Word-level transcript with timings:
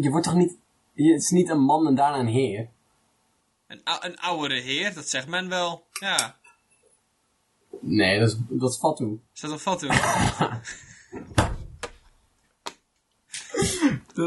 je 0.00 0.10
wordt 0.10 0.26
toch 0.26 0.34
niet... 0.34 0.56
Je, 0.92 1.12
het 1.12 1.22
is 1.22 1.30
niet 1.30 1.48
een 1.48 1.60
man 1.60 1.86
en 1.86 1.94
daarna 1.94 2.18
een 2.18 2.26
heer. 2.26 2.68
Een, 3.66 3.80
een 4.00 4.18
oudere 4.18 4.60
heer, 4.60 4.94
dat 4.94 5.08
zegt 5.08 5.26
men 5.28 5.48
wel. 5.48 5.86
Ja, 6.00 6.38
Nee, 7.80 8.18
dat 8.18 8.28
is, 8.28 8.36
dat 8.48 8.70
is 8.70 8.76
Fatu. 8.78 9.20
is 9.34 9.40
dat 9.40 9.50
een 9.50 9.58
foto? 9.58 9.86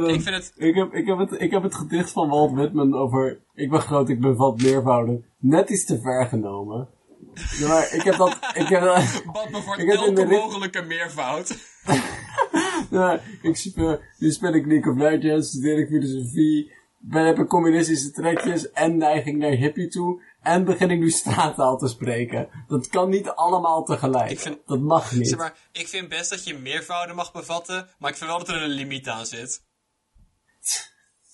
Ik 0.07 0.21
vind 0.21 0.25
het- 0.35 0.53
Ik 0.55 0.75
heb, 0.75 0.93
ik, 0.93 1.05
heb 1.07 1.17
het, 1.17 1.31
ik 1.41 1.51
heb 1.51 1.63
het 1.63 1.75
gedicht 1.75 2.11
van 2.11 2.29
Walt 2.29 2.51
Whitman 2.51 2.95
over... 2.95 3.39
Ik 3.53 3.69
ben 3.69 3.79
groot, 3.81 4.09
ik 4.09 4.19
bevat 4.21 4.61
meervouden. 4.61 5.25
Net 5.37 5.69
iets 5.69 5.85
te 5.85 5.99
ver 6.01 6.25
genomen. 6.25 6.89
Ja, 7.59 7.67
maar 7.67 7.93
ik 7.93 8.01
heb 8.01 8.15
dat... 8.15 8.37
Ik 8.53 8.67
heb 8.67 8.81
dat 8.81 9.21
Wat 9.33 9.49
me 9.49 9.61
voor 9.61 9.77
Ik 9.79 9.87
heb 9.87 9.97
in 9.97 10.03
elke 10.03 10.13
de 10.13 10.25
rit- 10.25 10.39
mogelijke 10.39 10.81
meervoud. 10.81 11.57
ja, 12.93 13.19
ik 13.41 13.55
speel, 13.55 13.99
nu 14.17 14.31
speel 14.31 14.53
ik 14.53 14.65
League 14.65 14.91
of 14.93 14.97
Legends, 14.99 15.47
studeer 15.47 15.77
ik 15.79 15.87
filosofie, 15.87 16.71
ben, 16.99 17.25
heb 17.25 17.39
ik 17.39 17.47
communistische 17.47 18.11
trekjes 18.11 18.71
en 18.71 18.97
neiging 18.97 19.37
naar 19.37 19.51
hippie 19.51 19.87
toe. 19.87 20.21
En 20.41 20.65
begin 20.65 20.91
ik 20.91 20.99
nu 20.99 21.09
straattaal 21.09 21.77
te 21.77 21.87
spreken. 21.87 22.49
Dat 22.67 22.87
kan 22.87 23.09
niet 23.09 23.27
allemaal 23.29 23.83
tegelijk. 23.83 24.31
Ik 24.31 24.39
vind- 24.39 24.59
dat 24.65 24.79
mag 24.79 25.11
niet. 25.11 25.27
Zeg 25.27 25.37
maar, 25.37 25.57
ik 25.71 25.87
vind 25.87 26.09
best 26.09 26.29
dat 26.29 26.43
je 26.43 26.57
meervouden 26.57 27.15
mag 27.15 27.31
bevatten, 27.31 27.87
maar 27.99 28.09
ik 28.11 28.17
vind 28.17 28.29
wel 28.29 28.39
dat 28.39 28.49
er 28.49 28.61
een 28.61 28.69
limiet 28.69 29.07
aan 29.07 29.25
zit. 29.25 29.63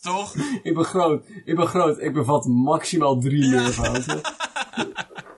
Toch? 0.02 0.36
Ik 0.64 0.74
ben 0.74 0.86
groot, 0.86 1.26
ik 1.46 1.56
ben 1.56 1.68
groot, 1.68 2.00
ik 2.02 2.14
bevat 2.14 2.46
maximaal 2.46 3.20
drie 3.20 3.50
meervouden. 3.50 4.22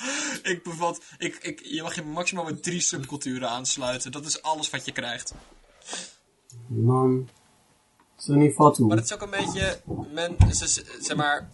Ik 0.52 0.62
bevat, 0.62 1.02
ik, 1.18 1.34
ik, 1.36 1.60
je 1.64 1.82
mag 1.82 1.94
je 1.94 2.02
maximaal 2.02 2.44
met 2.44 2.62
drie 2.62 2.80
subculturen 2.80 3.48
aansluiten. 3.48 4.12
Dat 4.12 4.26
is 4.26 4.42
alles 4.42 4.70
wat 4.70 4.84
je 4.84 4.92
krijgt. 4.92 5.32
Man, 6.66 7.28
niet 8.26 8.54
fatu? 8.54 8.82
Maar 8.84 8.96
het 8.96 9.04
is 9.06 9.12
ook 9.12 9.22
een 9.22 9.30
beetje, 9.30 9.80
men, 10.12 10.36
ze- 10.54 10.68
ze- 10.68 10.98
zeg 11.00 11.16
maar, 11.16 11.50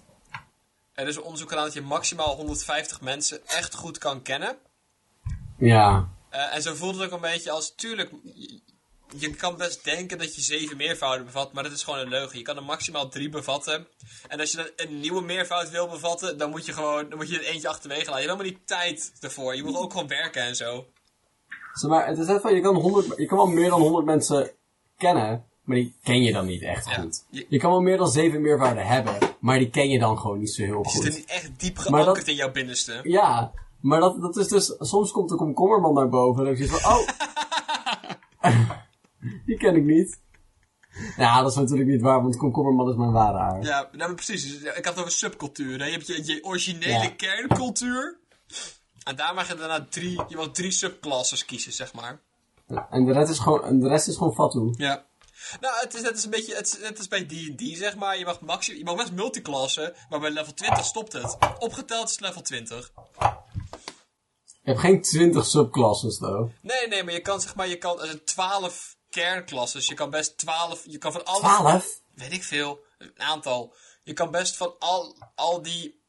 er 0.92 1.08
is 1.08 1.17
een 1.17 1.22
onderzoek 1.22 1.48
gedaan 1.48 1.64
dat 1.64 1.72
je 1.74 1.80
maximaal 1.80 2.36
150 2.36 3.00
mensen 3.00 3.47
echt 3.47 3.74
goed 3.74 3.98
kan 3.98 4.22
kennen. 4.22 4.56
Ja, 5.58 6.08
Eh, 6.30 6.55
en 6.55 6.62
zo 6.62 6.74
voelt 6.74 6.94
het 6.94 7.05
ook 7.05 7.12
een 7.12 7.20
beetje 7.30 7.50
als, 7.50 7.74
tuurlijk, 7.74 8.11
je, 9.16 9.30
kan 9.30 9.56
best 9.56 9.84
denken 9.84 10.18
dat 10.18 10.34
je 10.34 10.40
zeven 10.40 10.76
meervouden 10.76 11.24
bevat, 11.26 11.52
maar 11.52 11.62
dat 11.62 11.72
is 11.72 11.82
gewoon 11.82 11.98
een 11.98 12.08
leugen. 12.08 12.38
Je 12.38 12.44
kan 12.44 12.56
er 12.56 12.62
maximaal 12.64 13.08
drie 13.08 13.28
bevatten. 13.28 13.86
En 14.28 14.40
als 14.40 14.50
je 14.50 14.56
dan 14.56 14.66
een 14.76 15.00
nieuwe 15.00 15.22
meervoud 15.22 15.70
wil 15.70 15.88
bevatten, 15.88 16.38
dan 16.38 16.50
moet 16.50 16.66
je 16.66 16.72
gewoon, 16.72 17.08
dan 17.08 17.18
moet 17.18 17.28
je 17.30 17.38
er 17.38 17.44
eentje 17.44 17.68
achterwege 17.68 18.04
laten. 18.10 18.22
Je 18.22 18.28
hebt 18.28 18.38
helemaal 18.40 18.58
niet 18.58 18.68
tijd 18.68 19.12
ervoor. 19.20 19.56
Je 19.56 19.62
moet 19.64 19.77
ook 19.77 19.92
gewoon 19.92 20.08
werken 20.08 20.42
en 20.42 20.56
zo. 20.56 20.86
zeg 21.72 21.90
maar, 21.90 22.06
het 22.06 22.18
is 22.18 22.27
echt 22.27 22.40
van, 22.40 22.54
je 22.54 22.60
kan, 22.60 22.74
100, 22.74 23.16
je 23.16 23.27
kan 23.27 23.36
wel 23.36 23.46
meer 23.46 23.70
dan 23.70 23.80
100 23.80 24.04
mensen 24.04 24.50
kennen, 24.96 25.44
maar 25.64 25.77
die 25.77 25.94
ken 26.02 26.22
je 26.22 26.32
dan 26.32 26.46
niet 26.46 26.62
echt 26.62 26.86
Ja. 26.88 26.92
goed. 27.00 27.24
Je- 27.30 27.46
Je 27.48 27.58
kan 27.58 27.70
wel 27.70 27.80
meer 27.80 27.96
dan 27.96 28.08
zeven 28.08 28.40
meervouden 28.40 28.86
hebben, 28.86 29.18
maar 29.40 29.58
die 29.58 29.70
ken 29.70 29.88
je 29.88 29.98
dan 29.98 30.18
gewoon 30.18 30.38
niet 30.38 30.50
zo 30.54 30.62
heel 30.62 30.82
Je 30.82 30.90
zit 30.90 31.04
er 31.04 31.08
goed. 31.10 31.16
niet 31.18 31.28
echt 31.30 31.60
diep 31.60 31.78
geankerd 31.78 32.16
dat- 32.16 32.27
in 32.27 32.34
jouw 32.34 32.50
binnenste. 32.52 33.00
Ja, 33.02 33.52
maar 33.80 34.00
dat, 34.00 34.20
dat 34.20 34.36
is 34.36 34.48
dus, 34.48 34.74
soms 34.78 35.12
komt 35.12 35.28
de 35.28 35.36
komkommerman 35.36 35.94
naar 35.94 36.08
boven 36.08 36.40
en 36.46 36.46
dan 36.54 36.56
zeg 36.66 36.70
je 36.70 36.80
van, 36.80 36.92
oh, 36.92 37.08
die 39.46 39.56
ken 39.56 39.77
ik 39.77 39.84
niet. 39.84 40.20
Ja, 41.16 41.42
dat 41.42 41.50
is 41.50 41.56
natuurlijk 41.56 41.88
niet 41.88 42.00
waar, 42.00 42.22
want 42.22 42.36
komkommerman 42.36 42.88
is 42.91 42.96
mijn 42.96 43.12
ware 43.12 43.38
aard. 43.38 43.64
Ja, 43.66 43.80
nou, 43.92 43.96
maar 43.98 44.14
precies. 44.14 44.52
Dus, 44.52 44.62
ja, 44.62 44.72
Ik 44.72 44.84
had 44.84 44.94
het 44.94 44.98
over 45.05 45.12
subculturen. 45.18 45.86
Je 45.86 45.92
hebt 45.92 46.06
je, 46.06 46.24
je 46.27 46.44
originele 46.44 47.02
Ja. 47.02 47.08
kerncultuur. 47.10 48.18
En 49.05 49.16
daar 49.16 49.34
mag 49.34 49.48
je 49.48 49.55
daarna 49.55 49.86
drie, 49.91 50.22
je 50.28 50.36
mag 50.36 50.50
drie 50.50 50.70
subclasses 50.70 51.44
kiezen, 51.44 51.72
zeg 51.72 51.92
maar. 51.94 52.20
En 52.91 53.05
de 53.05 53.12
rest 53.12 53.30
is 53.30 53.38
gewoon, 53.38 53.64
en 53.64 53.80
de 53.80 53.88
rest 53.88 54.08
is 54.08 54.16
gewoon 54.16 54.34
fatu. 54.34 54.74
Ja. 54.77 55.05
Nou, 55.61 55.74
het 55.80 55.94
is 55.94 56.02
net 56.02 56.12
als 56.12 56.24
een 56.24 56.30
beetje, 56.30 56.55
het 56.55 56.67
is 56.67 56.78
net 56.78 56.98
als 56.98 57.08
bij 57.08 57.24
D&D, 57.24 57.77
zeg 57.77 57.96
maar. 57.96 58.18
Je 58.18 58.24
mag, 58.24 58.40
maxi 58.40 58.78
je 58.78 58.84
mag 58.84 58.96
best 58.96 59.12
multiclassen, 59.12 59.95
maar 60.08 60.20
bij 60.20 60.30
level 60.30 60.55
20 60.55 60.84
stopt 60.84 61.12
het. 61.12 61.36
Opgeteld 61.58 62.05
is 62.05 62.11
het 62.11 62.20
level 62.20 62.42
20. 62.42 62.92
Je 64.62 64.72
hebt 64.72 64.80
geen 64.80 65.02
20 65.02 65.46
subclasses, 65.46 66.18
though. 66.18 66.51
Nee, 66.62 66.89
nee, 66.89 67.05
maar 67.05 67.12
je 67.12 67.20
kan, 67.20 67.40
zeg 67.40 67.55
maar, 67.55 67.68
je 67.68 67.77
kan, 67.78 68.01
er 68.01 68.06
zijn 68.06 68.24
12 68.24 68.95
kernklasses. 69.16 69.86
Je 69.86 69.94
kan 69.94 70.10
best 70.10 70.38
12, 70.38 70.82
je 70.86 70.98
kan 70.98 71.12
van 71.12 71.24
alle... 71.24 71.40
12? 71.40 72.00
weet 72.14 72.32
ik 72.32 72.42
veel, 72.42 72.84
een 72.98 73.20
aantal. 73.20 73.74
Je 74.02 74.12
kan 74.12 74.30
best 74.30 74.56
van 74.56 74.74
al, 74.78 75.16
al 75.34 75.62
die 75.62 76.00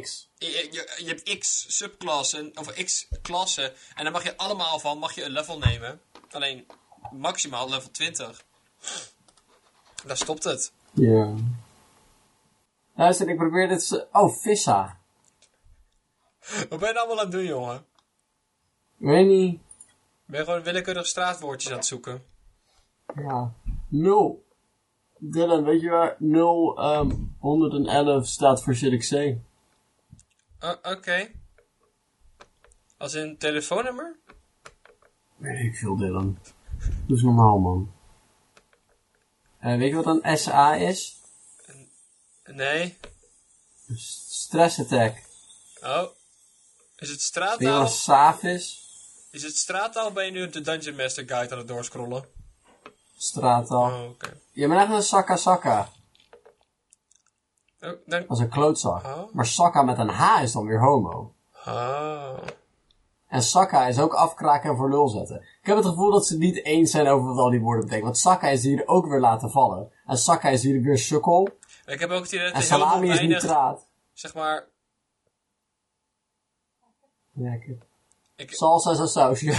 X. 0.00 0.28
Je, 0.38 0.46
je, 0.46 0.94
je 0.96 1.06
hebt 1.06 1.38
x 1.38 1.64
subklassen, 1.76 2.58
of 2.58 2.72
x 2.72 3.08
klassen, 3.22 3.72
en 3.94 4.04
dan 4.04 4.12
mag 4.12 4.24
je 4.24 4.36
allemaal 4.36 4.78
van, 4.78 4.98
mag 4.98 5.14
je 5.14 5.24
een 5.24 5.30
level 5.30 5.58
nemen. 5.58 6.00
Alleen 6.30 6.66
maximaal 7.10 7.68
level 7.68 7.90
20. 7.90 8.44
Daar 10.04 10.16
stopt 10.16 10.44
het. 10.44 10.72
Ja. 10.92 11.34
Luister, 12.94 13.28
ik 13.28 13.36
probeer 13.36 13.68
dit... 13.68 14.06
Oh, 14.12 14.36
Vissa. 14.36 14.98
Wat 16.68 16.78
ben 16.78 16.88
je 16.88 16.94
nou 16.94 16.96
allemaal 16.96 17.18
aan 17.18 17.24
het 17.24 17.32
doen, 17.32 17.44
jongen? 17.44 17.86
Ik 18.98 19.06
weet 19.06 19.26
niet. 19.26 19.60
Ben 20.28 20.44
gewoon 20.44 20.62
willekeurig 20.62 21.06
straatwoordjes 21.06 21.70
aan 21.70 21.76
het 21.76 21.86
zoeken? 21.86 22.24
Ja. 23.14 23.52
0. 23.88 24.46
Dylan, 25.18 25.64
weet 25.64 25.80
je 25.80 25.88
waar 25.88 26.16
0, 26.18 26.78
ehm 26.78 27.10
111 27.38 28.26
staat 28.26 28.62
voor 28.62 28.74
say? 29.02 29.42
Uh, 30.60 30.74
Oké. 30.82 31.30
Als 32.96 33.14
in 33.14 33.38
telefoonnummer? 33.38 34.18
Weet 35.36 35.60
ik 35.60 35.76
veel, 35.76 35.96
Dylan. 35.96 36.38
Doe 36.78 37.16
eens 37.16 37.22
normaal, 37.22 37.58
man. 37.58 37.92
Eh, 39.58 39.76
weet 39.76 39.90
je 39.90 40.02
wat 40.02 40.22
een 40.22 40.38
SA 40.38 40.74
is? 40.74 41.20
Nee. 42.44 42.98
Stress 43.94 44.80
attack. 44.80 45.22
Oh. 45.82 46.08
Is 46.96 47.10
het 47.10 47.34
Weet 47.34 47.58
je 47.58 47.68
wat 47.68 47.92
SAF 47.92 48.42
is? 48.42 48.87
Is 49.30 49.42
het 49.42 49.56
straattaal 49.56 50.06
of 50.06 50.12
ben 50.12 50.24
je 50.24 50.30
nu 50.30 50.48
de 50.50 50.60
Dungeon 50.60 50.96
Master 50.96 51.28
Guide 51.28 51.52
aan 51.52 51.58
het 51.58 51.68
doorscrollen? 51.68 52.24
Straattaal. 53.16 54.02
Oh, 54.02 54.10
oké. 54.10 54.36
Je 54.52 54.68
bent 54.68 54.80
echt 54.80 54.90
een 54.90 55.02
sakka 55.02 55.36
sakka. 55.36 55.88
Oh, 57.80 57.90
dan... 58.06 58.24
Dat 58.28 58.30
is 58.30 58.38
een 58.38 58.48
klootzak. 58.48 59.04
Oh. 59.04 59.32
Maar 59.32 59.46
sakka 59.46 59.82
met 59.82 59.98
een 59.98 60.08
H 60.08 60.42
is 60.42 60.52
dan 60.52 60.66
weer 60.66 60.80
homo. 60.80 61.34
Ah. 61.64 62.38
En 63.28 63.42
sakka 63.42 63.86
is 63.86 63.98
ook 63.98 64.14
afkraken 64.14 64.70
en 64.70 64.76
voor 64.76 64.90
lul 64.90 65.08
zetten. 65.08 65.36
Ik 65.36 65.66
heb 65.66 65.76
het 65.76 65.86
gevoel 65.86 66.10
dat 66.10 66.26
ze 66.26 66.32
het 66.32 66.42
niet 66.42 66.64
eens 66.64 66.90
zijn 66.90 67.08
over 67.08 67.26
wat 67.26 67.38
al 67.38 67.50
die 67.50 67.60
woorden 67.60 67.80
betekenen. 67.80 68.04
Want 68.04 68.18
sakka 68.18 68.48
is 68.48 68.62
hier 68.62 68.86
ook 68.86 69.06
weer 69.06 69.20
laten 69.20 69.50
vallen. 69.50 69.92
En 70.06 70.16
sakka 70.16 70.48
is 70.48 70.62
hier 70.62 70.82
weer 70.82 70.98
sukkel. 70.98 71.48
Ik 71.86 72.00
heb 72.00 72.10
ook 72.10 72.22
het 72.22 72.32
idee 72.32 72.46
dat 72.46 72.54
En 72.54 72.62
salami 72.62 73.10
is 73.10 73.20
nitraat. 73.20 73.86
zeg 74.12 74.34
maar... 74.34 74.66
Ja, 77.32 77.52
ik... 77.52 77.86
Ik- 78.38 78.54
Salsa 78.54 78.90
is 78.90 78.98
een 78.98 79.08
sausje. 79.08 79.46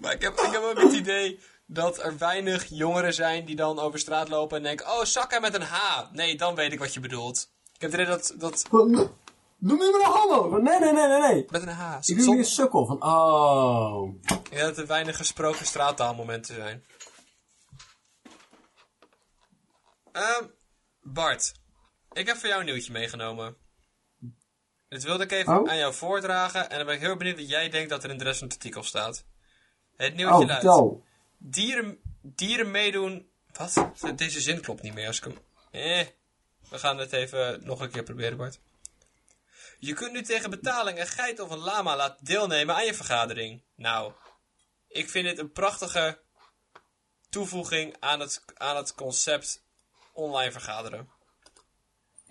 Maar 0.00 0.12
ik 0.12 0.22
heb, 0.22 0.38
ik 0.38 0.52
heb 0.52 0.62
ook 0.62 0.80
het 0.80 0.92
idee 0.92 1.40
dat 1.66 1.98
er 2.02 2.18
weinig 2.18 2.64
jongeren 2.68 3.14
zijn 3.14 3.44
die 3.44 3.56
dan 3.56 3.78
over 3.78 3.98
straat 3.98 4.28
lopen 4.28 4.56
en 4.56 4.62
denken... 4.62 4.86
Oh, 4.86 5.02
sakka 5.04 5.40
met 5.40 5.54
een 5.54 5.62
H. 5.62 6.02
Nee, 6.12 6.36
dan 6.36 6.54
weet 6.54 6.72
ik 6.72 6.78
wat 6.78 6.94
je 6.94 7.00
bedoelt. 7.00 7.50
Ik 7.74 7.80
heb 7.80 7.92
het 7.92 8.00
idee 8.00 8.12
dat... 8.12 8.34
dat 8.38 8.66
Doe 8.70 9.76
me 9.76 9.98
maar 10.00 10.10
een 10.10 10.16
homo! 10.20 10.58
Nee, 10.58 10.78
nee, 10.78 10.92
nee, 10.92 11.06
nee, 11.08 11.20
nee. 11.20 11.46
met 11.50 11.62
een 11.62 11.68
H. 11.68 11.96
Ik 12.00 12.18
doe 12.24 12.36
een 12.36 12.44
sukkel 12.44 12.86
van, 12.86 13.02
oh. 13.02 14.14
Ik 14.50 14.58
dat 14.58 14.78
er 14.78 14.86
weinig 14.86 15.16
gesproken 15.16 15.66
straattaalmomenten 15.66 16.54
zijn. 16.54 16.84
Ehm, 20.12 20.44
Bart. 21.02 21.52
Ik 22.12 22.26
heb 22.26 22.36
voor 22.36 22.48
jou 22.48 22.60
een 22.60 22.66
nieuwtje 22.66 22.92
meegenomen. 22.92 23.56
Dit 24.94 25.02
wilde 25.02 25.24
ik 25.24 25.32
even 25.32 25.58
Oh. 25.58 25.70
aan 25.70 25.76
jou 25.76 25.94
voordragen. 25.94 26.70
En 26.70 26.76
dan 26.76 26.86
ben 26.86 26.94
ik 26.94 27.00
heel 27.00 27.16
benieuwd 27.16 27.36
wat 27.36 27.48
jij 27.48 27.68
denkt 27.68 27.90
dat 27.90 28.04
er 28.04 28.10
in 28.10 28.18
de 28.18 28.24
rest 28.24 28.38
van 28.38 28.48
het 28.48 28.56
artikel 28.56 28.82
staat. 28.82 29.24
Het 29.96 30.14
nieuwtje 30.14 30.54
Oh, 30.54 30.62
luidt. 30.62 31.02
Dieren, 31.38 31.98
dieren 32.22 32.70
meedoen... 32.70 33.28
Wat? 33.52 33.90
Deze 34.16 34.40
zin 34.40 34.60
klopt 34.60 34.82
niet 34.82 34.94
meer 34.94 35.06
als 35.06 35.16
ik 35.16 35.24
hem... 35.24 35.38
Eh. 35.70 36.06
We 36.68 36.78
gaan 36.78 36.98
het 36.98 37.12
even 37.12 37.64
nog 37.64 37.80
een 37.80 37.90
keer 37.90 38.02
proberen, 38.02 38.36
Bart. 38.36 38.60
Je 39.78 39.92
kunt 39.92 40.12
nu 40.12 40.22
tegen 40.22 40.50
betaling 40.50 40.98
een 40.98 41.06
geit 41.06 41.40
of 41.40 41.50
een 41.50 41.58
lama 41.58 41.96
laten 41.96 42.24
deelnemen 42.24 42.74
aan 42.74 42.84
je 42.84 42.94
vergadering. 42.94 43.62
Nou, 43.76 44.12
ik 44.88 45.10
vind 45.10 45.26
dit 45.26 45.38
een 45.38 45.52
prachtige 45.52 46.20
toevoeging 47.30 47.96
aan 48.00 48.20
het, 48.20 48.44
aan 48.54 48.76
het 48.76 48.94
concept 48.94 49.64
online 50.12 50.52
vergaderen. 50.52 51.08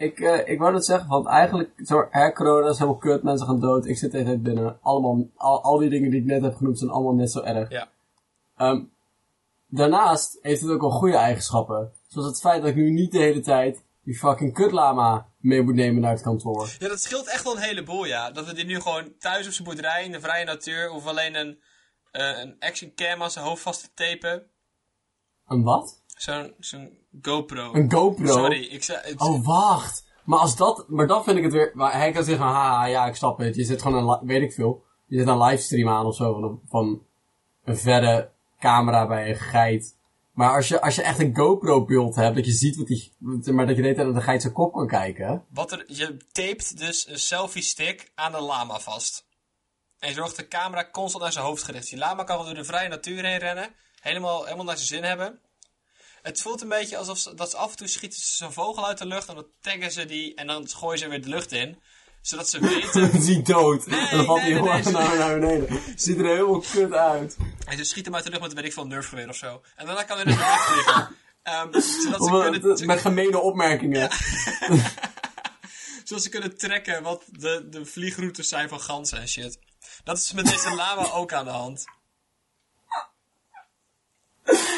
Ik, 0.04 0.20
eh, 0.20 0.48
ik 0.48 0.60
wou 0.60 0.74
dat 0.74 0.86
zeggen, 0.86 1.10
want 1.10 1.28
eigenlijk, 1.28 1.70
zo, 1.86 2.08
hè, 2.10 2.32
corona 2.34 2.70
is 2.70 2.78
helemaal 2.78 3.00
kut, 3.00 3.24
mensen 3.24 3.48
gaan 3.48 3.60
dood, 3.60 3.86
ik 3.86 3.98
zit 3.98 4.12
de 4.12 4.18
hele 4.18 4.30
tijd 4.30 4.44
binnen. 4.44 4.78
Allemaal, 4.82 5.28
al, 5.36 5.64
al 5.64 5.78
die 5.78 5.90
dingen 5.90 6.10
die 6.10 6.20
ik 6.20 6.26
net 6.26 6.42
heb 6.42 6.56
genoemd 6.56 6.80
zijn 6.80 6.92
allemaal 6.92 7.14
net 7.14 7.32
zo 7.32 7.42
erg. 7.42 7.70
Ja. 7.70 7.90
Ehm, 8.58 8.84
daarnaast 9.68 10.40
heeft 10.42 10.62
het 10.62 10.72
ook 10.72 10.82
wel 10.82 10.90
goede 10.90 11.18
eigenschappen. 11.18 11.92
Zoals 12.08 12.28
het 12.28 12.40
feit 12.40 12.62
dat 12.62 12.70
ik 12.70 12.76
nu 12.76 12.92
niet 12.92 13.12
de 13.12 13.20
hele 13.20 13.42
tijd 13.42 13.84
die 14.04 14.18
fucking 14.18 14.54
kutlama 14.54 15.30
mee 15.38 15.62
moet 15.62 15.76
nemen 15.76 16.02
naar 16.02 16.12
het 16.12 16.22
kantoor. 16.22 16.76
Ja, 16.80 16.88
dat 16.88 17.02
scheelt 17.02 17.28
echt 17.28 17.44
wel 17.44 17.56
een 17.56 17.62
heleboel, 17.62 18.06
ja. 18.06 18.32
Dat 18.32 18.46
we 18.46 18.54
dit 18.54 18.68
nu 18.68 18.80
gewoon 18.82 19.18
thuis 19.18 19.48
op 19.48 19.54
zijn 19.54 19.68
boerderij 19.68 20.04
in 20.06 20.12
de 20.12 20.20
vrije 20.20 20.46
natuur, 20.46 20.92
of 20.92 21.06
alleen 21.06 21.36
een, 21.36 21.62
eh, 22.12 22.40
een 22.40 22.56
action 22.60 22.94
cam 22.96 23.22
aan 23.22 23.32
zijn 23.32 23.46
hoofd 23.46 23.62
vast 23.62 23.82
te 23.82 23.90
tapen. 23.94 24.48
Een 25.48 25.64
wat? 25.64 26.03
Zo'n 26.24 26.54
zo'n 26.60 26.98
GoPro. 27.22 27.74
Een 27.74 27.92
GoPro? 27.92 28.26
Sorry, 28.34 28.64
ik 28.64 28.84
zei... 28.84 29.00
het- 29.04 29.20
Oh, 29.22 29.46
wacht. 29.46 30.04
Maar 30.26 30.40
als 30.40 30.56
dat, 30.56 30.86
maar 30.90 31.08
dan 31.08 31.24
vind 31.24 31.38
ik 31.38 31.44
het 31.44 31.54
weer, 31.54 31.72
maar 31.74 31.94
hij 31.94 32.12
kan 32.12 32.24
zeggen, 32.24 32.46
haha, 32.46 32.86
ja, 32.86 33.06
ik 33.06 33.16
snap 33.16 33.38
het. 33.38 33.56
Je 33.56 33.64
zet 33.64 33.82
gewoon 33.82 34.10
een, 34.10 34.28
weet 34.28 34.42
ik 34.42 34.54
veel, 34.54 34.84
je 35.06 35.18
zet 35.18 35.28
een 35.28 35.42
livestream 35.44 35.90
aan 35.90 36.06
of 36.06 36.16
zo 36.16 36.34
van 36.34 36.44
een, 36.44 36.60
van 36.70 37.04
een 37.64 37.78
verre 37.78 38.30
camera 38.60 39.08
bij 39.08 39.30
een 39.30 39.36
geit. 39.36 39.96
Maar 40.34 40.56
als 40.56 40.68
je, 40.68 40.82
als 40.82 40.96
je 40.96 41.02
echt 41.02 41.20
een 41.20 41.36
GoPro 41.36 41.86
beeld 41.86 42.16
hebt, 42.16 42.36
dat 42.36 42.46
je 42.46 42.52
ziet 42.52 42.76
wat 42.76 42.88
die, 42.88 43.12
maar 43.54 43.68
dat 43.68 43.76
je 43.76 43.82
tijd 43.82 43.98
naar 43.98 44.14
de 44.14 44.22
geit 44.22 44.42
zijn 44.42 44.54
kop 44.54 44.74
kan 44.74 44.88
kijken. 44.88 45.46
Wat 45.50 45.72
er, 45.72 45.84
je 45.88 46.18
tapet 46.32 46.78
dus 46.78 47.08
een 47.08 47.20
selfie 47.20 47.62
stick 47.64 48.12
aan 48.16 48.32
de 48.32 48.42
lama 48.42 48.80
vast. 48.80 49.26
En 50.00 50.10
je 50.10 50.16
zorgt 50.16 50.36
de 50.36 50.48
camera 50.48 50.90
constant 50.92 51.24
naar 51.24 51.32
zijn 51.32 51.46
hoofd 51.46 51.64
gericht. 51.64 51.90
Die 51.90 52.00
lama 52.00 52.24
kan 52.24 52.36
wel 52.38 52.46
door 52.46 52.56
de 52.56 52.64
vrije 52.64 52.90
natuur 52.90 53.24
heen 53.26 53.38
rennen. 53.38 53.70
Helemaal, 54.02 54.44
helemaal 54.44 54.66
naar 54.66 54.78
zijn 54.78 54.88
zin 54.88 55.04
hebben. 55.04 55.40
Het 56.24 56.42
voelt 56.42 56.62
een 56.62 56.70
beetje 56.70 56.98
alsof 56.98 57.18
ze, 57.18 57.34
dat 57.34 57.50
ze 57.50 57.58
af 57.58 57.72
en 57.72 57.78
toe 57.78 57.88
schieten 57.88 58.20
ze 58.20 58.36
zo'n 58.36 58.54
vogel 58.54 58.88
uit 58.88 58.98
de 58.98 59.06
lucht. 59.06 59.28
En 59.28 59.36
dan 59.36 59.46
taggen 59.62 59.92
ze 59.92 60.06
die 60.06 60.36
en 60.36 60.48
dan 60.48 60.70
gooien 60.70 61.00
ze 61.00 61.08
weer 61.08 61.22
de 61.22 61.30
lucht 61.30 61.52
in. 61.52 61.82
Zodat 62.22 62.50
ze 62.50 62.60
weten... 62.60 63.12
Is 63.20 63.28
hij 63.28 63.42
dood. 63.42 63.86
Nee, 63.86 64.08
en 64.08 64.18
dan 64.18 64.26
valt 64.26 64.42
nee, 64.42 64.54
hij 64.54 64.82
nee, 64.82 64.94
nee. 64.94 65.18
naar, 65.18 65.40
beneden. 65.40 65.82
Ziet 65.96 66.18
er 66.18 66.26
helemaal 66.26 66.64
kut 66.72 66.94
uit. 66.94 67.38
en 67.66 67.78
ze 67.78 67.84
schieten 67.84 68.12
hem 68.12 68.16
uit 68.16 68.24
de 68.24 68.30
lucht 68.30 68.42
met 68.42 68.54
weet 68.54 68.66
ik 68.66 68.74
veel 68.74 68.88
nerfgeweer 68.88 69.30
of 69.30 69.36
zo. 69.36 69.62
En 69.76 69.86
daarna 69.86 70.04
kan 70.04 70.18
hij 70.18 70.26
naar 70.26 70.36
de 70.36 70.44
lucht 70.44 70.62
vliegen. 70.62 71.16
Ehm, 71.44 71.72
zodat, 71.72 72.24
ze 72.24 72.34
Of, 72.34 72.42
kunnen, 72.42 72.78
eh, 72.78 72.86
met 72.86 73.02
gemene 73.02 73.40
opmerkingen. 73.40 74.10
zodat 76.04 76.24
ze 76.24 76.30
kunnen 76.30 76.58
trekken 76.58 77.04
wat 77.04 77.24
de, 77.32 77.68
de 77.70 77.86
vliegroutes 77.86 78.48
zijn 78.48 78.70
van 78.70 78.82
ganzen 78.82 79.20
en 79.20 79.28
shit. 79.28 79.60
Dat 80.04 80.18
is 80.18 80.34
met 80.34 80.46
deze 80.46 80.76
lama 80.76 81.12
ook 81.12 81.34
aan 81.34 81.46
de 81.46 81.52
hand. 81.52 81.84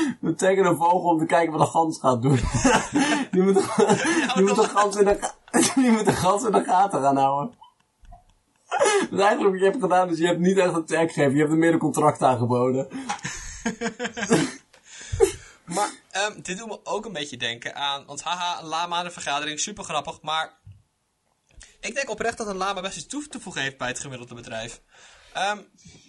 We 0.22 0.36
taggen 0.36 0.66
een 0.66 0.78
vogel 0.78 1.10
om 1.10 1.20
te 1.20 1.26
kijken 1.26 1.52
wat 1.52 1.62
een 1.62 1.74
gans 1.74 2.00
gaat 2.00 2.22
doen. 2.22 2.40
die 3.32 3.42
moet, 3.42 3.54
die 4.36 4.44
moet 4.44 4.56
de 4.56 4.68
gans 4.68 4.96
in 4.96 5.06
de, 5.06 5.32
die 5.76 5.92
moet 5.92 6.06
de 6.06 6.14
gans 6.14 6.44
in 6.44 6.52
de 6.52 6.64
gaten 6.64 7.02
gaan 7.02 7.18
houden. 7.18 7.54
Dus 9.10 9.20
eigenlijk 9.20 9.52
wat 9.52 9.60
je 9.60 9.66
hebt 9.66 9.82
gedaan 9.82 10.10
is 10.10 10.18
je 10.18 10.28
hebt 10.28 10.40
niet 10.40 10.58
echt 10.58 10.74
een 10.74 10.86
tag 10.86 11.00
gegeven, 11.00 11.32
je 11.32 11.38
hebt 11.38 11.50
hem 11.50 11.60
meer 11.60 11.74
een 11.74 11.80
contract 11.80 12.22
aangeboden. 12.22 12.88
Maar 15.66 15.90
ehm, 16.12 16.42
dit 16.42 16.58
doet 16.58 16.68
me 16.68 16.80
ook 16.84 17.06
een 17.06 17.14
beetje 17.14 17.38
denken 17.38 17.76
aan. 17.76 18.06
Want 18.06 18.22
haha, 18.22 18.60
een 18.60 18.66
lama 18.66 18.96
aan 18.96 19.06
een 19.06 19.12
vergadering, 19.12 19.60
super 19.60 19.84
grappig. 19.84 20.22
Maar 20.22 20.54
ik 21.80 21.96
denk 21.96 22.10
oprecht 22.10 22.38
dat 22.38 22.48
een 22.48 22.58
lama 22.58 22.82
best 22.82 22.98
iets 22.98 23.08
toe 23.08 23.28
te 23.28 23.40
voegen 23.40 23.62
heeft 23.62 23.78
bij 23.78 23.88
het 23.88 24.00
gemiddelde 24.00 24.36
bedrijf. 24.36 24.82
Ehm, 25.36 25.58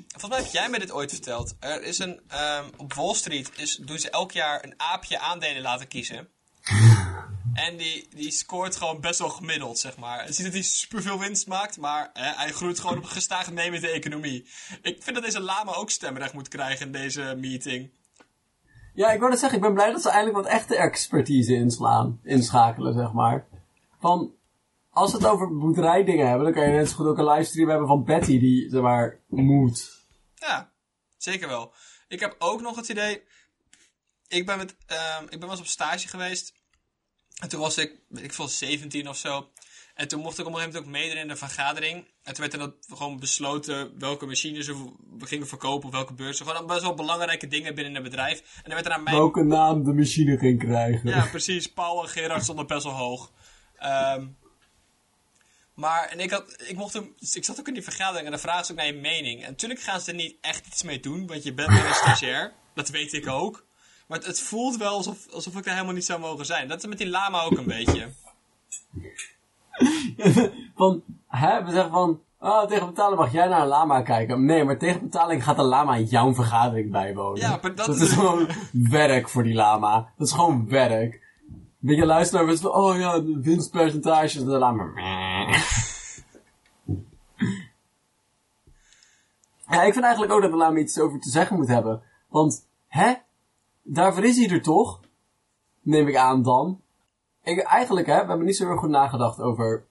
volgens 0.09 0.29
mij 0.29 0.43
heb 0.43 0.53
jij 0.53 0.69
me 0.69 0.79
dit 0.79 0.93
ooit 0.93 1.11
verteld. 1.11 1.55
Er 1.59 1.83
is 1.83 1.99
een. 1.99 2.21
ehm, 2.29 2.65
op 2.77 2.93
Wall 2.93 3.15
Street 3.15 3.51
is, 3.57 3.77
doen 3.77 3.99
ze 3.99 4.11
elk 4.11 4.33
jaar 4.33 4.65
een 4.65 4.75
aapje 4.77 5.19
aandelen 5.19 5.63
laten 5.63 5.89
kiezen. 5.89 6.29
En 7.57 7.77
die, 7.77 8.09
die 8.15 8.31
scoort 8.31 8.77
gewoon 8.77 9.01
best 9.01 9.19
wel 9.19 9.29
gemiddeld, 9.29 9.79
zeg 9.79 9.97
maar. 9.97 10.25
Het 10.25 10.35
ziet 10.35 10.45
dat 10.45 10.55
hij 10.55 10.63
superveel 10.63 11.19
winst 11.19 11.47
maakt, 11.47 11.79
maar 11.79 12.11
hè, 12.13 12.33
hij 12.35 12.53
groeit 12.53 12.81
gewoon 12.81 12.97
op 12.97 13.03
een 13.03 13.09
gestaag 13.09 13.53
nemende 13.53 13.89
economie. 13.89 14.47
Ik 14.83 15.03
vind 15.03 15.15
dat 15.15 15.25
deze 15.25 15.41
lama 15.41 15.73
ook 15.75 15.91
stemrecht 15.91 16.33
moet 16.33 16.49
krijgen 16.49 16.87
in 16.87 16.93
deze 16.93 17.35
meeting. 17.39 17.91
Ja, 18.95 19.11
ik 19.11 19.19
wou 19.19 19.31
net 19.31 19.41
zeggen, 19.41 19.59
ik 19.59 19.65
ben 19.65 19.75
blij 19.75 19.91
dat 19.91 20.03
ze 20.03 20.09
eindelijk 20.09 20.37
wat 20.37 20.53
echte 20.53 20.77
expertise 20.77 21.55
inslaan, 21.55 22.21
inschakelen, 22.23 22.95
zeg 22.95 23.13
maar. 23.13 23.47
Van, 24.01 24.33
als 24.97 25.13
we 25.13 25.19
het 25.19 25.27
over 25.27 25.57
boerderijdingen 25.57 26.27
hebben, 26.27 26.45
dan 26.45 26.55
kan 26.55 26.71
je 26.71 26.77
net 26.77 26.89
zo 26.89 26.95
goed 26.95 27.07
ook 27.07 27.19
een 27.19 27.29
livestream 27.29 27.69
hebben 27.69 27.87
van 27.87 28.05
Betty 28.05 28.39
die, 28.39 28.71
zeg 28.71 28.81
maar, 28.81 29.21
moet. 29.29 30.07
Ja, 30.35 30.73
zeker 31.17 31.49
wel. 31.49 31.73
Ik 32.09 32.21
heb 32.21 32.37
ook 32.39 32.61
nog 32.61 32.77
het 32.77 32.89
idee. 32.89 33.23
Ik 34.29 34.47
ben, 34.47 34.57
met, 34.57 34.77
ehm, 34.87 35.23
ik 35.23 35.31
ben 35.31 35.41
wel 35.41 35.51
eens 35.51 35.61
op 35.61 35.67
stage 35.67 36.09
geweest. 36.09 36.55
En 37.41 37.49
toen 37.49 37.61
was 37.61 37.79
ik, 37.79 38.01
ik 38.11 38.33
veel, 38.33 38.49
17 38.49 39.09
of 39.09 39.17
zo. 39.17 39.49
En 39.95 40.09
toen 40.09 40.21
mocht 40.21 40.39
ik 40.39 40.47
op 40.47 40.53
een 40.53 40.59
gegeven 40.59 40.83
moment 40.83 40.95
ook 40.95 41.03
meedoen 41.03 41.23
in 41.23 41.31
een 41.31 41.37
vergadering. 41.37 41.97
En 42.23 42.35
toen 42.35 42.49
werd 42.49 42.53
er 42.53 42.59
dat 42.59 42.75
gewoon 42.89 43.19
besloten 43.19 43.99
welke 43.99 44.27
machines 44.27 44.67
we 44.67 45.27
gingen 45.27 45.47
verkopen 45.47 45.87
op 45.87 45.95
welke 45.95 46.15
beurzen. 46.15 46.47
Gewoon 46.47 46.67
best 46.67 46.83
wel 46.83 46.95
belangrijke 46.95 47.49
dingen 47.49 47.75
binnen 47.75 47.95
het 47.95 48.03
bedrijf. 48.03 48.39
En 48.41 48.63
dan 48.65 48.75
werd 48.75 48.87
er 48.87 48.93
aan 48.93 49.03
mij 49.03 49.13
Welke 49.13 49.43
naam 49.43 49.85
de 49.85 49.93
machine 49.93 50.39
ging 50.39 50.59
krijgen. 50.59 51.09
ja, 51.09 51.27
precies. 51.27 51.73
Paul 51.73 52.03
en 52.03 52.09
Gerard 52.09 52.43
stonden 52.43 52.67
best 52.67 52.85
wel 52.85 52.93
hoog. 52.93 53.33
Ehm, 53.77 54.27
maar 55.77 56.09
en 56.09 56.21
ik, 56.21 56.31
had, 56.31 56.63
ik, 56.67 56.77
mocht 56.77 56.93
hem, 56.93 57.15
ik 57.33 57.45
zat 57.45 57.59
ook 57.59 57.69
in 57.69 57.75
die 57.75 57.83
vergadering 57.83 58.25
en 58.25 58.31
dan 58.31 58.41
vragen 58.41 58.65
ze 58.65 58.73
ook 58.73 58.79
naar 58.79 58.87
je 58.87 58.93
mening. 58.93 59.43
En 59.43 59.51
natuurlijk 59.51 59.81
gaan 59.81 60.01
ze 60.01 60.11
er 60.11 60.17
niet 60.17 60.37
echt 60.41 60.67
iets 60.67 60.83
mee 60.83 61.01
doen, 61.01 61.27
want 61.27 61.43
je 61.43 61.55
bent 61.55 61.69
weer 61.69 61.87
een 61.87 61.95
stagiair. 61.95 62.53
Dat 62.75 62.89
weet 62.89 63.13
ik 63.13 63.29
ook. 63.29 63.65
Maar 64.07 64.19
het, 64.19 64.27
het 64.27 64.41
voelt 64.41 64.77
wel 64.77 64.93
alsof, 64.97 65.33
alsof 65.33 65.57
ik 65.57 65.65
daar 65.65 65.75
helemaal 65.75 65.95
niet 65.95 66.05
zou 66.05 66.21
mogen 66.21 66.47
zijn. 66.47 66.69
Dat 66.69 66.79
is 66.79 66.87
met 66.87 66.99
die 66.99 67.09
lama 67.09 67.43
ook 67.43 67.57
een 67.59 67.67
beetje. 67.67 68.09
van, 70.77 71.03
hè, 71.29 71.65
we 71.65 71.71
zeggen 71.71 71.91
van, 71.91 72.21
ah, 72.39 72.69
tegen 72.69 72.87
betaling 72.87 73.19
mag 73.19 73.33
jij 73.33 73.47
naar 73.47 73.61
een 73.61 73.67
lama 73.67 74.03
kijken. 74.03 74.45
Nee, 74.45 74.65
maar 74.65 74.79
tegen 74.79 75.01
betaling 75.01 75.45
gaat 75.45 75.57
de 75.57 75.63
lama 75.63 75.99
jouw 75.99 76.35
vergadering 76.35 76.91
bijwonen. 76.91 77.41
Ja, 77.41 77.59
maar 77.63 77.75
dat- 77.75 78.01
is 78.01 78.13
gewoon 78.13 78.49
werk 78.73 79.29
voor 79.29 79.43
die 79.43 79.55
lama. 79.55 80.13
Dat 80.17 80.27
is 80.27 80.33
gewoon 80.33 80.69
werk. 80.69 81.25
Weet 81.87 81.97
je, 81.97 82.07
luisteren 82.07 82.47
naar 82.47 82.57
van, 82.57 82.75
oh 82.75 82.97
ja, 82.99 83.21
de 83.21 83.41
winstpercentages, 83.41 84.45
de 84.45 84.59
lama. 84.59 84.85
meh. 84.85 85.63
Ja, 89.69 89.83
ik 89.83 89.93
vind 89.93 90.05
eigenlijk 90.05 90.33
ook 90.33 90.43
dat 90.43 90.51
de 90.51 90.57
lama 90.57 90.79
iets 90.79 90.99
over 90.99 91.21
te 91.21 91.31
zeggen 91.31 91.57
moet 91.57 91.69
hebben. 91.69 92.03
Want, 92.29 92.69
hè, 92.89 93.15
daarvoor 93.83 94.25
is 94.25 94.37
hij 94.37 94.51
er 94.51 94.63
toch? 94.63 95.01
Neem 95.83 96.09
ik 96.09 96.17
aan 96.17 96.43
dan. 96.43 96.81
Ik, 97.43 97.59
eigenlijk, 97.59 98.07
hè, 98.07 98.21
we 98.23 98.29
hebben 98.29 98.47
niet 98.47 98.57
zo 98.57 98.67
heel 98.67 98.77
goed 98.77 98.91
nagedacht 98.91 99.41
over 99.41 99.87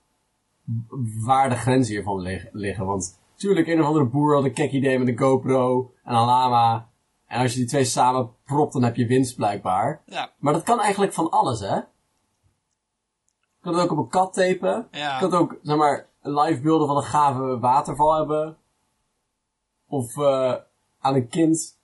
waar 1.25 1.49
de 1.49 1.55
grenzen 1.55 1.93
hiervan 1.93 2.19
lig- 2.21 2.47
liggen. 2.51 2.85
Want 2.85 3.19
natuurlijk, 3.31 3.67
een 3.67 3.79
of 3.81 3.85
andere 3.85 4.05
boer 4.05 4.35
had 4.35 4.43
een 4.43 4.53
kek 4.53 4.71
idee 4.71 4.99
met 4.99 5.07
een 5.07 5.19
GoPro 5.19 5.93
en 6.03 6.15
een 6.15 6.25
lama. 6.25 6.89
En 7.27 7.41
als 7.41 7.51
je 7.53 7.59
die 7.59 7.67
twee 7.67 7.85
samen 7.85 8.35
propt, 8.43 8.73
dan 8.73 8.83
heb 8.83 8.95
je 8.95 9.07
winst 9.07 9.35
blijkbaar. 9.35 10.01
Ja, 10.05 10.31
Maar 10.37 10.53
dat 10.53 10.63
kan 10.63 10.79
eigenlijk 10.79 11.13
van 11.13 11.29
alles, 11.29 11.59
hè? 11.59 11.75
Je 11.75 13.61
kan 13.61 13.73
het 13.73 13.83
ook 13.83 13.91
op 13.91 13.97
een 13.97 14.09
kat 14.09 14.33
tapen. 14.33 14.87
Ja. 14.91 15.13
Je 15.13 15.19
kan 15.19 15.31
het 15.31 15.39
ook, 15.39 15.59
zeg 15.63 15.77
maar, 15.77 16.07
live 16.21 16.61
beelden 16.61 16.87
van 16.87 16.97
een 16.97 17.03
gave 17.03 17.59
waterval 17.59 18.13
hebben. 18.15 18.57
Of 19.87 20.17
eh 20.17 20.55
aan 20.99 21.15
een 21.15 21.27
kind 21.27 21.77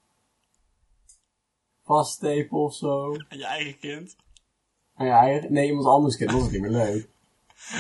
vasttapen 1.83 2.57
of 2.57 2.75
zo. 2.75 3.13
en 3.29 3.37
je 3.37 3.45
eigen 3.45 3.79
kind. 3.79 4.15
Aan 4.95 5.05
je 5.05 5.11
eigen, 5.11 5.53
nee, 5.53 5.67
iemand 5.67 5.85
anders 5.85 6.17
kind, 6.17 6.31
dat 6.31 6.41
is 6.41 6.49
niet 6.49 6.61
meer 6.61 6.69
leuk. 6.71 7.09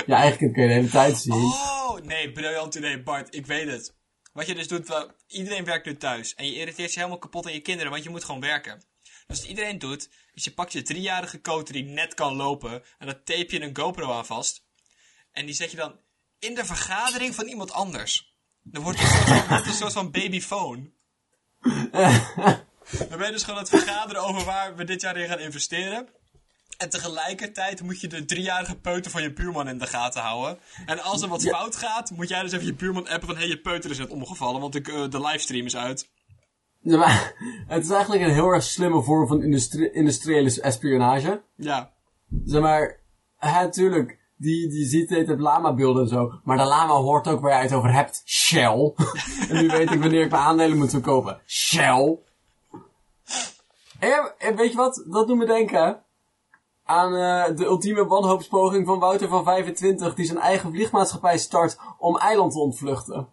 Je 0.05 0.13
eigen 0.13 0.37
kind 0.37 0.53
kun 0.53 0.61
je 0.61 0.67
de 0.67 0.73
hele 0.73 0.89
tijd 0.89 1.17
zien. 1.17 1.33
Oh, 1.43 1.99
nee, 2.01 2.31
briljant 2.31 2.75
idee, 2.75 3.03
Bart. 3.03 3.35
Ik 3.35 3.45
weet 3.45 3.67
het. 3.71 3.95
Wat 4.33 4.47
je 4.47 4.55
dus 4.55 4.67
doet, 4.67 5.07
iedereen 5.27 5.65
werkt 5.65 5.85
nu 5.85 5.97
thuis. 5.97 6.35
En 6.35 6.45
je 6.45 6.53
irriteert 6.53 6.93
je 6.93 6.97
helemaal 6.99 7.19
kapot 7.19 7.45
aan 7.45 7.53
je 7.53 7.61
kinderen, 7.61 7.91
want 7.91 8.03
je 8.03 8.09
moet 8.09 8.23
gewoon 8.23 8.41
werken. 8.41 8.83
Dus 9.27 9.39
wat 9.39 9.49
iedereen 9.49 9.79
doet, 9.79 10.09
is 10.33 10.43
je 10.43 10.53
pakt 10.53 10.73
je 10.73 10.81
driejarige 10.81 11.39
koter 11.39 11.73
die 11.73 11.83
net 11.83 12.13
kan 12.13 12.35
lopen. 12.35 12.83
En 12.97 13.05
dan 13.05 13.23
tape 13.23 13.47
je 13.47 13.61
een 13.61 13.77
GoPro 13.77 14.11
aan 14.11 14.25
vast. 14.25 14.65
En 15.31 15.45
die 15.45 15.55
zet 15.55 15.71
je 15.71 15.77
dan 15.77 15.99
in 16.39 16.55
de 16.55 16.65
vergadering 16.65 17.35
van 17.35 17.47
iemand 17.47 17.71
anders. 17.71 18.35
Dan 18.63 18.83
wordt 18.83 18.99
het 19.01 19.65
een 19.65 19.73
soort 19.73 19.93
van, 19.93 20.11
babyphone. 20.11 20.91
Dan 22.91 23.17
ben 23.17 23.25
je 23.25 23.31
dus 23.31 23.43
gewoon 23.43 23.59
aan 23.59 23.65
het 23.65 23.83
vergaderen 23.83 24.23
over 24.23 24.43
waar 24.43 24.75
we 24.75 24.83
dit 24.83 25.01
jaar 25.01 25.17
in 25.17 25.27
gaan 25.27 25.39
investeren. 25.39 26.09
En 26.81 26.89
tegelijkertijd 26.89 27.81
moet 27.81 28.01
je 28.01 28.07
de 28.07 28.25
driejarige 28.25 28.75
peuter 28.79 29.11
van 29.11 29.21
je 29.21 29.33
buurman 29.33 29.67
in 29.67 29.77
de 29.77 29.87
gaten 29.87 30.21
houden. 30.21 30.59
En 30.85 30.99
als 31.03 31.21
er 31.21 31.27
wat 31.27 31.41
Ja. 31.41 31.57
fout 31.57 31.75
gaat, 31.75 32.11
moet 32.11 32.29
jij 32.29 32.41
dus 32.41 32.51
even 32.51 32.65
je 32.65 32.73
buurman 32.73 33.07
appen 33.07 33.27
van... 33.27 33.35
Hé, 33.35 33.41
hey, 33.41 33.49
je 33.49 33.61
peuter 33.61 33.89
is 33.91 33.97
net 33.97 34.09
omgevallen, 34.09 34.61
want 34.61 34.73
de, 34.73 34.81
eh, 34.81 35.09
de 35.09 35.21
livestream 35.21 35.65
is 35.65 35.75
uit. 35.75 36.09
Ja, 36.79 36.97
maar, 36.97 37.33
het 37.67 37.83
is 37.83 37.89
eigenlijk 37.89 38.23
een 38.23 38.33
heel 38.33 38.47
erg 38.47 38.63
slimme 38.63 39.03
vorm 39.03 39.27
van 39.27 39.43
industrie- 39.43 39.91
industriële 39.91 40.61
espionage. 40.61 41.41
Ja. 41.55 41.91
Zeg 42.45 42.61
maar, 42.61 42.99
hè, 43.37 43.71
tuurlijk, 43.71 44.19
die, 44.37 44.69
die 44.69 44.85
ziet 44.85 45.09
het 45.09 45.27
het 45.27 45.39
lama-beelden 45.39 46.03
en 46.03 46.09
zo. 46.09 46.39
Maar 46.43 46.57
de 46.57 46.63
lama 46.63 46.93
hoort 46.93 47.27
ook 47.27 47.41
waar 47.41 47.51
jij 47.51 47.61
het 47.61 47.73
over 47.73 47.93
hebt. 47.93 48.21
Shell. 48.25 48.93
en 49.49 49.55
nu 49.61 49.67
weet 49.67 49.91
ik 49.91 49.99
wanneer 49.99 50.23
ik 50.23 50.31
mijn 50.31 50.43
aandelen 50.43 50.77
moet 50.77 50.89
verkopen. 50.89 51.41
Shell. 51.47 52.17
En, 53.99 54.33
en 54.37 54.55
weet 54.55 54.71
je 54.71 54.77
wat? 54.77 55.05
Dat 55.09 55.27
doet 55.27 55.37
me 55.37 55.45
denken 55.45 56.03
aan 56.91 57.15
eh, 57.15 57.55
de 57.57 57.65
ultieme 57.65 58.05
wanhoopspoging 58.05 58.85
van 58.85 58.99
Wouter 58.99 59.27
van 59.27 59.43
25... 59.43 60.13
die 60.13 60.25
zijn 60.25 60.37
eigen 60.37 60.71
vliegmaatschappij 60.71 61.37
start 61.37 61.77
om 61.97 62.17
eiland 62.17 62.51
te 62.51 62.59
ontvluchten. 62.59 63.29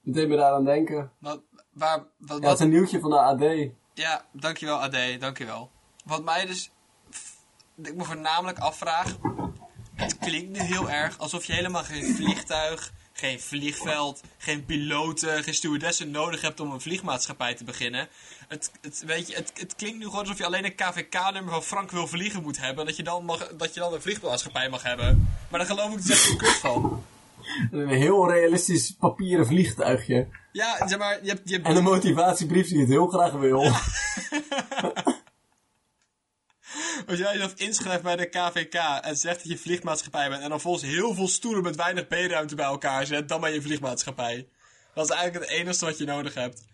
Dat 0.00 0.14
deed 0.14 0.28
me 0.28 0.36
daaraan 0.36 0.64
denken. 0.64 1.12
Wat, 1.18 1.42
waar, 1.72 1.98
wat, 1.98 2.08
Ja, 2.18 2.34
het 2.34 2.44
wat, 2.44 2.52
is 2.52 2.60
een 2.60 2.68
nieuwtje 2.68 3.00
van 3.00 3.10
de 3.10 3.18
AD. 3.18 3.70
ja, 3.94 4.24
dankjewel 4.32 4.76
AD, 4.76 5.20
dankjewel. 5.20 5.70
Wat 6.04 6.24
mij 6.24 6.46
dus... 6.46 6.70
Ik 7.82 7.94
me 7.94 8.04
voornamelijk 8.04 8.58
afvraag... 8.58 9.16
Het 9.94 10.18
klinkt 10.18 10.50
nu 10.50 10.58
heel 10.58 10.90
erg 10.90 11.18
alsof 11.18 11.44
je 11.44 11.52
helemaal 11.52 11.84
geen 11.84 12.14
vliegtuig, 12.14 12.92
geen 13.16 13.40
vliegveld, 13.40 14.20
geen 14.38 14.64
piloten, 14.64 15.42
geen 15.42 15.54
stewardessen 15.54 16.10
nodig 16.10 16.40
hebt 16.40 16.60
om 16.60 16.70
een 16.70 16.80
vliegmaatschappij 16.80 17.54
te 17.54 17.64
beginnen. 17.64 18.08
Het, 18.48 18.70
het, 18.80 19.02
weet 19.06 19.28
je, 19.28 19.34
het, 19.34 19.52
het 19.54 19.74
klinkt 19.74 19.98
nu 19.98 20.04
gewoon 20.04 20.20
alsof 20.20 20.38
je 20.38 20.44
alleen 20.44 20.64
een 20.64 20.74
KVK-nummer 20.74 21.52
van 21.52 21.62
Frank 21.62 21.90
wil 21.90 22.06
vliegen 22.06 22.42
moet 22.42 22.60
hebben. 22.60 22.86
Dat 22.86 22.96
je, 22.96 23.02
dan 23.02 23.24
mag, 23.24 23.48
dat 23.56 23.74
je 23.74 23.80
dan 23.80 23.92
een 23.92 24.02
vliegmaatschappij 24.02 24.68
mag 24.68 24.82
hebben. 24.82 25.28
Maar 25.50 25.58
daar 25.58 25.68
geloof 25.68 25.90
ik 25.90 25.96
dus 25.96 26.10
echt 26.10 26.20
geen 26.20 26.36
kut 26.36 26.56
van. 26.56 27.02
Een 27.70 27.88
heel 27.88 28.30
realistisch 28.30 28.90
papieren 28.98 29.46
vliegtuigje. 29.46 30.28
Ja, 30.52 30.88
zeg 30.88 30.98
maar, 30.98 31.18
je 31.22 31.28
hebt... 31.28 31.48
Je 31.48 31.54
hebt 31.54 31.66
En 31.66 31.76
een 31.76 31.82
motivatiebrief 31.82 32.68
die 32.68 32.80
het 32.80 32.88
heel 32.88 33.06
graag 33.06 33.32
wil. 33.32 33.62
Als 37.06 37.18
jij 37.18 37.32
jezelf 37.32 37.54
inschrijft 37.56 38.02
bij 38.02 38.16
de 38.16 38.28
KVK 38.28 38.74
en 39.00 39.16
zegt 39.16 39.36
dat 39.36 39.48
je 39.48 39.58
vliegmaatschappij 39.58 40.28
bent 40.28 40.42
en 40.42 40.48
dan 40.48 40.60
volgens 40.60 40.84
heel 40.84 41.14
veel 41.14 41.28
stoelen 41.28 41.62
met 41.62 41.76
weinig 41.76 42.06
B-ruimte 42.06 42.54
bij 42.54 42.64
elkaar 42.64 43.06
zet, 43.06 43.28
dan 43.28 43.40
ben 43.40 43.52
je 43.52 43.62
vliegmaatschappij. 43.62 44.48
Dat 44.94 45.10
is 45.10 45.16
eigenlijk 45.16 45.44
het 45.44 45.58
enige 45.58 45.84
wat 45.84 45.98
je 45.98 46.04
nodig 46.04 46.34
hebt. 46.34 46.64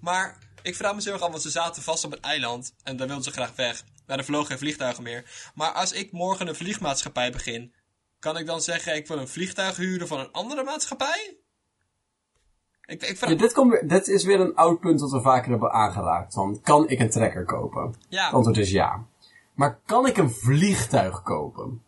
Maar 0.00 0.38
ik 0.62 0.76
vraag 0.76 0.94
me 0.94 1.02
zo 1.02 1.12
erg 1.12 1.22
af, 1.22 1.30
want 1.30 1.42
ze 1.42 1.50
zaten 1.50 1.82
vast 1.82 2.04
op 2.04 2.12
een 2.12 2.20
eiland 2.20 2.74
en 2.82 2.96
daar 2.96 3.06
wilden 3.06 3.24
ze 3.24 3.30
graag 3.30 3.56
weg. 3.56 3.84
Maar 4.06 4.18
er 4.18 4.24
vlogen 4.24 4.46
geen 4.46 4.58
vliegtuigen 4.58 5.02
meer. 5.02 5.50
Maar 5.54 5.72
als 5.72 5.92
ik 5.92 6.12
morgen 6.12 6.48
een 6.48 6.54
vliegmaatschappij 6.54 7.32
begin, 7.32 7.72
kan 8.18 8.36
ik 8.36 8.46
dan 8.46 8.60
zeggen 8.60 8.96
ik 8.96 9.06
wil 9.06 9.18
een 9.18 9.28
vliegtuig 9.28 9.76
huren 9.76 10.06
van 10.06 10.20
een 10.20 10.32
andere 10.32 10.64
maatschappij? 10.64 11.36
Ik, 12.86 13.02
ik 13.02 13.16
vraag... 13.18 13.30
Ja, 13.30 13.36
dit, 13.36 13.52
komt 13.52 13.70
weer, 13.70 13.88
dit 13.88 14.08
is 14.08 14.24
weer 14.24 14.40
een 14.40 14.54
oud 14.54 14.80
punt 14.80 15.00
dat 15.00 15.10
we 15.10 15.20
vaker 15.20 15.50
hebben 15.50 15.72
aangeraakt. 15.72 16.34
Van, 16.34 16.60
kan 16.60 16.88
ik 16.88 17.00
een 17.00 17.10
trekker 17.10 17.44
kopen? 17.44 17.94
Ja. 18.08 18.24
Het 18.24 18.34
antwoord 18.34 18.56
is 18.56 18.70
ja. 18.70 19.06
Maar 19.54 19.78
kan 19.86 20.06
ik 20.06 20.16
een 20.16 20.30
vliegtuig 20.30 21.22
kopen? 21.22 21.82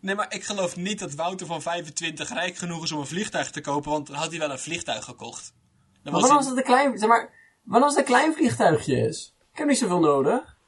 Nee, 0.00 0.14
maar 0.14 0.32
ik 0.34 0.44
geloof 0.44 0.76
niet 0.76 0.98
dat 0.98 1.14
Wouter 1.14 1.46
van 1.46 1.62
25 1.62 2.28
rijk 2.32 2.56
genoeg 2.56 2.82
is 2.84 2.92
om 2.92 3.00
een 3.00 3.06
vliegtuig 3.06 3.50
te 3.50 3.60
kopen, 3.60 3.90
want 3.90 4.06
dan 4.06 4.16
had 4.16 4.30
hij 4.30 4.38
wel 4.38 4.50
een 4.50 4.58
vliegtuig 4.58 5.04
gekocht. 5.04 5.52
Dan 6.02 6.12
Maar 6.12 6.12
was 6.12 6.20
wat 6.20 6.30
hij- 6.30 6.38
als 6.38 6.48
het 6.48 6.56
een 6.58 6.64
klein, 6.64 6.98
zeg 6.98 7.08
maar, 7.08 7.30
wat 7.62 7.82
als 7.82 7.90
het 7.96 8.00
een 8.00 8.14
klein 8.14 8.34
vliegtuigje 8.34 8.96
is? 9.08 9.34
Ik 9.52 9.58
heb 9.58 9.68
niet 9.68 9.78
zoveel 9.78 10.00
nodig. 10.00 10.58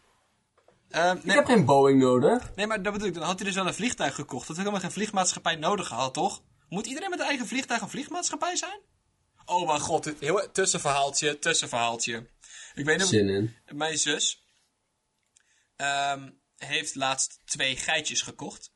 Ik 0.88 1.24
nee, 1.24 1.36
heb 1.36 1.44
geen 1.46 1.64
Boeing 1.64 2.00
nodig. 2.00 2.50
nee, 2.56 2.66
maar 2.66 2.82
dat 2.82 2.92
bedoel 2.92 3.08
ik, 3.08 3.14
dan 3.14 3.22
had 3.22 3.36
hij 3.38 3.46
dus 3.46 3.54
wel 3.56 3.66
een 3.66 3.74
vliegtuig 3.74 4.14
gekocht. 4.14 4.38
Dat 4.46 4.48
had 4.48 4.56
helemaal 4.56 4.80
geen 4.80 4.90
vliegmaatschappij 4.92 5.56
nodig 5.56 5.86
gehad, 5.86 6.14
toch? 6.14 6.42
Moet 6.68 6.86
iedereen 6.86 7.10
met 7.10 7.20
een 7.20 7.26
eigen 7.26 7.46
vliegtuig 7.46 7.80
een 7.80 7.88
vliegmaatschappij 7.90 8.56
zijn? 8.56 8.80
Oh 9.44 9.66
mijn 9.66 9.80
god, 9.80 10.12
heel 10.18 10.50
tussenverhaaltje, 10.52 11.38
tussenverhaaltje. 11.38 12.26
Ik 12.74 12.84
weet 12.84 12.98
nog, 12.98 13.08
Zin 13.08 13.28
in. 13.28 13.54
mijn 13.76 13.98
zus 13.98 14.41
ehm, 15.82 16.30
heeft 16.56 16.94
laatst 16.94 17.40
twee 17.44 17.76
geitjes 17.76 18.22
gekocht. 18.22 18.72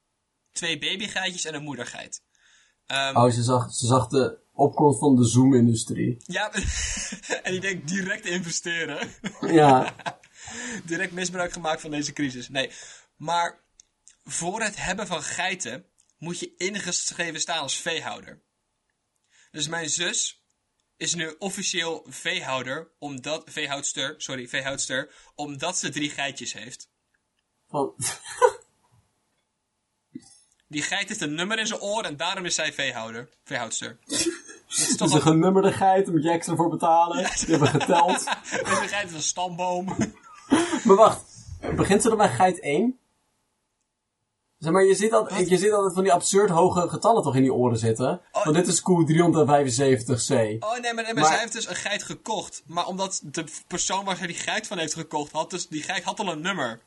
Twee 0.53 0.79
babygeitjes 0.79 1.45
en 1.45 1.55
een 1.55 1.63
moedergeit. 1.63 2.23
Ehm, 2.87 3.17
Oh, 3.17 3.31
ze 3.31 3.43
zag, 3.43 3.75
ze 3.75 3.87
zag 3.87 4.09
de 4.09 4.39
opkomst 4.53 4.99
van 4.99 5.17
de 5.17 5.25
Zoom-industrie. 5.25 6.17
Ja, 6.27 6.53
en 7.43 7.51
die 7.51 7.61
denkt 7.61 7.89
direct 7.89 8.25
investeren. 8.25 9.11
Ja. 9.41 9.95
direct 10.85 11.13
misbruik 11.13 11.53
gemaakt 11.53 11.81
van 11.81 11.91
deze 11.91 12.13
crisis. 12.13 12.49
Nee, 12.49 12.71
maar 13.17 13.65
voor 14.25 14.63
het 14.63 14.77
hebben 14.77 15.07
van 15.07 15.23
geiten 15.23 15.87
moet 16.19 16.39
je 16.39 16.55
ingeschreven 16.57 17.41
staan 17.41 17.61
als 17.61 17.81
veehouder. 17.81 18.43
Dus 19.51 19.69
mijn 19.69 19.89
zus 19.89 20.45
is 20.97 21.15
nu 21.15 21.35
officieel 21.39 22.07
veehouder, 22.09 22.91
omdat, 22.99 23.43
veehoudster, 23.47 24.15
sorry, 24.19 24.49
veehoudster, 24.49 25.15
omdat 25.35 25.79
ze 25.79 25.89
drie 25.89 26.11
geitjes 26.11 26.53
heeft. 26.53 26.89
Van, 27.69 27.93
Die 30.69 30.83
geit 30.83 31.09
heeft 31.09 31.21
een 31.21 31.35
nummer 31.35 31.59
in 31.59 31.67
zijn 31.67 31.81
oor 31.81 32.05
en 32.05 32.17
daarom 32.17 32.45
is 32.45 32.55
zij 32.55 32.73
veehouder, 32.73 33.29
veehoudster. 33.45 33.99
Dat 34.07 34.19
is 34.69 34.97
toch 34.97 35.09
is 35.09 35.15
een 35.15 35.21
al... 35.21 35.33
genummerde 35.33 35.73
geit, 35.73 36.07
moet 36.07 36.23
je 36.23 36.31
extra 36.31 36.55
voor 36.55 36.71
betalen. 36.71 37.17
Die 37.17 37.51
hebben 37.57 37.69
geteld. 37.69 38.25
Deze 38.51 38.89
geit 38.89 39.09
is 39.09 39.15
een 39.15 39.23
stamboom. 39.23 39.87
Maar 40.85 40.97
wacht, 40.97 41.23
begint 41.77 42.03
ze 42.03 42.09
dan 42.09 42.17
bij 42.19 42.29
geit 42.29 42.61
1? 42.61 42.99
Zeg 44.59 44.73
maar, 44.73 44.85
je 44.85 44.95
ziet, 44.95 45.13
altijd, 45.13 45.49
je 45.49 45.57
ziet 45.57 45.73
altijd 45.73 45.95
van 45.95 46.03
die 46.03 46.13
absurd 46.13 46.51
hoge 46.51 46.89
getallen 46.89 47.23
toch 47.23 47.37
in 47.37 47.43
die 47.43 47.53
oren 47.53 47.79
zitten. 47.79 48.21
Want 48.33 48.55
dit 48.55 48.67
is 48.67 48.81
Q375C. 48.81 48.89
Oh 48.89 50.79
nee, 50.79 50.95
maar, 50.95 50.95
nee, 50.95 50.95
maar, 50.95 51.15
Maar- 51.15 51.25
zij 51.27 51.39
heeft 51.39 51.53
dus 51.53 51.69
een 51.69 51.77
geit 51.77 52.03
gekocht. 52.03 52.63
Maar 52.67 52.87
omdat 52.87 53.21
de 53.25 53.45
persoon 53.67 54.05
waar 54.05 54.17
zij 54.17 54.27
die 54.27 54.37
geit 54.37 54.67
van 54.67 54.79
heeft 54.79 54.95
gekocht, 54.95 55.33
had 55.33 55.51
dus, 55.51 55.69
die 55.69 55.83
geit 55.83 56.03
had 56.05 56.21
al 56.21 56.29
een 56.29 56.41
nummer. 56.41 56.81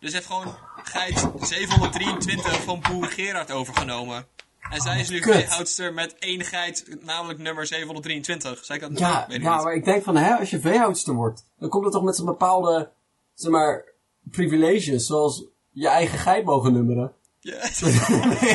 Dus 0.00 0.12
heeft 0.12 0.26
gewoon 0.26 0.54
geit 0.82 1.26
723 1.40 2.62
van 2.62 2.80
boer 2.90 3.06
Gerard 3.06 3.50
overgenomen. 3.50 4.26
En 4.70 4.80
zij 4.80 5.00
is 5.00 5.08
nu 5.08 5.22
veehoudster 5.22 5.94
met 5.94 6.14
één 6.18 6.44
geit, 6.44 6.96
namelijk 7.00 7.38
nummer 7.38 7.66
723. 7.66 8.64
Zij 8.64 8.78
kan 8.78 8.94
Ja, 8.94 9.24
weet 9.28 9.36
ik 9.36 9.42
ja, 9.42 9.54
niet. 9.54 9.64
maar 9.64 9.74
ik 9.74 9.84
denk 9.84 10.04
van, 10.04 10.16
hè, 10.16 10.34
als 10.34 10.50
je 10.50 10.60
veehoudster 10.60 11.14
wordt, 11.14 11.44
dan 11.58 11.68
komt 11.68 11.84
het 11.84 11.92
toch 11.92 12.02
met 12.02 12.16
zo'n 12.16 12.26
bepaalde, 12.26 12.90
zeg 13.34 13.50
maar, 13.50 13.84
privileges, 14.30 15.06
zoals 15.06 15.44
je 15.70 15.88
eigen 15.88 16.18
geit 16.18 16.44
mogen 16.44 16.72
nummeren. 16.72 17.12
Ja. 17.40 17.54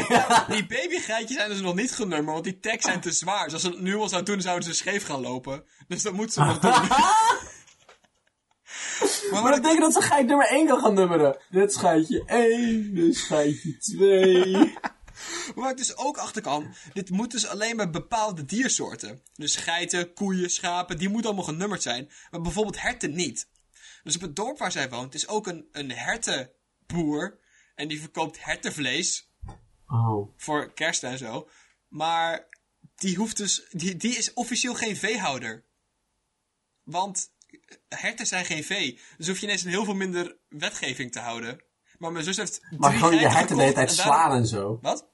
Ja, 0.09 0.45
die 0.55 0.65
babygeitjes 0.65 1.37
zijn 1.37 1.49
dus 1.49 1.61
nog 1.61 1.75
niet 1.75 1.91
genummerd, 1.91 2.31
want 2.31 2.43
die 2.43 2.59
tags 2.59 2.85
zijn 2.85 2.99
te 3.01 3.11
zwaar. 3.11 3.43
Dus 3.43 3.53
als 3.53 3.61
ze 3.61 3.69
het 3.69 3.81
nu 3.81 3.95
al 3.95 4.09
zou 4.09 4.23
doen, 4.23 4.41
zouden 4.41 4.67
ze 4.67 4.73
scheef 4.73 5.05
gaan 5.05 5.21
lopen. 5.21 5.63
Dus 5.87 6.01
dat 6.03 6.13
moet 6.13 6.33
ze 6.33 6.39
nog 6.39 6.59
doen. 6.65 6.71
Maar 9.31 9.41
Maar 9.41 9.51
dat 9.51 9.61
betekent 9.61 9.93
dat 9.93 10.03
ze 10.03 10.09
geit 10.09 10.27
nummer 10.27 10.47
1 10.47 10.67
kan 10.67 10.79
gaan 10.79 10.93
nummeren. 10.93 11.37
Dit 11.49 11.69
is 11.69 11.75
geitje 11.75 12.23
1, 12.25 12.93
dit 12.93 13.15
is 13.15 13.21
geitje 13.21 13.77
2. 13.77 14.73
Waar 15.55 15.71
ik 15.71 15.77
dus 15.77 15.97
ook 15.97 16.17
achter 16.17 16.41
kan, 16.41 16.73
dit 16.93 17.09
moet 17.09 17.31
dus 17.31 17.47
alleen 17.47 17.77
bij 17.77 17.89
bepaalde 17.89 18.45
diersoorten. 18.45 19.21
Dus 19.35 19.55
geiten, 19.55 20.13
koeien, 20.13 20.49
schapen, 20.49 20.97
die 20.97 21.09
moeten 21.09 21.29
allemaal 21.31 21.47
genummerd 21.47 21.81
zijn. 21.81 22.11
Maar 22.31 22.41
bijvoorbeeld 22.41 22.81
herten 22.81 23.13
niet. 23.13 23.47
Dus 24.03 24.15
op 24.15 24.21
het 24.21 24.35
dorp 24.35 24.57
waar 24.57 24.71
zij 24.71 24.89
woont 24.89 25.13
is 25.13 25.27
ook 25.27 25.47
een, 25.47 25.67
een 25.71 25.91
hertenboer. 25.91 27.39
En 27.75 27.87
die 27.87 27.99
verkoopt 27.99 28.43
hertenvlees 28.43 29.31
Oh. 29.87 30.33
voor 30.37 30.73
kerst 30.73 31.03
en 31.03 31.17
zo. 31.17 31.49
Maar 31.87 32.47
die 32.95 33.15
hoeft 33.15 33.37
dus, 33.37 33.67
die, 33.71 33.95
die 33.95 34.17
is 34.17 34.33
officieel 34.33 34.73
geen 34.75 34.97
veehouder. 34.97 35.63
Want 36.83 37.32
herten 37.89 38.25
zijn 38.25 38.45
geen 38.45 38.63
vee. 38.63 38.99
Dus 39.17 39.27
hoef 39.27 39.39
je 39.39 39.45
ineens 39.45 39.63
een 39.63 39.69
heel 39.69 39.85
veel 39.85 39.93
minder 39.95 40.37
wetgeving 40.49 41.11
te 41.11 41.19
houden. 41.19 41.63
Maar 41.97 42.11
mijn 42.11 42.23
zus 42.25 42.37
heeft 42.37 42.59
je 42.69 42.77
gewoon 42.89 43.15
je 43.19 43.27
herten 43.27 43.55
de 43.55 43.61
hele 43.61 43.73
tijd 43.73 43.89
en 43.89 43.95
daarom- 43.95 44.15
slaan 44.15 44.31
en 44.37 44.45
zo. 44.47 44.79
Wat? 44.81 45.11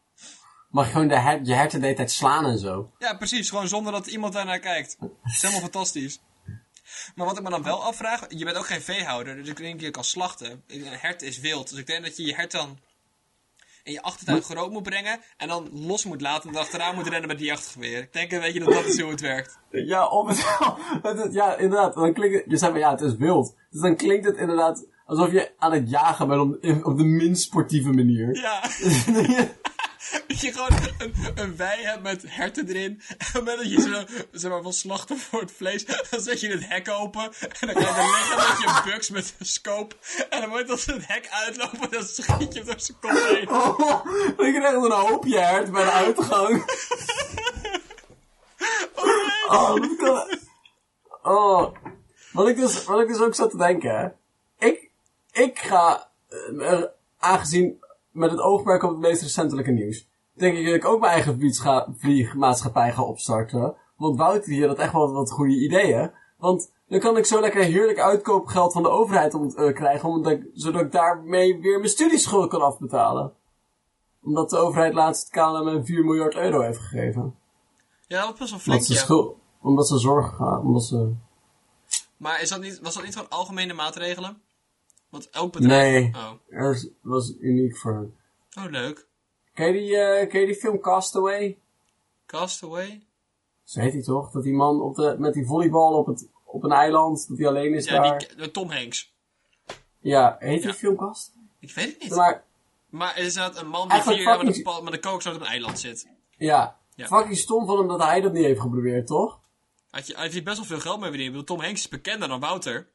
Mag 0.69 0.85
je 0.85 0.91
gewoon 0.91 1.07
de 1.07 1.19
her- 1.19 1.41
je 1.43 1.53
herten 1.53 1.79
de 1.79 1.85
hele 1.85 1.97
tijd 1.97 2.11
slaan 2.11 2.45
en 2.45 2.57
zo. 2.57 2.91
Ja, 2.97 3.13
precies. 3.13 3.49
Gewoon 3.49 3.67
zonder 3.67 3.91
dat 3.91 4.07
iemand 4.07 4.33
daarnaar 4.33 4.59
kijkt. 4.59 4.95
Dat 4.99 5.09
is 5.23 5.41
helemaal 5.41 5.61
fantastisch. 5.61 6.19
Maar 7.15 7.25
wat 7.25 7.37
ik 7.37 7.43
me 7.43 7.49
dan 7.49 7.63
wel 7.63 7.83
afvraag, 7.83 8.25
je 8.29 8.45
bent 8.45 8.57
ook 8.57 8.65
geen 8.67 8.81
veehouder, 8.81 9.35
dus 9.35 9.47
ik 9.47 9.57
denk 9.57 9.73
dat 9.73 9.81
je 9.81 9.91
kan 9.91 10.03
slachten. 10.03 10.63
Een 10.67 10.83
hert 10.85 11.21
is 11.21 11.39
wild, 11.39 11.69
dus 11.69 11.79
ik 11.79 11.87
denk 11.87 12.03
dat 12.03 12.17
je 12.17 12.25
je 12.25 12.35
hert 12.35 12.51
dan 12.51 12.79
in 13.89 13.95
je 13.95 14.01
achtertuin 14.01 14.41
groot 14.41 14.71
moet 14.71 14.83
brengen 14.83 15.19
en 15.37 15.47
dan 15.47 15.69
los 15.71 16.05
moet 16.05 16.21
laten 16.21 16.49
en 16.49 16.55
achteraan 16.55 16.95
moet 16.95 17.07
rennen 17.07 17.27
met 17.27 17.37
die 17.37 17.47
jachtgeweer. 17.47 18.01
Ik 18.01 18.13
denk 18.13 18.31
een 18.31 18.39
beetje 18.39 18.59
dat 18.59 18.73
dat 18.73 18.85
is 18.85 18.99
hoe 18.99 19.11
het 19.11 19.21
werkt. 19.21 19.59
Ja, 19.71 20.07
of 20.07 20.27
het, 21.01 21.33
ja, 21.33 21.55
inderdaad. 21.55 21.93
Dan 21.93 22.13
klinkt 22.13 22.35
het, 22.35 22.45
je 22.47 22.57
zei 22.57 22.71
van 22.71 22.79
ja, 22.79 22.91
het 22.91 23.01
is 23.01 23.15
wild. 23.15 23.55
Dus 23.69 23.81
dan 23.81 23.95
klinkt 23.95 24.25
het 24.25 24.37
inderdaad 24.37 24.85
alsof 25.05 25.31
je 25.31 25.51
aan 25.57 25.71
het 25.71 25.89
jagen 25.89 26.27
bent 26.27 26.41
op, 26.41 26.85
op 26.85 26.97
de 26.97 27.03
minst 27.03 27.43
sportieve 27.43 27.89
manier. 27.89 28.35
Ja, 28.35 28.61
dat 30.27 30.41
je 30.41 30.51
gewoon 30.51 30.79
een, 30.97 31.13
een 31.35 31.55
wei 31.55 31.83
hebt 31.83 32.01
met 32.01 32.23
herten 32.27 32.67
erin. 32.67 33.01
En 33.17 33.25
moment 33.33 33.57
dat 33.57 33.71
je 33.71 33.81
zo, 33.81 34.03
zeg 34.31 34.51
maar, 34.51 34.61
wil 34.61 34.71
slachten 34.71 35.17
voor 35.17 35.41
het 35.41 35.51
vlees, 35.51 35.85
dan 35.85 36.21
zet 36.21 36.39
je 36.39 36.49
het 36.49 36.67
hek 36.67 36.89
open. 36.89 37.31
En 37.59 37.67
dan 37.67 37.83
ga 37.83 38.01
je 38.01 38.01
er 38.01 38.37
liggen 38.37 38.65
met 38.65 38.83
je 38.83 38.91
buks 38.91 39.09
met 39.09 39.35
een 39.39 39.45
scope. 39.45 39.95
En 40.29 40.41
moment 40.41 40.67
dat 40.67 40.79
ze 40.79 40.93
het 40.93 41.07
hek 41.07 41.27
uitlopen, 41.29 41.91
dan 41.91 42.03
schiet 42.03 42.53
je 42.53 42.63
door 42.63 42.79
zijn 42.79 42.97
kop 42.99 43.11
heen. 43.11 43.49
Oh, 44.39 44.47
ik 44.47 44.53
krijg 44.53 44.75
een 44.75 44.91
hoopje 44.91 45.39
hert 45.39 45.71
bij 45.71 45.83
de 45.83 45.91
uitgang. 45.91 46.63
Oh, 49.47 49.75
dat 49.75 49.95
kan... 49.97 50.37
Oh. 51.21 51.75
Wat 52.31 52.47
ik 52.47 52.55
dus, 52.55 52.83
wat 52.83 53.01
ik 53.01 53.07
dus 53.07 53.19
ook 53.19 53.35
zat 53.35 53.49
te 53.49 53.57
denken, 53.57 53.97
hè. 53.97 54.07
Ik, 54.67 54.89
ik 55.31 55.59
ga, 55.59 56.09
eh, 56.59 56.83
aangezien 57.19 57.83
met 58.19 58.31
het 58.31 58.39
oogmerk 58.39 58.83
op 58.83 58.89
het 58.89 58.99
meest 58.99 59.21
recentelijke 59.21 59.71
nieuws, 59.71 60.07
denk 60.33 60.57
ik 60.57 60.65
dat 60.65 60.75
ik 60.75 60.85
ook 60.85 60.99
mijn 60.99 61.11
eigen 61.11 61.53
vliegmaatschappij 61.97 62.91
ga 62.91 63.03
opstarten. 63.03 63.75
Want 63.97 64.17
Wouter 64.17 64.51
hier 64.51 64.67
had 64.67 64.77
echt 64.77 64.93
wel 64.93 65.11
wat 65.11 65.31
goede 65.31 65.59
ideeën. 65.59 66.11
Want 66.37 66.71
dan 66.87 66.99
kan 66.99 67.17
ik 67.17 67.25
zo 67.25 67.39
lekker 67.39 67.63
heerlijk 67.63 67.99
uitkoopgeld 67.99 68.73
van 68.73 68.83
de 68.83 68.89
overheid 68.89 69.33
om, 69.33 69.49
eh, 69.49 69.73
krijgen, 69.73 70.09
omdat 70.09 70.31
ik, 70.31 70.49
zodat 70.53 70.81
ik 70.81 70.91
daarmee 70.91 71.59
weer 71.59 71.77
mijn 71.77 71.89
studieschuld 71.89 72.49
kan 72.49 72.61
afbetalen. 72.61 73.33
Omdat 74.23 74.49
de 74.49 74.57
overheid 74.57 74.93
laatst 74.93 75.29
KLM 75.29 75.67
een 75.67 75.85
4 75.85 76.03
miljard 76.03 76.35
euro 76.35 76.61
heeft 76.61 76.79
gegeven. 76.79 77.35
Ja, 78.07 78.25
dat 78.25 78.29
was 78.29 78.39
best 78.39 78.49
wel 78.51 78.59
Omdat 78.59 78.61
flink, 78.61 78.81
ze, 78.81 78.93
ja. 78.93 78.99
schuld, 78.99 79.35
omdat 79.61 79.87
ze 79.87 79.97
zorgen 79.97 80.33
gaan, 80.33 80.61
omdat 80.61 80.83
ze... 80.83 81.13
Maar 82.17 82.41
is 82.41 82.49
dat 82.49 82.61
niet, 82.61 82.79
was 82.79 82.93
dat 82.93 83.03
niet 83.03 83.13
gewoon 83.13 83.29
algemene 83.29 83.73
maatregelen? 83.73 84.41
Want 85.09 85.29
elk 85.29 85.51
bedrijf... 85.53 85.91
Nee, 86.11 86.21
Oh, 86.23 86.31
er 86.49 86.71
is- 86.71 86.87
was 87.01 87.33
uniek 87.39 87.77
voor 87.77 87.93
hen. 87.93 88.17
oh 88.65 88.71
leuk. 88.71 89.07
Ken 89.53 89.67
je 89.67 89.73
die, 89.73 89.97
eh, 89.97 90.29
ken 90.29 90.39
je 90.39 90.45
die 90.45 90.55
film 90.55 90.79
Castaway? 90.79 91.57
Castaway? 92.25 93.03
Zo 93.63 93.79
heet 93.79 93.93
hij 93.93 94.01
toch? 94.03 94.31
Dat 94.31 94.43
die 94.43 94.53
man 94.53 94.81
op 94.81 94.95
de, 94.95 95.15
met 95.19 95.33
die 95.33 95.45
volleybal 95.45 95.93
op, 95.93 96.05
het, 96.05 96.29
op 96.43 96.63
een 96.63 96.71
eiland, 96.71 97.27
dat 97.27 97.37
hij 97.37 97.47
alleen 97.47 97.73
is 97.73 97.85
Ja, 97.85 98.01
daar. 98.01 98.33
die, 98.37 98.51
Tom 98.51 98.69
Hanks. 98.71 99.13
Ja, 99.99 100.35
heet 100.39 100.59
die 100.61 100.67
Ja. 100.67 100.73
filmkast? 100.75 101.33
Ik 101.59 101.71
weet 101.73 101.85
het 101.93 102.01
niet. 102.03 102.15
Maar, 102.15 102.43
Maar 102.89 103.15
er 103.17 103.31
staat 103.31 103.57
een 103.61 103.67
man 103.67 103.89
die 103.89 104.01
vier 104.01 104.21
jaar 104.21 104.37
met 104.37 104.47
een, 104.47 104.53
fucking- 104.53 104.75
pa- 104.75 104.81
met 104.91 105.05
een 105.05 105.11
op 105.13 105.41
een 105.41 105.47
eiland 105.47 105.79
zit. 105.79 106.07
ja, 106.37 106.79
Ja. 106.95 107.07
fucking 107.07 107.37
stom 107.37 107.65
van 107.65 107.77
hem 107.77 107.87
dat 107.87 108.03
hij 108.03 108.21
dat 108.21 108.33
niet 108.33 108.43
heeft 108.43 108.59
geprobeerd, 108.61 109.07
toch? 109.07 109.39
Had 109.89 110.07
je, 110.07 110.17
heeft 110.17 110.33
hij 110.33 110.43
best 110.43 110.57
wel 110.57 110.65
veel 110.65 110.79
geld 110.79 110.99
mee 110.99 111.09
verdiend. 111.09 111.29
Ik 111.35 111.39
bedoel, 111.39 111.55
Tom 111.57 111.65
Hanks 111.65 111.79
is 111.79 111.87
bekender 111.89 112.27
dan 112.27 112.39
Wouter. 112.39 112.87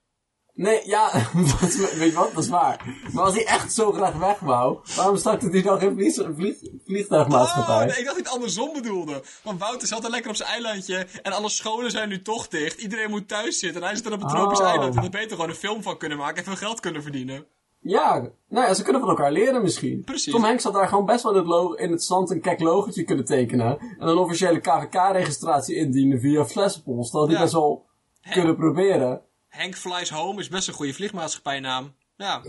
Nee, 0.56 0.80
ja, 0.86 1.10
weet 1.98 2.10
je 2.10 2.12
wat, 2.14 2.34
dat 2.34 2.42
is 2.44 2.48
waar. 2.50 2.98
Maar 3.12 3.24
als 3.24 3.34
hij 3.34 3.46
echt 3.46 3.72
zo 3.72 3.92
graag 3.92 4.14
weg 4.16 4.38
wou, 4.38 4.78
waarom 4.96 5.16
startte 5.16 5.48
hij 5.48 5.62
dan 5.62 5.78
geen 5.78 5.94
vlieg, 5.94 6.14
vlieg, 6.36 6.56
vliegtuigmaatschappij? 6.84 7.74
Oh, 7.74 7.80
nee, 7.80 7.88
ik 7.98 8.04
dacht 8.04 8.04
dat 8.04 8.14
hij 8.14 8.24
het 8.24 8.32
andersom 8.32 8.72
bedoelde. 8.72 9.22
Want 9.42 9.60
Wouter 9.60 9.88
zat 9.88 10.04
er 10.04 10.10
lekker 10.10 10.30
op 10.30 10.36
zijn 10.36 10.48
eilandje 10.48 11.06
en 11.22 11.32
alle 11.32 11.48
scholen 11.48 11.90
zijn 11.90 12.08
nu 12.08 12.22
toch 12.22 12.48
dicht. 12.48 12.80
Iedereen 12.80 13.10
moet 13.10 13.28
thuis 13.28 13.58
zitten 13.58 13.80
en 13.80 13.86
hij 13.86 13.96
zit 13.96 14.06
er 14.06 14.12
op 14.12 14.22
een 14.22 14.28
tropisch 14.28 14.60
Oh. 14.60 14.66
eiland. 14.66 14.94
En 14.94 15.00
daar 15.00 15.10
beter 15.10 15.30
gewoon 15.30 15.48
een 15.48 15.54
film 15.56 15.82
van 15.82 15.96
kunnen 15.98 16.18
maken 16.18 16.36
en 16.36 16.44
veel 16.44 16.56
geld 16.56 16.80
kunnen 16.80 17.02
verdienen. 17.02 17.46
Ja, 17.80 18.28
nou 18.48 18.66
ja, 18.66 18.74
ze 18.74 18.82
kunnen 18.82 19.00
van 19.00 19.10
elkaar 19.10 19.32
leren 19.32 19.62
misschien. 19.62 20.02
Precies. 20.04 20.32
Tom 20.32 20.42
Hanks 20.44 20.64
had 20.64 20.72
daar 20.72 20.88
gewoon 20.88 21.04
best 21.06 21.22
wel 21.22 21.34
in 21.34 21.46
het, 21.70 21.78
in 21.80 21.90
het 21.90 22.04
zand 22.04 22.30
een 22.30 22.40
kek 22.40 22.60
logotje 22.60 23.04
kunnen 23.04 23.24
tekenen. 23.24 23.78
En 23.78 24.08
een 24.08 24.16
officiële 24.18 24.60
KVK-registratie 24.60 25.76
indienen 25.76 26.20
via 26.20 26.44
Flessenpost. 26.44 27.12
Dat 27.12 27.20
had 27.20 27.28
hij 27.30 27.36
Ja. 27.38 27.42
best 27.42 27.54
wel 27.54 27.86
kunnen 28.30 28.56
proberen. 28.56 29.20
Hank 29.56 29.74
Flies 29.76 30.10
Home 30.10 30.40
is 30.40 30.48
best 30.48 30.68
een 30.68 30.74
goede 30.74 30.94
vliegmaatschappijnaam. 30.94 31.94
Ja, 32.16 32.42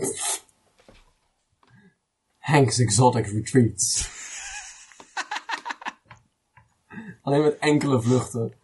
Hanks 2.38 2.78
Exotic 2.78 3.26
Retreats. 3.26 4.08
Alleen 7.22 7.42
met 7.42 7.58
enkele 7.58 8.02
vluchten. 8.02 8.54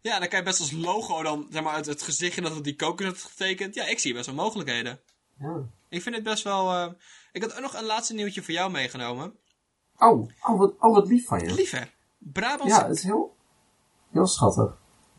ja 0.00 0.18
dan 0.18 0.28
kan 0.28 0.38
je 0.38 0.44
best 0.44 0.60
als 0.60 0.70
logo 0.72 1.22
dan, 1.22 1.46
zeg 1.50 1.62
maar, 1.62 1.76
het, 1.76 1.86
het 1.86 2.02
gezichtje 2.02 2.40
dat 2.40 2.56
op 2.56 2.64
die 2.64 2.76
koker 2.76 3.06
had 3.06 3.18
getekend. 3.18 3.74
Ja, 3.74 3.84
ik 3.86 3.98
zie 3.98 4.14
best 4.14 4.26
wel 4.26 4.34
mogelijkheden. 4.34 5.00
Ja. 5.38 5.62
Ik 5.88 6.02
vind 6.02 6.14
het 6.14 6.24
best 6.24 6.44
wel... 6.44 6.72
eh, 6.72 6.92
Ik 7.32 7.42
had 7.42 7.54
ook 7.54 7.60
nog 7.60 7.74
een 7.74 7.84
laatste 7.84 8.14
nieuwtje 8.14 8.42
voor 8.42 8.54
jou 8.54 8.70
meegenomen. 8.70 9.34
Oh, 9.98 10.28
oh 10.42 10.58
wat, 10.58 10.74
oh, 10.78 10.94
wat 10.94 11.06
lief 11.08 11.26
van 11.26 11.38
je. 11.38 11.54
Lief 11.54 11.70
hè? 11.70 11.82
Brabantse, 12.18 12.80
Ja, 12.80 12.86
het 12.86 12.96
is 12.96 13.02
heel, 13.02 13.36
heel 14.12 14.26
schattig. 14.26 14.76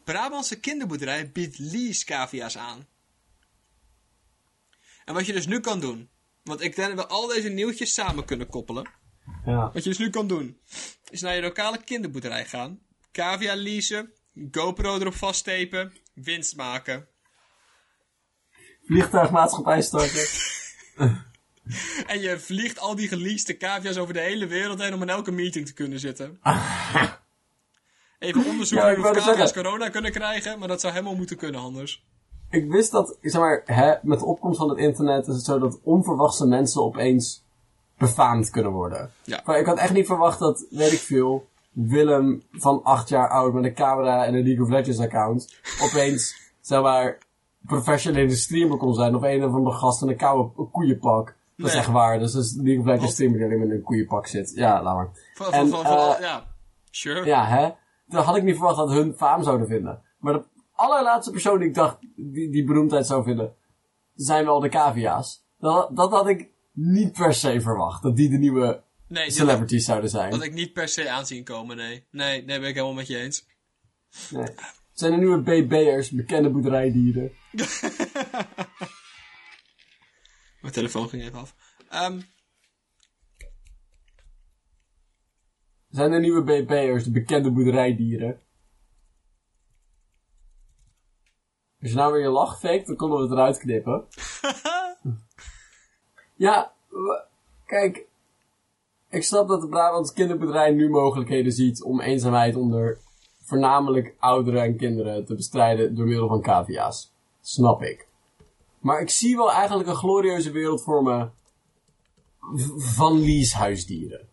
Brabantse 0.10 0.60
kinderboerderij 0.60 1.32
biedt 1.32 1.60
lease 1.60 2.06
cavia's 2.06 2.58
aan. 2.58 2.88
En 5.06 5.14
wat 5.14 5.26
je 5.26 5.34
dus 5.34 5.48
nu 5.48 5.60
kan 5.60 5.80
doen... 5.80 6.10
Want 6.44 6.62
ik 6.62 6.76
denk 6.76 6.96
dat 6.96 7.06
we 7.06 7.14
al 7.14 7.28
deze 7.28 7.50
nieuwtjes 7.50 7.94
samen 7.94 8.26
kunnen 8.26 8.48
koppelen. 8.48 8.90
Ja. 9.46 9.72
Wat 9.74 9.84
je 9.84 9.90
dus 9.90 9.98
nu 9.98 10.10
kan 10.10 10.28
doen, 10.28 10.60
is 11.10 11.22
naar 11.22 11.36
je 11.36 11.42
lokale 11.42 11.84
kinderboerderij 11.84 12.46
gaan, 12.46 12.80
cavia 13.12 13.56
leasen, 13.56 14.14
GoPro 14.52 15.00
erop 15.00 15.16
vasttepen, 15.16 15.94
winst 16.14 16.56
maken. 16.56 17.08
Vliegtuigmaatschappij 18.86 19.82
starten. 19.82 20.28
En 22.08 22.20
je 22.20 22.40
vliegt 22.40 22.80
al 22.80 22.96
die 22.96 23.08
geleaste 23.08 23.58
cavia's 23.58 23.98
over 23.98 24.14
de 24.14 24.20
hele 24.20 24.48
wereld 24.48 24.80
heen 24.80 24.94
om 24.94 25.02
in 25.02 25.10
elke 25.10 25.32
meeting 25.32 25.66
te 25.66 25.74
kunnen 25.74 26.00
zitten. 26.00 26.40
Even 28.20 28.46
onderzoeken 28.46 29.02
Ja, 29.02 29.10
of 29.10 29.24
zeggen. 29.24 29.64
corona 29.64 29.90
kunnen 29.90 30.12
krijgen, 30.12 30.60
maar 30.60 30.68
dat 30.68 30.82
zou 30.82 30.94
helemaal 30.94 31.16
moeten 31.16 31.38
kunnen 31.38 31.62
anders. 31.62 32.04
Ik 32.50 32.72
wist 32.72 32.92
dat, 32.92 33.18
zeg 33.22 33.42
maar, 33.42 33.62
hè, 33.66 33.94
met 34.02 34.20
de 34.20 34.26
opkomst 34.26 34.58
van 34.60 34.70
het 34.70 34.78
internet 34.78 35.28
is 35.28 35.36
het 35.36 35.44
zo 35.46 35.60
dat 35.60 35.80
onverwachte 35.84 36.46
mensen 36.46 36.82
opeens 36.84 37.44
befaamd 37.98 38.50
kunnen 38.50 38.72
worden. 38.72 39.12
Ja. 39.24 39.42
Maar 39.46 39.60
ik 39.60 39.66
had 39.66 39.78
echt 39.78 39.94
niet 39.94 40.06
verwacht 40.08 40.40
dat, 40.40 40.66
weet 40.70 40.92
ik 40.92 41.00
veel, 41.00 41.48
Willem 41.72 42.44
van 42.52 42.84
acht 42.84 43.10
jaar 43.10 43.30
oud 43.30 43.54
met 43.54 43.64
een 43.64 43.74
camera 43.74 44.26
en 44.26 44.34
een 44.36 44.44
League 44.44 44.64
of 44.64 44.70
Legends 44.70 45.00
account 45.00 45.60
opeens, 45.82 46.36
zeg 46.62 46.82
maar, 46.82 47.18
professionele 47.66 48.36
streamer 48.36 48.78
kon 48.78 48.94
zijn 48.94 49.16
of 49.16 49.22
een 49.24 49.44
of 49.44 49.54
andere 49.54 49.76
gast 49.76 50.02
in 50.02 50.10
een 50.10 50.18
koude 50.18 50.68
koeienpak. 50.72 51.36
Dat 51.58 51.68
is 51.68 51.74
Nee. 51.74 51.82
echt 51.82 51.92
waar. 51.92 52.20
Dus 52.20 52.32
dat 52.32 52.44
is 52.44 52.54
League 52.56 52.80
of 52.80 52.86
Legends 52.86 53.14
streamer 53.14 53.38
die 53.38 53.46
alleen 53.46 53.58
maar 53.60 53.68
in 53.68 53.74
een 53.74 53.82
koeienpak 53.82 54.28
zit. 54.28 54.52
Ja, 54.56 54.84
laat 54.84 54.96
maar. 54.96 55.10
Van, 55.34 55.54
En, 55.54 55.70
van, 55.70 55.84
van, 55.84 55.98
van- 55.98 56.16
eh, 56.16 56.20
ja, 56.22 56.44
sure. 56.92 57.26
Ja, 57.26 57.46
hè? 57.46 57.70
Dan 58.10 58.24
had 58.24 58.36
ik 58.36 58.44
niet 58.44 58.56
verwacht 58.56 58.78
dat 58.78 58.90
hun 58.90 59.14
faam 59.14 59.44
zouden 59.44 59.68
vinden. 59.68 60.02
Maar 60.20 60.34
de 60.34 60.44
allerlaatste 60.72 61.32
persoon 61.32 61.60
die 61.60 61.68
ik 61.68 61.74
dacht, 61.74 61.98
die, 62.16 62.50
die 62.50 62.64
beroemdheid 62.64 63.06
zou 63.08 63.24
vinden, 63.24 63.56
zijn 64.16 64.46
wel 64.46 64.60
de 64.60 64.70
cavia's. 64.70 65.46
Dat, 65.58 65.96
dat 65.96 66.12
had 66.12 66.28
ik 66.28 66.50
niet 66.72 67.12
per 67.12 67.34
se 67.34 67.62
verwacht. 67.62 68.04
Dat 68.04 68.16
die 68.16 68.30
de 68.30 68.38
nieuwe 68.38 68.84
nee, 69.08 69.32
celebrities 69.32 69.86
zouden 69.86 70.10
zijn. 70.10 70.32
had 70.32 70.44
ik 70.44 70.54
niet 70.54 70.74
per 70.74 70.88
se 70.88 71.10
aanzien 71.10 71.44
komen, 71.44 71.78
nee. 71.78 72.06
Nee, 72.12 72.44
nee, 72.44 72.60
ben 72.60 72.70
ik 72.70 72.76
helemaal 72.76 72.96
met 72.96 73.08
je 73.08 73.18
eens. 73.18 73.46
Nee. 74.30 74.44
Het 74.44 75.08
zijn 75.08 75.12
de 75.12 75.18
nieuwe 75.18 75.42
BB'ers, 75.42 76.10
bekende 76.10 76.50
boerderijdieren. 76.50 77.32
Mijn 80.62 80.74
telefoon 80.74 81.10
ging 81.10 81.24
even 81.24 81.40
af. 81.40 81.56
Ehm, 81.90 82.20
zijn 85.90 86.12
de 86.12 86.20
nieuwe 86.20 86.44
BB'ers, 86.44 87.04
de 87.04 87.12
bekende 87.12 87.52
boerderijdieren. 87.52 88.40
Als 91.82 91.90
je 91.90 91.96
nou 91.96 92.14
weer 92.14 92.22
je 92.22 92.30
lach 92.30 92.60
fake, 92.60 92.84
dan 92.86 92.96
konden 92.96 93.18
we 93.18 93.24
het 93.24 93.34
eruit 93.34 93.58
knippen. 93.58 94.06
ja, 96.48 96.74
kijk. 97.66 98.08
Ik 99.10 99.24
snap 99.24 99.48
dat 99.48 99.62
de 99.62 99.68
Brabants 99.68 100.14
kinderboerderij 100.14 100.72
nu 100.72 100.90
mogelijkheden 100.90 101.52
ziet 101.52 101.84
om 101.84 102.02
eenzaamheid 102.02 102.56
onder 102.56 103.00
voornamelijk 103.42 104.16
ouderen 104.20 104.62
en 104.62 104.78
kinderen 104.78 105.26
te 105.26 105.36
bestrijden 105.36 105.96
door 105.96 106.06
middel 106.06 106.28
van 106.28 106.42
cavia's. 106.42 107.14
Snap 107.42 107.82
ik. 107.82 108.08
Maar 108.80 109.02
ik 109.02 109.10
zie 109.10 109.36
wel 109.36 109.52
eigenlijk 109.52 109.90
een 109.90 109.96
glorieuze 109.96 110.52
wereld 110.52 110.84
voor 110.84 111.04
me 111.04 111.28
van 112.78 113.20
leasehuisdieren. 113.20 114.29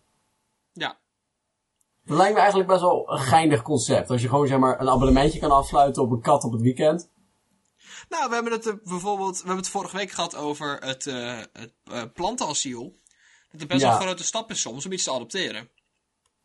Dat 2.07 2.17
lijkt 2.17 2.33
me 2.35 2.39
eigenlijk 2.39 2.69
best 2.69 2.81
wel 2.81 3.13
een 3.13 3.19
geinig 3.19 3.63
concept. 3.63 4.11
Als 4.11 4.23
je 4.23 4.29
gewoon 4.29 4.47
zeg 4.47 4.59
maar 4.59 4.81
een 4.81 4.89
abonnementje 4.89 5.39
kan 5.39 5.51
afsluiten 5.51 6.03
op 6.03 6.11
een 6.11 6.21
kat 6.21 6.45
op 6.45 6.53
het 6.53 6.61
weekend. 6.61 7.11
Nou, 8.09 8.29
we 8.29 8.35
hebben 8.35 8.53
het 8.53 8.67
er 8.67 8.81
bijvoorbeeld, 8.85 9.33
we 9.33 9.39
hebben 9.39 9.57
het 9.57 9.69
vorige 9.69 9.97
week 9.97 10.11
gehad 10.11 10.37
over 10.37 10.77
het, 10.81 11.07
eh, 11.07 11.39
het 11.53 11.73
eh, 11.85 12.03
plantenasiel. 12.15 12.95
Dat 13.51 13.61
het 13.61 13.69
best 13.69 13.81
Ja. 13.81 13.89
wel 13.89 13.97
een 13.97 14.03
grote 14.07 14.25
stap 14.25 14.51
is 14.51 14.61
soms 14.61 14.87
om 14.87 14.93
iets 14.93 15.05
te 15.05 15.11
adopteren. 15.13 15.69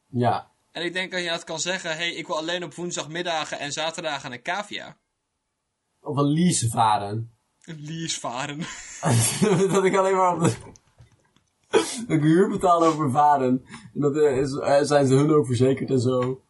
Ja. 0.08 0.50
En 0.72 0.84
ik 0.84 0.94
denk 0.94 1.12
dat 1.12 1.22
je 1.24 1.30
het 1.30 1.44
kan 1.44 1.60
zeggen, 1.60 1.90
hé, 1.90 1.96
hey, 1.96 2.14
ik 2.14 2.28
wil 2.28 2.38
alleen 2.38 2.64
op 2.64 2.74
woensdagmiddagen 2.74 3.60
en 3.60 3.72
zaterdagen 3.72 4.32
een 4.32 4.42
cavia. 4.42 4.98
Op 6.02 6.18
een 6.18 6.34
lease 6.34 6.70
varen. 6.70 7.32
Een 7.62 7.82
lease 7.86 8.20
varen. 8.20 8.58
dat 9.74 9.84
ik 9.86 9.96
alleen 9.96 10.16
maar 10.16 10.34
op 10.34 10.44
de... 10.44 10.56
dat 12.08 12.18
ik 12.18 12.22
huur 12.22 12.50
betaal 12.50 12.84
over 12.84 13.12
varen. 13.12 13.66
En 13.94 14.02
dat 14.02 14.16
eh, 14.16 14.38
is, 14.38 14.56
eh, 14.58 14.82
zijn 14.82 15.08
ze 15.08 15.14
hun 15.14 15.32
ook 15.34 15.46
verzekerd 15.46 15.90
en 15.90 16.00
zo. 16.00 16.42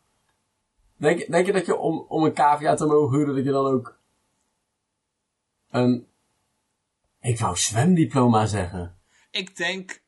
Denk, 0.98 1.20
je- 1.20 1.28
denk 1.30 1.46
je 1.46 1.52
dat 1.52 1.66
je 1.66 1.76
om, 1.78 2.06
om 2.08 2.24
een 2.24 2.34
cavia 2.34 2.76
te 2.76 2.86
mogen 2.86 3.18
huren, 3.18 3.36
dat 3.36 3.44
je 3.46 3.52
dan 3.52 3.66
ook 3.66 3.98
een... 5.70 6.08
Ik 7.22 7.40
wou 7.40 7.58
zwemdiploma 7.58 8.46
zeggen. 8.46 8.96
Ik 9.32 9.56
denk 9.56 10.02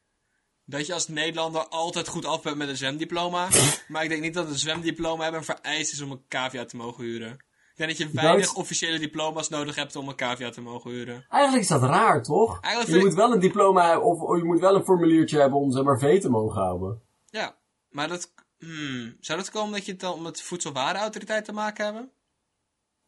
dat 0.65 0.85
je 0.87 0.93
als 0.93 1.07
Nederlander 1.07 1.67
altijd 1.67 2.07
goed 2.07 2.25
af 2.25 2.41
bent 2.41 2.57
met 2.57 2.67
een 2.69 2.77
zwemdiploma. 2.77 3.49
maar 3.87 4.03
ik 4.03 4.09
denk 4.09 4.21
niet 4.21 4.33
dat 4.33 4.47
een 4.47 4.57
zwemdiploma 4.57 5.23
hebben 5.23 5.43
vereist 5.43 5.91
is 5.93 6.01
om 6.01 6.11
een 6.11 6.25
cavia 6.27 6.65
te 6.65 6.75
mogen 6.75 7.03
huren. 7.03 7.37
Ik 7.73 7.79
denk 7.79 7.89
dat 7.89 7.97
je 7.97 8.13
weinig 8.13 8.35
Duits- 8.45 8.53
officiële 8.53 8.99
diploma's 8.99 9.49
nodig 9.49 9.75
hebt 9.75 9.95
om 9.95 10.07
een 10.07 10.15
cavia 10.15 10.49
te 10.49 10.61
mogen 10.61 10.91
huren. 10.91 11.25
Eigenlijk 11.29 11.63
is 11.63 11.69
dat 11.69 11.81
raar, 11.81 12.23
toch? 12.23 12.61
Eigenlijk 12.61 12.97
je 12.97 13.05
moet 13.05 13.15
wel 13.15 13.33
een 13.33 13.39
diploma 13.39 13.87
hebben, 13.87 14.05
of, 14.05 14.19
of 14.19 14.37
je 14.37 14.43
moet 14.43 14.59
wel 14.59 14.75
een 14.75 14.83
formuliertje 14.83 15.39
hebben 15.39 15.59
om 15.59 15.71
zeg 15.71 15.83
maar 15.83 15.99
vee 15.99 16.19
te 16.19 16.29
mogen 16.29 16.61
houden. 16.61 17.01
Ja, 17.29 17.55
maar 17.89 18.07
dat... 18.07 18.33
Hmm, 18.59 19.17
zou 19.19 19.39
dat 19.39 19.51
komen 19.51 19.71
dat 19.71 19.85
je 19.85 19.91
het 19.91 20.01
dan 20.01 20.21
met 20.21 20.41
voedselwarenautoriteit 20.41 21.45
te 21.45 21.51
maken 21.51 21.85
hebben? 21.85 22.11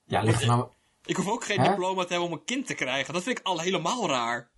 Ja, 0.04 0.21
ligt 0.21 0.41
er 0.41 0.47
nou... 0.47 0.67
Ik 1.06 1.15
hoef 1.15 1.28
ook 1.28 1.45
geen 1.45 1.60
Hè? 1.60 1.69
diploma 1.69 2.04
te 2.04 2.10
hebben 2.10 2.28
om 2.28 2.34
een 2.34 2.45
kind 2.45 2.67
te 2.67 2.73
krijgen. 2.73 3.13
Dat 3.13 3.23
vind 3.23 3.39
ik 3.39 3.45
al 3.45 3.60
helemaal 3.60 4.08
raar. 4.08 4.49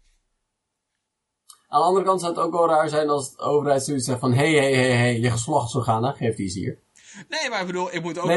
Aan 1.68 1.80
de 1.82 1.86
andere 1.88 2.06
kant 2.06 2.20
zou 2.22 2.34
het 2.34 2.42
ook 2.42 2.52
wel 2.52 2.68
raar 2.68 2.90
zijn 2.90 3.10
als 3.10 3.36
de 3.36 3.42
overheid 3.42 3.84
zoiets 3.84 4.06
zegt 4.06 4.20
van... 4.20 4.34
Hé, 4.34 4.58
hé, 4.58 4.76
hé, 4.76 4.92
hé, 4.92 5.08
je 5.08 5.32
geslachtsorganen, 5.32 6.16
geef 6.16 6.36
die 6.36 6.46
eens 6.46 6.54
hier. 6.54 6.80
Nee, 7.28 7.50
maar 7.50 7.60
ik 7.60 7.66
bedoel, 7.66 7.94
ik 7.94 8.02
moet 8.02 8.18
ook... 8.18 8.30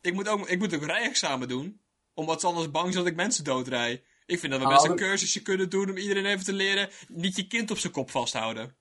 Ik 0.00 0.14
moet 0.14 0.28
ook, 0.28 0.48
ik 0.48 0.58
moet 0.58 0.74
ook 0.74 0.84
rijexamen 0.84 1.48
doen. 1.48 1.80
Omdat 2.14 2.40
ze 2.40 2.46
anders 2.46 2.70
bang 2.70 2.92
zijn 2.92 3.04
dat 3.04 3.12
ik 3.12 3.18
mensen 3.18 3.44
doodrij. 3.44 4.02
Ik 4.26 4.38
vind 4.38 4.52
dat 4.52 4.60
we 4.60 4.66
Ah, 4.66 4.72
best 4.72 4.86
een 4.86 4.96
cursusje 4.96 5.42
kunnen 5.42 5.70
doen 5.70 5.90
om 5.90 5.96
iedereen 5.96 6.26
even 6.26 6.44
te 6.44 6.52
leren. 6.52 6.88
Niet 7.08 7.36
je 7.36 7.46
kind 7.46 7.70
op 7.70 7.78
zijn 7.78 7.92
kop 7.92 8.10
vasthouden. 8.10 8.76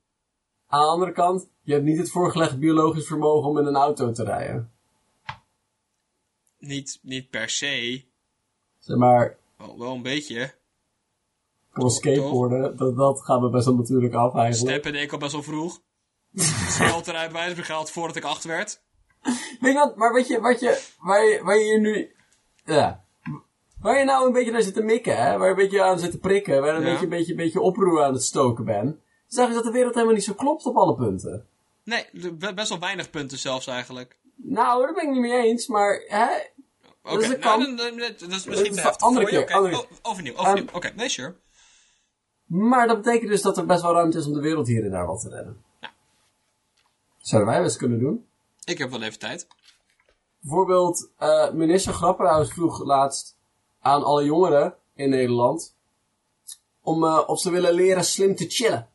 Aan 0.68 0.82
de 0.82 0.88
andere 0.88 1.12
kant, 1.12 1.50
je 1.62 1.74
hebt 1.74 1.86
niet 1.86 1.98
het 1.98 2.12
voorgelegd 2.12 2.60
biologisch 2.60 3.08
vermogen 3.08 3.50
om 3.50 3.58
in 3.58 3.66
een 3.66 3.76
auto 3.76 4.12
te 4.12 4.24
rijden. 4.24 4.72
Niet, 6.60 7.00
niet 7.02 7.30
per 7.30 7.50
se. 7.50 8.06
Zeg 8.80 8.98
maar, 8.98 9.38
Wel, 9.58 9.80
wel 9.80 9.94
een 9.94 10.02
beetje. 10.02 10.54
kan 11.72 11.92
skateboarden, 11.92 12.78
dat, 12.78 12.96
dat 12.96 13.22
gaat 13.22 13.42
me 13.42 13.50
best 13.50 13.66
wel 13.66 13.76
natuurlijk 13.76 14.14
af 14.14 14.36
eigenlijk. 14.36 14.70
Steppen 14.72 14.92
deed 14.92 15.04
ik 15.04 15.12
al 15.12 15.18
best 15.18 15.32
wel 15.32 15.44
vroeg. 15.44 15.82
Ik 17.58 17.64
gehaald 17.64 17.92
voordat 17.92 18.16
ik 18.16 18.24
acht 18.24 18.44
werd. 18.44 18.82
Weet 19.60 19.74
je 19.74 19.74
wat, 19.74 19.96
maar 19.96 20.14
weet 20.14 20.28
je, 20.28 20.40
wat 20.42 20.60
je, 20.60 20.84
waar 21.00 21.24
je, 21.26 21.44
waar 21.44 21.58
je 21.58 21.80
nu, 21.80 22.16
ja. 22.66 23.04
Waar 23.82 23.98
je 23.98 24.04
nou 24.06 24.26
een 24.28 24.34
beetje 24.34 24.52
naar 24.52 24.62
zit 24.62 24.74
te 24.74 24.82
mikken, 24.84 25.18
hè? 25.18 25.38
Waar 25.38 25.44
je 25.48 25.50
een 25.54 25.56
beetje 25.56 25.84
aan 25.84 26.00
zit 26.00 26.12
te 26.12 26.20
prikken, 26.20 26.62
waar 26.62 26.72
je 26.74 26.80
een 26.80 26.86
Ja. 26.86 26.90
beetje, 26.92 27.04
een 27.04 27.10
beetje, 27.10 27.32
een 27.32 27.38
beetje 27.38 27.62
oproer 27.62 28.04
aan 28.04 28.14
het 28.14 28.24
stoken 28.24 28.66
bent. 28.66 28.96
Zeg 29.28 29.48
je 29.48 29.54
dat 29.54 29.64
de 29.64 29.72
wereld 29.72 29.94
helemaal 29.94 30.16
niet 30.16 30.24
zo 30.24 30.34
klopt 30.34 30.66
op 30.66 30.76
alle 30.76 30.96
punten. 30.96 31.48
Nee, 31.84 32.06
be- 32.38 32.54
best 32.54 32.70
wel 32.70 32.80
weinig 32.80 33.10
punten 33.10 33.38
zelfs 33.38 33.68
eigenlijk. 33.68 34.18
Nou, 34.36 34.84
daar 34.86 34.94
ben 34.94 35.04
ik 35.04 35.10
niet 35.10 35.20
mee 35.22 35.42
eens, 35.44 35.68
maar, 35.68 36.04
hè? 36.08 36.28
Oké, 37.04 37.18
Dus 37.18 37.28
dat 37.28 37.40
nou, 37.40 37.76
dat 37.76 37.94
is 37.96 38.18
Dat 38.18 38.30
misschien 38.30 38.50
is 38.50 38.68
voor 38.68 38.76
heftig 38.84 39.08
andere 39.08 39.26
keer, 39.26 39.54
andere 39.54 39.86
overnieuw, 40.02 40.36
overnieuw. 40.36 40.66
Ehm, 40.66 40.76
Oké, 40.76 40.92
nee, 40.96 41.10
sure. 41.10 41.36
Maar 42.46 42.88
dat 42.88 43.02
betekent 43.02 43.30
dus 43.32 43.42
dat 43.42 43.58
er 43.58 43.66
best 43.66 43.82
wel 43.82 43.94
ruimte 43.94 44.18
is 44.18 44.26
om 44.28 44.34
de 44.34 44.40
wereld 44.40 44.68
hier 44.68 44.84
en 44.86 44.92
daar 44.92 45.06
wat 45.06 45.22
te 45.22 45.30
redden. 45.30 45.64
Ja. 45.82 45.92
Zouden 47.18 47.52
wij 47.54 47.62
best 47.62 47.78
kunnen 47.78 48.00
doen. 48.00 48.26
Ik 48.68 48.78
heb 48.78 48.90
wel 48.90 49.02
even 49.02 49.20
tijd. 49.20 49.48
Bijvoorbeeld, 50.40 51.10
eh, 51.18 51.52
minister 51.52 51.94
Grapperhaus 51.94 52.50
vroeg 52.50 52.84
laatst 52.84 53.38
aan 53.80 54.04
alle 54.04 54.24
jongeren 54.24 54.76
in 54.94 55.10
Nederland 55.10 55.76
om 56.82 57.04
eh, 57.04 57.24
of 57.26 57.40
ze 57.40 57.52
willen 57.52 57.74
leren 57.74 58.04
slim 58.04 58.36
te 58.36 58.46
chillen. 58.50 58.90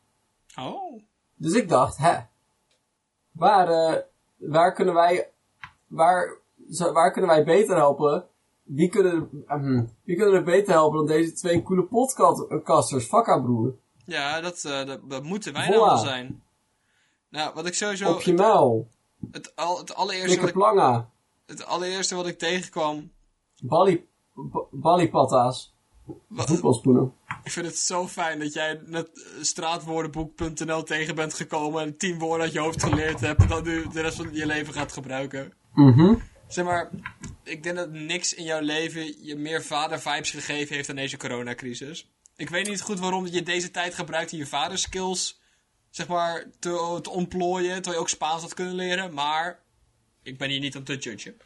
Oh. 0.59 1.01
Dus 1.35 1.53
ik 1.53 1.69
dacht, 1.69 1.97
hè, 1.97 2.17
waar, 3.31 3.67
eh, 3.69 4.01
waar 4.35 4.73
kunnen 4.73 4.93
wij, 4.93 5.29
waar, 5.87 6.37
waar 6.93 7.11
kunnen 7.11 7.29
wij 7.29 7.43
beter 7.43 7.75
helpen? 7.75 8.27
Wie 8.63 8.89
kunnen, 8.89 9.43
ehm, 9.47 9.83
wie 10.03 10.15
kunnen 10.15 10.35
er 10.35 10.43
beter 10.43 10.73
helpen 10.73 10.97
dan 10.97 11.07
deze 11.07 11.33
twee 11.33 11.63
coole 11.63 11.83
podcasters? 11.83 13.05
Fakka 13.05 13.39
broer. 13.39 13.75
Ja, 14.05 14.41
dat, 14.41 14.61
dat, 14.61 15.09
dat 15.09 15.23
moeten 15.23 15.53
wij 15.53 15.69
nou 15.69 15.85
wel 15.85 15.97
zijn. 15.97 16.43
Nou, 17.29 17.53
wat 17.53 17.65
ik 17.65 17.73
sowieso... 17.73 18.11
Op 18.11 18.21
je 18.21 18.33
muil. 18.33 18.87
Het, 19.31 19.55
al, 19.55 19.77
het, 19.77 19.95
allereerste 19.95 20.39
wat 20.39 20.49
ik, 20.49 20.55
het 21.45 21.65
allereerste 21.65 22.15
wat 22.15 22.27
ik 22.27 22.37
tegenkwam... 22.37 23.11
Balli, 23.61 24.05
ba- 24.33 24.65
ballipatta's. 24.71 25.73
wa- 26.27 26.45
Voetbalspoenen. 26.45 27.13
Ik 27.43 27.51
vind 27.51 27.65
het 27.65 27.77
zo 27.77 28.07
fijn 28.07 28.39
dat 28.39 28.53
jij 28.53 28.81
net 28.85 29.09
eh, 29.13 29.43
straatwoordenboek.nl 29.43 30.83
tegen 30.83 31.15
bent 31.15 31.33
gekomen... 31.33 31.81
en 31.81 31.97
tien 31.97 32.19
woorden 32.19 32.41
uit 32.45 32.53
je 32.53 32.59
hoofd 32.59 32.83
geleerd 32.83 33.19
hebt... 33.19 33.41
en 33.41 33.47
dat 33.47 33.63
nu 33.63 33.87
de 33.87 34.01
rest 34.01 34.17
van 34.17 34.33
je 34.33 34.45
leven 34.45 34.73
gaat 34.73 34.91
gebruiken. 34.91 35.53
Mhm. 35.73 36.15
Zeg 36.47 36.65
maar, 36.65 36.89
ik 37.43 37.63
denk 37.63 37.75
dat 37.75 37.91
niks 37.91 38.33
in 38.33 38.43
jouw 38.43 38.61
leven 38.61 39.25
je 39.25 39.35
meer 39.35 39.63
vader-vibes 39.63 40.31
gegeven 40.31 40.75
heeft 40.75 40.87
dan 40.87 40.95
deze 40.95 41.17
coronacrisis. 41.17 42.11
Ik 42.35 42.49
weet 42.49 42.67
niet 42.67 42.81
goed 42.81 42.99
waarom 42.99 43.27
je 43.27 43.43
deze 43.43 43.71
tijd 43.71 43.93
gebruikt 43.93 44.31
om 44.31 44.37
je 44.37 44.45
vaderskills, 44.45 45.41
zeg 45.95 46.07
maar, 46.07 46.45
te, 46.59 46.99
te 47.01 47.09
ontplooien. 47.09 47.73
Terwijl 47.73 47.95
je 47.95 48.01
ook 48.01 48.09
Spaans 48.09 48.41
had 48.41 48.53
kunnen 48.53 48.75
leren, 48.75 49.13
maar 49.13 49.59
ik 50.23 50.37
ben 50.37 50.49
hier 50.49 50.59
niet 50.59 50.75
om 50.75 50.83
te 50.83 50.97
judgen. 50.97 51.37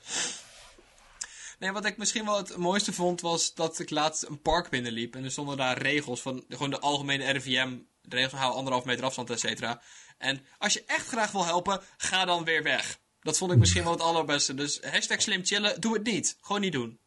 Nee, 1.60 1.72
wat 1.72 1.86
ik 1.86 1.98
misschien 1.98 2.26
wel 2.26 2.38
het 2.38 2.58
mooiste 2.58 2.94
vond, 2.94 3.22
was 3.22 3.54
dat 3.54 3.80
ik 3.80 3.90
laatst 3.90 4.24
een 4.24 4.42
park 4.42 4.70
binnenliep. 4.70 5.16
En 5.16 5.24
er 5.24 5.32
stonden 5.32 5.58
daar 5.58 5.82
regels 5.82 6.22
van, 6.22 6.44
gewoon 6.50 6.70
de 6.70 6.80
algemene 6.80 7.32
RIVM, 7.32 7.78
de 8.02 8.16
regels 8.16 8.32
van 8.32 8.40
hou 8.40 8.54
anderhalf 8.54 8.86
meter 8.86 9.06
afstand, 9.06 9.30
et 9.30 9.40
cetera. 9.40 9.82
En 10.18 10.46
als 10.58 10.74
je 10.74 10.84
echt 10.86 11.08
graag 11.08 11.32
wil 11.32 11.46
helpen, 11.46 11.82
ga 11.98 12.26
dan 12.26 12.44
weer 12.44 12.64
weg. 12.64 13.00
Dat 13.22 13.38
vond 13.38 13.52
ik 13.52 13.58
misschien 13.58 13.84
wel 13.84 13.92
het 13.92 14.02
allerbeste. 14.02 14.54
Dus 14.54 14.80
hashtag 14.82 15.22
slim 15.22 15.46
chillen, 15.46 15.82
doe 15.82 15.94
het 15.94 16.04
niet. 16.04 16.38
Gewoon 16.42 16.62
niet 16.62 16.72
doen. 16.72 17.00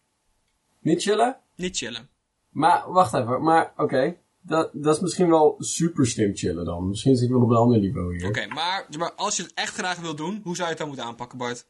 Niet 0.81 1.03
chillen? 1.03 1.37
Niet 1.55 1.77
chillen. 1.77 2.09
Maar, 2.49 2.93
wacht 2.93 3.15
even. 3.15 3.43
Maar, 3.43 3.73
oké. 3.77 4.17
Dat, 4.43 4.71
dat 4.73 4.95
is 4.95 5.01
misschien 5.01 5.29
wel 5.29 5.55
super 5.59 6.07
slim 6.07 6.37
chillen 6.37 6.65
dan. 6.65 6.89
Misschien 6.89 7.17
zit 7.17 7.25
ik 7.25 7.31
wel 7.31 7.43
op 7.43 7.51
een 7.51 7.57
ander 7.57 7.79
niveau 7.79 8.17
hier. 8.17 8.29
Oké, 8.29 8.47
maar, 8.47 8.87
maar 8.99 9.13
als 9.13 9.37
je 9.37 9.43
het 9.43 9.55
echt 9.55 9.75
graag 9.75 9.99
wil 10.01 10.15
doen, 10.15 10.41
hoe 10.45 10.55
zou 10.55 10.63
je 10.65 10.69
het 10.69 10.79
dan 10.79 10.87
moeten 10.89 11.07
aanpakken, 11.07 11.39
Bart? 11.39 11.67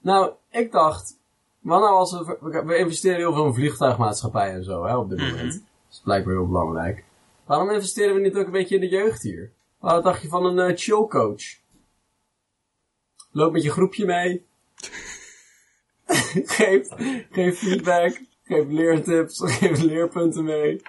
Nou, 0.00 0.32
ik 0.50 0.72
dacht... 0.72 1.18
Wat 1.60 1.80
nou 1.80 1.92
als 1.94 2.12
we, 2.12 2.76
investeren 2.78 3.16
heel 3.16 3.32
veel 3.32 3.46
in 3.46 3.54
vliegtuigmaatschappij 3.54 4.52
en 4.52 4.64
zo, 4.64 4.84
hè, 4.84 4.96
op 4.96 5.08
dit 5.08 5.18
Mhm. 5.18 5.30
moment. 5.30 5.52
Dat 5.52 5.62
is 5.90 6.00
blijkbaar 6.04 6.34
heel 6.34 6.46
belangrijk. 6.46 7.04
Waarom 7.44 7.70
investeren 7.70 8.14
we 8.14 8.20
niet 8.20 8.34
ook 8.34 8.46
een 8.46 8.52
beetje 8.52 8.74
in 8.74 8.80
de 8.80 8.88
jeugd 8.88 9.22
hier? 9.22 9.52
Wat 9.78 10.04
dacht 10.04 10.22
je 10.22 10.28
van 10.28 10.44
een 10.44 10.58
eh, 10.58 10.76
chill 10.76 11.06
coach? 11.06 11.42
Loop 13.30 13.52
met 13.52 13.62
je 13.62 13.70
groepje 13.70 14.06
mee. 14.06 14.46
geef, 16.56 16.88
geef 17.30 17.58
feedback. 17.58 18.20
Geef 18.50 18.68
leertips. 18.68 19.40
Geef 19.58 19.80
leerpunten 19.82 20.44
mee. 20.44 20.80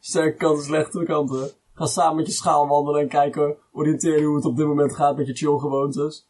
Sterke 0.00 0.36
kanten, 0.36 0.64
slechte 0.64 1.04
kanten. 1.04 1.50
Ga 1.74 1.86
samen 1.86 2.16
met 2.16 2.26
je 2.26 2.32
schaal 2.32 2.66
wandelen 2.68 3.00
en 3.00 3.08
kijken, 3.08 3.56
oriënteren 3.72 4.24
hoe 4.24 4.36
het 4.36 4.44
op 4.44 4.56
dit 4.56 4.66
moment 4.66 4.94
gaat 4.94 5.16
met 5.16 5.26
je 5.26 5.34
chill 5.34 5.58
gewoontes. 5.58 6.26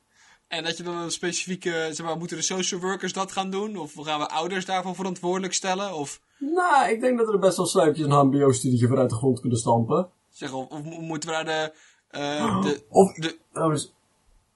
En 0.48 0.64
dat 0.64 0.76
je 0.76 0.82
dan 0.82 0.96
een 0.96 1.10
specifieke, 1.10 1.88
zeg 1.92 2.06
maar, 2.06 2.16
moeten 2.16 2.36
de 2.36 2.42
social 2.42 2.80
workers 2.80 3.12
dat 3.12 3.32
gaan 3.32 3.50
doen? 3.50 3.76
Of 3.76 3.92
gaan 3.96 4.18
we 4.20 4.28
ouders 4.28 4.64
daarvoor 4.64 4.94
verantwoordelijk 4.94 5.52
stellen? 5.52 5.94
Of, 5.94 6.20
Nou, 6.38 6.90
ik 6.90 7.00
denk 7.00 7.18
dat 7.18 7.28
er 7.32 7.38
best 7.38 7.56
wel 7.56 7.66
sluitjes 7.66 8.06
een 8.06 8.12
HBO-studietje 8.12 8.86
voor 8.88 8.98
uit 8.98 9.10
de 9.10 9.16
grond 9.16 9.40
kunnen 9.40 9.58
stampen. 9.58 10.08
zeg, 10.30 10.52
of, 10.52 10.68
of 10.68 10.82
mo- 10.84 11.00
moeten 11.00 11.28
we 11.28 11.34
daar 11.34 11.44
de, 11.44 11.72
eh, 12.08 12.62
de, 12.62 12.84
Of, 12.88 13.12
de, 13.14 13.38
oh, 13.52 13.70
dus- 13.70 13.92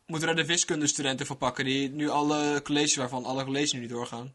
moeten 0.06 0.28
we 0.28 0.34
daar 0.34 0.44
de 0.44 0.50
wiskundestudenten 0.52 1.26
voor 1.26 1.36
pakken, 1.36 1.64
die 1.64 1.90
nu 1.90 2.08
alle 2.08 2.60
colleges 2.62 2.96
waarvan 2.96 3.24
alle 3.24 3.44
colleges 3.44 3.72
nu 3.72 3.80
niet 3.80 3.90
doorgaan? 3.90 4.34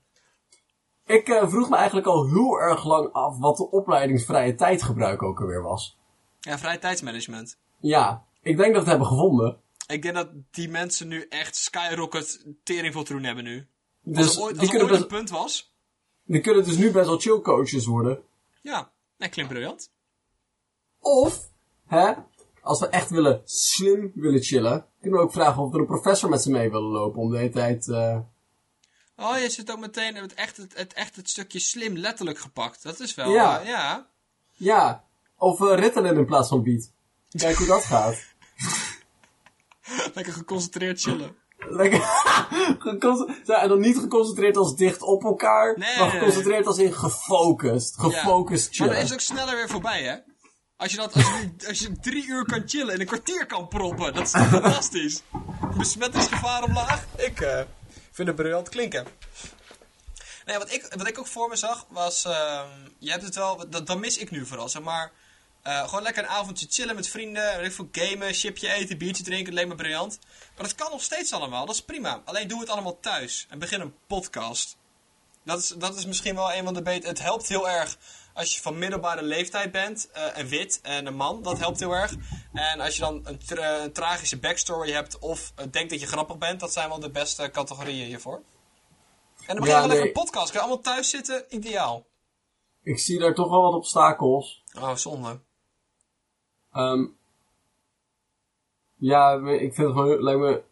Ik 1.10 1.28
eh, 1.30 1.50
vroeg 1.50 1.70
me 1.70 1.76
eigenlijk 1.76 2.08
al 2.08 2.28
heel 2.28 2.60
erg 2.60 2.86
lang 2.86 3.12
af 3.14 3.38
wat 3.38 3.58
de 3.58 3.72
opleidingsvrije 3.72 4.56
tijdgebruik 4.56 5.24
ook 5.24 5.40
alweer 5.42 5.62
was. 5.62 5.98
Ja, 6.40 6.58
vrije 6.58 6.80
tijdsmanagement. 6.80 7.58
Ja, 7.80 8.26
ik 8.42 8.58
denk 8.58 8.74
dat 8.74 8.74
we 8.74 8.78
het 8.80 8.88
hebben 8.90 9.08
gevonden. 9.08 9.58
Ik 9.88 10.02
denk 10.02 10.16
dat 10.16 10.30
die 10.52 10.70
mensen 10.70 11.08
nu 11.08 11.26
echt 11.30 11.56
skyrocket 11.56 12.46
tering 12.64 12.94
veel 12.94 13.04
te 13.04 13.14
doen 13.14 13.24
hebben 13.24 13.44
nu. 13.44 13.68
Als 14.06 14.16
Dus 14.16 14.36
er 14.36 14.42
ooit, 14.42 14.60
als 14.60 14.70
er 14.70 14.76
ooit 14.82 14.92
een 14.92 14.98
best, 14.98 15.08
punt 15.08 15.30
was. 15.30 15.74
die 16.24 16.42
kunnen 16.42 16.64
dus 16.64 16.78
nu 16.78 16.92
best 16.92 17.08
wel 17.08 17.20
chill 17.20 17.40
coaches 17.42 17.86
worden. 17.86 18.20
Ja, 18.62 18.92
nee, 19.18 19.30
klinkt 19.30 19.52
briljant. 19.52 19.92
Of, 21.00 21.50
hè, 21.88 22.14
als 22.62 22.80
we 22.80 22.88
echt 22.88 23.10
willen 23.10 23.42
slim 23.46 24.12
willen 24.16 24.42
chillen, 24.42 24.86
kunnen 25.02 25.20
we 25.20 25.26
ook 25.26 25.32
vragen 25.32 25.64
of 25.64 25.74
er 25.74 25.80
een 25.80 25.86
professor 25.86 26.30
met 26.30 26.42
ze 26.42 26.52
mee 26.52 26.72
willen 26.72 26.90
lopen 26.90 27.22
om 27.22 27.32
de 27.32 27.38
hele 27.38 27.50
tijd... 27.50 27.88
eh, 27.88 28.20
Oh, 29.20 29.38
je 29.38 29.50
zit 29.50 29.72
ook 29.72 29.80
meteen 29.80 30.16
het 30.16 30.34
echt 30.34 30.58
het, 30.58 30.74
het, 30.78 30.94
echt 30.94 31.16
het 31.16 31.30
stukje 31.30 31.60
slim 31.60 31.98
letterlijk 31.98 32.40
gepakt. 32.40 32.84
Dat 32.84 33.00
is 33.00 33.16
wel, 33.16 33.32
Ja. 33.32 33.60
eh, 33.60 33.68
ja. 33.68 34.08
ja, 34.54 35.04
of 35.38 35.60
uh, 35.60 35.76
Ritalin 35.76 36.18
in 36.18 36.26
plaats 36.26 36.50
van 36.50 36.64
beat. 36.64 36.92
Kijk 37.30 37.56
hoe 37.58 37.68
dat 37.68 37.84
gaat. 37.84 38.18
Lekker 40.14 40.34
geconcentreerd 40.34 41.02
chillen. 41.02 41.36
Lekker. 41.58 42.00
Ja, 43.46 43.62
en 43.62 43.70
dan 43.70 43.80
niet 43.80 43.98
geconcentreerd 43.98 44.58
als 44.58 44.76
dicht 44.76 45.02
op 45.02 45.24
elkaar, 45.24 45.78
Nee. 45.78 45.98
maar 46.00 46.10
geconcentreerd 46.10 46.68
als 46.68 46.78
in 46.78 46.94
gefocust. 46.94 47.96
Ja. 47.98 48.04
Gefocust 48.04 48.66
Maar 48.66 48.74
chillen. 48.76 48.92
dan 48.94 49.02
is 49.02 49.10
het 49.10 49.14
ook 49.14 49.20
sneller 49.26 49.56
weer 49.56 49.70
voorbij, 49.70 50.04
hè? 50.04 50.16
Als 50.78 50.92
je, 50.92 50.98
dat, 50.98 51.14
als, 51.14 51.24
je, 51.26 51.68
als 51.68 51.80
je 51.80 52.00
drie 52.00 52.26
uur 52.28 52.46
kan 52.46 52.62
chillen 52.66 52.94
en 52.94 53.00
een 53.00 53.06
kwartier 53.06 53.46
kan 53.46 53.68
proppen, 53.68 54.14
dat 54.14 54.26
is 54.28 54.32
fantastisch. 54.52 55.22
Besmettingsgevaar 55.78 56.64
omlaag? 56.64 57.06
Ik 57.18 57.40
eh, 57.42 57.62
vind 58.20 58.28
het 58.38 58.38
briljant 58.38 58.70
klinken. 58.70 59.08
Nee, 60.46 60.58
wat 60.58 60.72
ik, 60.72 60.94
wat 60.98 61.08
ik 61.08 61.20
ook 61.20 61.28
voor 61.28 61.50
me 61.50 61.56
zag 61.56 61.86
was, 61.90 62.26
ehm, 62.26 62.68
je 62.98 63.12
hebt 63.12 63.24
het 63.24 63.36
wel, 63.36 63.70
dat, 63.70 63.88
dat 63.88 63.98
mis 64.00 64.18
ik 64.18 64.32
nu 64.32 64.46
vooral, 64.46 64.70
zeg 64.70 64.82
maar. 64.82 65.12
eh, 65.62 65.84
gewoon 65.84 66.04
lekker 66.04 66.24
een 66.24 66.30
avondje 66.30 66.68
chillen 66.70 66.96
met 66.96 67.08
vrienden, 67.08 67.58
weet 67.58 67.66
ik 67.66 67.72
veel, 67.72 67.90
gamen, 67.92 68.34
chipje 68.34 68.72
eten, 68.72 68.98
biertje 68.98 69.24
drinken, 69.24 69.52
alleen 69.52 69.68
maar 69.68 69.76
briljant. 69.78 70.20
Maar 70.56 70.64
dat 70.64 70.76
kan 70.76 70.92
nog 70.92 71.02
steeds 71.04 71.34
allemaal, 71.34 71.66
dat 71.66 71.76
is 71.76 71.82
prima. 71.82 72.22
Alleen 72.26 72.48
doe 72.48 72.60
het 72.60 72.70
allemaal 72.70 73.00
thuis 73.00 73.46
en 73.50 73.60
begin 73.60 73.82
een 73.82 73.96
podcast. 74.08 74.78
Dat 75.44 75.60
is, 75.60 75.68
dat 75.68 75.98
is 75.98 76.06
misschien 76.06 76.36
wel 76.36 76.54
een 76.54 76.64
van 76.64 76.74
de 76.74 76.82
beter. 76.82 77.10
Het 77.10 77.22
helpt 77.22 77.48
heel 77.48 77.70
erg 77.70 77.98
als 78.40 78.56
je 78.56 78.62
van 78.62 78.78
middelbare 78.78 79.24
leeftijd 79.24 79.72
bent 79.72 80.10
eh, 80.12 80.38
en 80.38 80.48
wit 80.48 80.80
en 80.82 81.06
een 81.06 81.16
man. 81.16 81.42
Dat 81.42 81.60
helpt 81.60 81.80
heel 81.80 81.92
erg. 81.92 82.16
En 82.54 82.80
als 82.80 82.96
je 82.96 83.02
dan 83.02 83.22
een, 83.24 83.38
tra- 83.38 83.84
een 83.84 83.94
tragische 83.94 84.40
backstory 84.40 84.92
hebt 84.92 85.20
of 85.20 85.52
eh, 85.56 85.66
denkt 85.72 85.90
dat 85.90 86.00
je 86.00 86.08
grappig 86.08 86.38
bent, 86.38 86.60
dat 86.60 86.74
zijn 86.74 86.90
wel 86.90 87.00
de 87.00 87.12
beste 87.12 87.50
categorieën 87.52 88.06
hiervoor. 88.06 88.36
En 88.36 89.56
dan 89.56 89.56
begin 89.56 89.66
je 89.66 89.72
Ja, 89.72 89.80
wel 89.80 89.88
lekker 89.88 90.08
een 90.08 90.24
podcast. 90.24 90.52
Kun 90.52 90.60
je 90.60 90.66
allemaal 90.66 90.84
thuis 90.84 91.10
zitten? 91.10 91.46
Ideaal. 91.50 92.06
Ik 92.84 93.00
zie 93.00 93.20
daar 93.20 93.34
toch 93.34 93.50
wel 93.50 93.62
wat 93.62 93.74
obstakels. 93.74 94.64
Oh, 94.76 94.96
zonde. 94.96 95.40
Ehm 96.72 97.06
ja, 98.96 99.34
ik 99.34 99.74
vind 99.74 99.88
het 99.88 99.98
gewoon, 99.98 100.24
lijkt 100.24 100.40
me, 100.40 100.64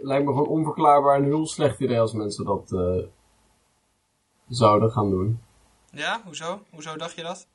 lijkt 0.00 0.24
me 0.24 0.32
gewoon 0.32 0.48
onverklaarbaar 0.48 1.16
en 1.16 1.24
heel 1.24 1.46
slecht 1.46 1.80
idee 1.80 2.00
als 2.00 2.12
mensen 2.12 2.44
dat 2.44 2.72
eh, 2.72 3.04
zouden 4.48 4.90
gaan 4.90 5.10
doen. 5.10 5.40
Ja, 5.90 6.20
hoezo? 6.24 6.66
Hoezo 6.70 6.96
dacht 6.96 7.14
je 7.14 7.22
dat? 7.22 7.46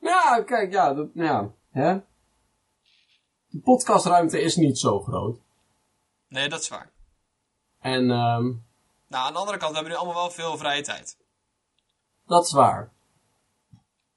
Ja, 0.00 0.42
kijk, 0.46 0.72
ja, 0.72 0.94
dat, 0.94 1.08
ja, 1.14 1.50
hè. 1.70 1.98
De 3.48 3.58
podcastruimte 3.64 4.40
is 4.40 4.56
niet 4.56 4.78
zo 4.78 5.00
groot. 5.00 5.38
Nee, 6.28 6.48
dat 6.48 6.60
is 6.60 6.68
waar. 6.68 6.90
En, 7.80 8.10
ehm 8.10 8.44
Nou, 9.08 9.26
aan 9.26 9.32
de 9.32 9.38
andere 9.38 9.58
kant 9.58 9.74
hebben 9.74 9.92
we 9.92 9.98
nu 9.98 10.04
allemaal 10.04 10.22
wel 10.22 10.30
veel 10.30 10.56
vrije 10.56 10.82
tijd. 10.82 11.16
dat 12.26 12.44
is 12.46 12.52
waar. 12.52 12.90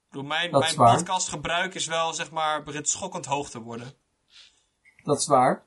Bedoel, 0.10 0.24
mijn, 0.28 0.52
Dat 0.52 0.62
mijn 0.62 0.76
waar. 0.76 0.96
podcastgebruik 0.96 1.74
is 1.74 1.86
wel, 1.86 2.14
zeg 2.14 2.32
maar, 2.32 2.64
begint 2.64 2.90
schokkend 2.90 3.26
hoog 3.26 3.50
te 3.50 3.62
worden. 3.62 3.94
Dat 5.04 5.18
is 5.20 5.28
waar. 5.28 5.64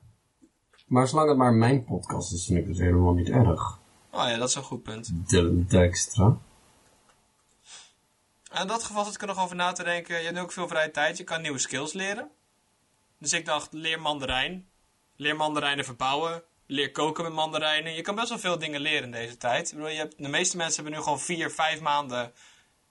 Maar 0.85 1.07
zolang 1.07 1.29
het 1.29 1.37
maar 1.37 1.53
mijn 1.53 1.83
podcast 1.85 2.33
is, 2.33 2.45
vind 2.45 2.59
ik 2.59 2.67
het 2.67 2.77
helemaal 2.77 3.13
niet 3.13 3.29
erg. 3.29 3.79
Oh 4.11 4.27
ja, 4.29 4.37
dat 4.37 4.49
is 4.49 4.55
een 4.55 4.63
goed 4.63 4.83
punt. 4.83 5.29
Dylan 5.29 5.65
Dijkstra. 5.67 6.37
In 8.53 8.67
dat 8.67 8.83
geval 8.83 9.05
zit 9.05 9.13
ik 9.13 9.21
er 9.21 9.27
nog 9.27 9.43
over 9.43 9.55
na 9.55 9.71
te 9.71 9.83
denken. 9.83 10.17
Je 10.17 10.23
hebt 10.23 10.35
nu 10.35 10.41
ook 10.41 10.51
veel 10.51 10.67
vrije 10.67 10.91
tijd. 10.91 11.17
Je 11.17 11.23
kan 11.23 11.41
nieuwe 11.41 11.59
skills 11.59 11.93
leren. 11.93 12.31
Dus 13.17 13.33
ik 13.33 13.45
dacht, 13.45 13.73
leer 13.73 14.01
mandarijn. 14.01 14.69
Leer 15.15 15.35
mandarijnen 15.35 15.85
verbouwen. 15.85 16.43
Leer 16.65 16.91
koken 16.91 17.23
met 17.23 17.33
mandarijnen. 17.33 17.93
Je 17.93 18.01
kan 18.01 18.15
best 18.15 18.29
wel 18.29 18.39
veel 18.39 18.59
dingen 18.59 18.81
leren 18.81 19.03
in 19.03 19.11
deze 19.11 19.37
tijd. 19.37 19.67
Ik 19.67 19.75
bedoel, 19.75 19.89
je 19.89 19.97
hebt, 19.97 20.17
de 20.17 20.27
meeste 20.27 20.57
mensen 20.57 20.75
hebben 20.75 20.93
nu 20.93 21.03
gewoon 21.03 21.19
vier, 21.19 21.51
vijf 21.51 21.79
maanden 21.79 22.33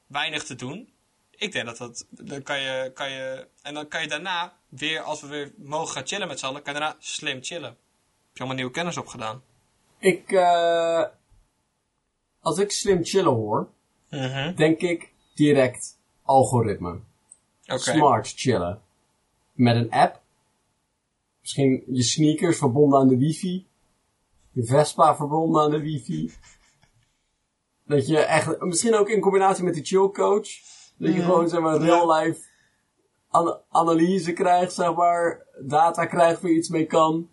weinig 0.07 0.44
te 0.44 0.55
doen. 0.55 0.92
Ik 1.31 1.53
denk 1.53 1.66
dat 1.66 1.77
dat... 1.77 2.07
Dan 2.11 2.42
kan 2.42 2.61
je, 2.61 2.90
kan 2.94 3.11
je, 3.11 3.49
en 3.62 3.75
dan 3.75 3.88
kan 3.88 4.03
je 4.03 4.09
daarna 4.09 4.53
weer, 4.68 5.01
als 5.01 5.21
we 5.21 5.27
weer 5.27 5.53
mogen 5.57 5.88
gaan 5.88 6.07
chillen 6.07 6.29
met 6.29 6.38
z'n 6.38 6.47
allen, 6.47 6.62
kan 6.62 6.75
je 6.75 6.81
daarna 6.81 6.97
slim 6.99 7.42
chillen. 7.42 7.68
Heb 7.68 7.77
je 8.33 8.38
allemaal 8.38 8.57
nieuwe 8.57 8.73
kennis 8.73 8.97
opgedaan. 8.97 9.42
Ik, 9.99 10.33
eh 10.33 11.05
als 12.40 12.59
ik 12.59 12.71
slim 12.71 13.05
chillen 13.05 13.33
hoor, 13.33 13.68
denk 14.57 14.81
ik 14.81 15.12
direct 15.38 15.98
algoritme. 16.22 16.98
Smart 17.96 18.33
chillen. 18.37 18.81
Met 19.53 19.77
een 19.77 19.90
app. 19.90 20.20
Misschien 21.40 21.83
je 21.87 22.03
sneakers 22.03 22.59
verbonden 22.59 22.98
aan 22.98 23.09
de 23.09 23.16
wifi. 23.16 23.66
Je 24.53 24.64
Vespa 24.64 25.16
verbonden 25.16 25.62
aan 25.62 25.70
de 25.70 25.81
wifi. 25.81 26.33
Dat 27.85 28.07
je 28.07 28.18
echt, 28.18 28.61
misschien 28.61 28.94
ook 28.94 29.09
in 29.09 29.20
combinatie 29.20 29.64
met 29.64 29.74
die 29.74 29.85
chill 29.85 30.09
coach. 30.09 30.48
Dat 30.96 31.14
je 31.14 31.20
gewoon, 31.22 31.48
zeg 31.48 31.61
maar, 31.61 31.77
real 31.77 32.12
life 32.12 32.40
an- 33.29 33.61
analyse 33.70 34.33
krijgt, 34.33 34.72
zeg 34.72 34.94
maar. 34.94 35.46
Data 35.62 36.07
krijgt 36.07 36.40
waar 36.40 36.51
je 36.51 36.57
iets 36.57 36.68
mee 36.68 36.87
kan. 36.87 37.29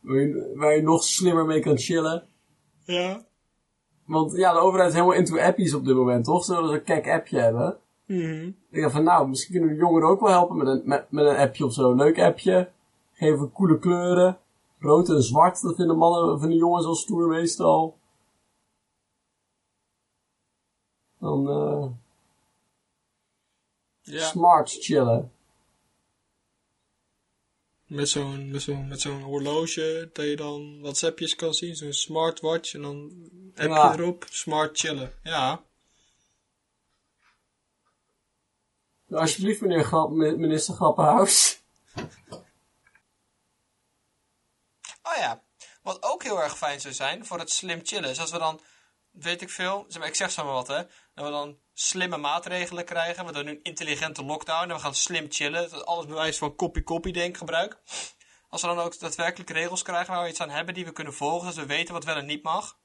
Waar 0.00 0.20
je, 0.20 0.52
waar 0.54 0.74
je 0.76 0.82
nog 0.82 1.04
slimmer 1.04 1.44
mee 1.46 1.60
kan 1.60 1.78
chillen. 1.78 2.28
Ja. 2.84 3.24
Want 4.10 4.32
ja, 4.36 4.52
de 4.52 4.58
overheid 4.58 4.88
is 4.88 4.94
helemaal 4.94 5.16
into 5.16 5.38
appies 5.38 5.74
op 5.74 5.84
dit 5.84 5.94
moment, 5.96 6.24
toch? 6.24 6.44
Zullen 6.44 6.68
ze 6.68 6.74
een 6.74 6.82
kek 6.82 7.08
appje 7.08 7.38
hebben? 7.38 7.78
Ik 8.70 8.80
dacht 8.82 8.92
van, 8.94 9.04
nou, 9.04 9.28
misschien 9.28 9.50
kunnen 9.52 9.68
we 9.70 9.74
de 9.74 9.80
jongeren 9.80 10.08
ook 10.08 10.20
wel 10.20 10.30
helpen 10.30 10.56
met 10.56 10.66
een, 10.66 10.82
met, 10.84 11.10
met 11.10 11.26
een 11.26 11.36
appje 11.36 11.64
of 11.64 11.72
zo. 11.72 11.90
Een 11.90 11.96
leuk 11.96 12.18
appje. 12.20 12.70
Geven 13.12 13.52
coole 13.52 13.78
kleuren. 13.78 14.38
Rood 14.78 15.08
en 15.08 15.22
zwart, 15.22 15.62
dat 15.62 15.76
vinden 15.76 15.96
mannen, 15.96 16.40
vinden 16.40 16.58
jongens 16.58 16.86
al 16.86 16.94
stoer 16.94 17.28
meestal. 17.28 17.98
Dan, 21.18 21.48
eh, 21.48 21.86
Ja. 24.00 24.20
smart 24.24 24.70
chillen. 24.70 25.32
Met 27.90 28.08
zo'n 28.08 28.50
met 28.50 28.62
zo'n 28.62 28.88
met 28.88 29.00
zo'n 29.00 29.22
horloge 29.22 30.10
dat 30.12 30.24
je 30.24 30.36
dan 30.36 30.80
WhatsAppjes 30.80 31.34
kan 31.36 31.54
zien, 31.54 31.76
zo'n 31.76 31.92
smartwatch 31.92 32.74
en 32.74 32.82
dan 32.82 33.12
appje 33.54 33.68
Ja. 33.68 33.92
erop, 33.92 34.26
smart 34.30 34.78
chillen. 34.78 35.12
Ja. 35.22 35.62
Alsjeblieft, 39.10 39.60
meneer 39.60 39.84
Grap, 39.84 40.10
mi- 40.10 40.36
minister 40.36 40.74
Grappenhuis. 40.74 41.60
Oh 45.02 45.16
ja. 45.16 45.42
Wat 45.82 46.02
ook 46.02 46.22
heel 46.22 46.42
erg 46.42 46.56
fijn 46.58 46.80
zou 46.80 46.94
zijn 46.94 47.26
voor 47.26 47.38
het 47.38 47.50
slim 47.50 47.80
chillen, 47.82 48.10
is 48.10 48.20
als 48.20 48.30
we 48.30 48.38
dan, 48.38 48.60
weet 49.10 49.42
ik 49.42 49.50
veel, 49.50 49.84
zeg 49.88 49.98
maar, 49.98 50.08
ik 50.08 50.14
zeg 50.14 50.30
zo 50.30 50.44
maar 50.44 50.52
wat 50.52 50.66
hè, 50.68 50.82
dat 51.14 51.24
we 51.24 51.30
dan 51.30 51.56
slimme 51.72 52.16
maatregelen 52.16 52.84
krijgen. 52.84 53.26
We 53.26 53.32
doen 53.32 53.44
nu 53.44 53.50
een 53.50 53.60
intelligente 53.62 54.24
lockdown 54.24 54.68
en 54.68 54.74
we 54.74 54.82
gaan 54.82 54.94
slim 54.94 55.26
chillen. 55.28 55.70
Dat 55.70 55.86
alles 55.86 56.06
bewijs 56.06 56.38
van 56.38 56.54
copy-copy 56.54 57.10
denk 57.12 57.36
gebruik. 57.36 57.78
Als 58.48 58.60
we 58.62 58.66
dan 58.66 58.78
ook 58.78 58.98
daadwerkelijk 58.98 59.50
regels 59.50 59.82
krijgen 59.82 60.14
waar 60.14 60.22
we 60.22 60.28
iets 60.28 60.40
aan 60.40 60.50
hebben 60.50 60.74
die 60.74 60.84
we 60.84 60.92
kunnen 60.92 61.14
volgen, 61.14 61.52
zodat 61.52 61.68
we 61.68 61.74
weten 61.74 61.94
wat 61.94 62.04
wel 62.04 62.16
en 62.16 62.26
niet 62.26 62.42
mag. 62.42 62.78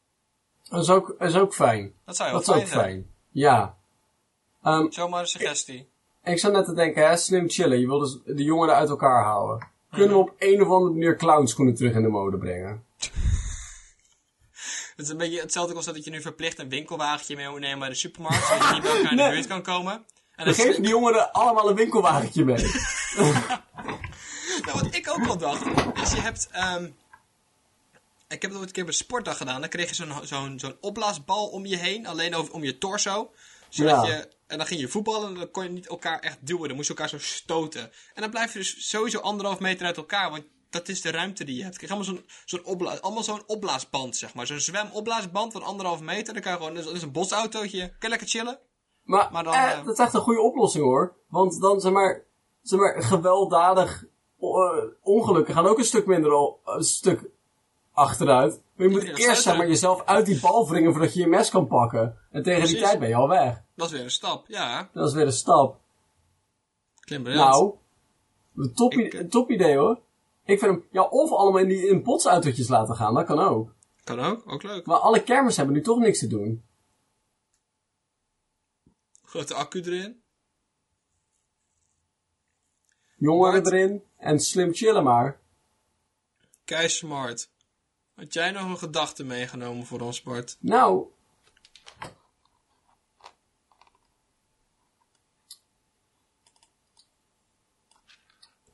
Dat 0.69 0.81
is 0.83 0.89
ook, 0.89 1.15
dat 1.19 1.29
is 1.29 1.35
ook 1.35 1.53
fijn. 1.53 1.93
Dat 2.05 2.15
zou 2.15 2.29
heel 2.29 2.37
Dat 2.37 2.47
is 2.47 2.53
ook 2.53 2.67
fijn 2.67 2.67
zijn. 2.67 2.91
fijn. 2.91 3.11
Ja. 3.31 3.77
Ehm, 4.63 4.91
Zomaar 4.91 5.19
een 5.19 5.27
suggestie. 5.27 5.89
Ik 6.23 6.39
zou 6.39 6.53
net 6.53 6.65
te 6.65 6.73
denken, 6.73 7.07
hè, 7.07 7.17
slim 7.17 7.49
chillen. 7.49 7.79
Je 7.79 7.87
wil 7.87 7.99
dus 7.99 8.17
de 8.25 8.43
jongeren 8.43 8.75
uit 8.75 8.89
elkaar 8.89 9.23
houden. 9.23 9.67
Kunnen 9.91 10.09
we 10.09 10.17
op 10.23 10.33
een 10.37 10.61
of 10.61 10.67
andere 10.67 10.91
manier 10.91 11.15
clownschoenen 11.15 11.75
terug 11.75 11.93
in 11.93 12.01
de 12.01 12.07
mode 12.07 12.37
brengen? 12.37 12.85
Het 14.95 15.05
is 15.05 15.11
een 15.11 15.17
beetje 15.17 15.39
hetzelfde 15.39 15.73
concept 15.73 15.95
dat 15.95 16.05
je 16.05 16.11
nu 16.11 16.21
verplicht 16.21 16.59
een 16.59 16.69
winkelwagentje 16.69 17.35
mee 17.35 17.49
moet 17.49 17.59
nemen 17.59 17.79
bij 17.79 17.89
de 17.89 17.95
supermarkt, 17.95 18.45
zodat 18.47 18.67
je 18.67 18.73
niet 18.73 18.81
bij 18.83 18.91
elkaar 18.91 19.11
in 19.11 19.17
de 19.17 19.23
Nee. 19.23 19.31
buurt 19.31 19.47
kan 19.47 19.61
komen. 19.61 20.05
En 20.35 20.47
is, 20.47 20.55
geven 20.55 20.81
die 20.81 20.91
jongeren 20.91 21.31
allemaal 21.31 21.69
een 21.69 21.75
winkelwagentje 21.75 22.45
mee. 22.45 22.55
nou, 24.65 24.81
wat 24.81 24.87
ik 24.95 25.09
ook 25.09 25.25
wel 25.25 25.37
dacht, 25.37 25.65
is 26.01 26.11
je 26.11 26.21
hebt, 26.21 26.47
ehm, 26.51 26.83
ik 28.27 28.41
heb 28.41 28.51
het 28.51 28.53
ooit 28.59 28.67
een 28.67 28.71
keer 28.73 28.85
bij 28.85 28.93
sportdag 28.93 29.37
gedaan, 29.37 29.59
dan 29.61 29.69
kreeg 29.69 29.89
je 29.89 29.95
zo'n 29.95 30.13
zo'n 30.23 30.59
zo'n 30.59 30.77
opblaasbal 30.81 31.47
om 31.47 31.65
je 31.65 31.77
heen, 31.77 32.07
alleen 32.07 32.35
over, 32.35 32.53
om 32.53 32.63
je 32.63 32.77
torso. 32.77 33.31
Zodat 33.69 34.05
Ja. 34.05 34.11
je, 34.13 34.29
en 34.47 34.57
dan 34.57 34.67
ging 34.67 34.79
je 34.79 34.87
voetballen 34.87 35.27
en 35.29 35.35
dan 35.35 35.51
kon 35.51 35.63
je 35.63 35.69
niet 35.69 35.87
elkaar 35.87 36.19
echt 36.19 36.37
duwen, 36.41 36.67
dan 36.67 36.75
moest 36.75 36.87
je 36.87 36.93
elkaar 36.95 37.09
zo 37.09 37.19
stoten. 37.19 37.81
En 38.13 38.21
dan 38.21 38.29
blijf 38.29 38.53
je 38.53 38.59
dus 38.59 38.89
sowieso 38.89 39.19
anderhalf 39.19 39.59
meter 39.59 39.85
uit 39.85 39.97
elkaar, 39.97 40.29
want 40.31 40.43
dat 40.75 40.87
is 40.89 41.01
de 41.01 41.11
ruimte 41.11 41.43
die 41.43 41.57
je 41.57 41.63
hebt. 41.63 41.75
Krijg 41.77 41.91
allemaal 41.91 42.13
zo'n 42.15 42.25
zo'n 42.45 42.65
opbla 42.65 42.95
allemaal 42.97 43.23
zo'n 43.23 43.43
opblaasband, 43.47 44.15
zeg 44.15 44.33
maar. 44.33 44.47
Zo'n 44.47 44.59
zwemopblaasband 44.59 45.51
van 45.51 45.63
anderhalf 45.63 46.01
meter. 46.01 46.33
Dan 46.33 46.41
kan 46.43 46.51
je 46.51 46.57
gewoon, 46.57 46.73
dat 46.73 46.85
is- 46.95 47.01
een 47.01 47.11
bosautootje. 47.11 47.79
Kun 47.87 47.95
je 47.99 48.09
lekker 48.09 48.27
chillen? 48.27 48.59
Maar, 49.03 49.29
Maar 49.31 49.43
dan, 49.43 49.53
eh, 49.53 49.71
eh, 49.71 49.85
dat 49.85 49.93
is 49.99 50.05
echt 50.05 50.13
een 50.13 50.21
goede 50.21 50.41
oplossing 50.41 50.83
hoor. 50.83 51.15
Want 51.27 51.61
dan, 51.61 51.79
zeg 51.81 51.91
maar, 51.91 52.23
zeg 52.61 52.79
maar 52.79 53.01
gewelddadig 53.03 54.05
eh, 54.39 54.83
ongelukken 55.01 55.53
gaan 55.53 55.67
ook 55.67 55.77
een 55.77 55.83
stuk 55.85 56.05
minder, 56.05 56.31
al- 56.31 56.59
een 56.65 56.83
stuk 56.83 57.29
achteruit. 57.93 58.61
Maar 58.75 58.87
je 58.87 58.91
moet 58.93 59.03
eerst, 59.03 59.41
zeg 59.41 59.57
maar, 59.57 59.67
jezelf 59.67 60.03
uit 60.05 60.25
die 60.25 60.39
bal 60.39 60.69
wringen 60.69 60.91
voordat 60.91 61.13
je 61.13 61.19
je 61.19 61.27
mes 61.27 61.49
kan 61.49 61.67
pakken. 61.67 62.17
En 62.31 62.43
tegen 62.43 62.67
die 62.67 62.75
tijd 62.81 62.99
ben 62.99 63.09
je 63.09 63.15
al 63.15 63.27
weg. 63.29 63.61
Dat 63.75 63.85
is 63.87 63.93
weer 63.93 64.03
een 64.03 64.11
stap, 64.11 64.47
ja. 64.47 64.89
Dat 64.93 65.07
is 65.07 65.13
weer 65.13 65.25
een 65.25 65.31
stap. 65.31 65.79
Nou, 67.35 67.73
een 68.55 68.73
top, 68.73 68.93
Ik, 68.93 69.13
eh, 69.13 69.25
top 69.27 69.51
idee 69.51 69.77
hoor. 69.77 69.99
Ik 70.45 70.59
vind 70.59 70.71
hem, 70.71 70.87
ja, 70.91 71.03
of 71.03 71.31
allemaal 71.31 71.61
in 71.61 71.67
die 71.67 71.87
in 71.87 72.01
potsautootjes 72.01 72.67
laten 72.67 72.95
gaan, 72.95 73.13
dat 73.13 73.25
kan 73.25 73.39
ook. 73.39 73.75
Kan 74.03 74.19
ook, 74.19 74.51
ook 74.51 74.63
leuk. 74.63 74.85
Maar 74.85 74.97
alle 74.97 75.23
kermis 75.23 75.57
hebben 75.57 75.75
nu 75.75 75.81
toch 75.81 75.99
niks 75.99 76.19
te 76.19 76.27
doen. 76.27 76.65
Grote 79.23 79.53
accu 79.53 79.81
erin. 79.81 80.23
Jongeren 83.15 83.63
Bart? 83.63 83.73
erin 83.73 84.03
en 84.17 84.39
slim 84.39 84.73
chillen 84.73 85.03
maar. 85.03 85.39
Kei 86.63 86.89
smart. 86.89 87.49
Had 88.13 88.33
jij 88.33 88.51
nog 88.51 88.69
een 88.69 88.77
gedachte 88.77 89.23
meegenomen 89.23 89.85
voor 89.85 89.99
ons, 89.99 90.21
Bart? 90.21 90.57
Nou. 90.59 91.05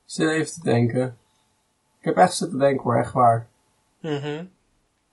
Zit 0.05 0.29
even 0.29 0.53
te 0.53 0.61
denken. 0.63 1.20
Ik 2.01 2.07
heb 2.07 2.17
echt 2.17 2.35
zitten 2.35 2.59
denken 2.59 2.83
hoor, 2.83 2.95
echt 2.95 3.13
waar. 3.13 3.49
Mhm. 3.99 4.45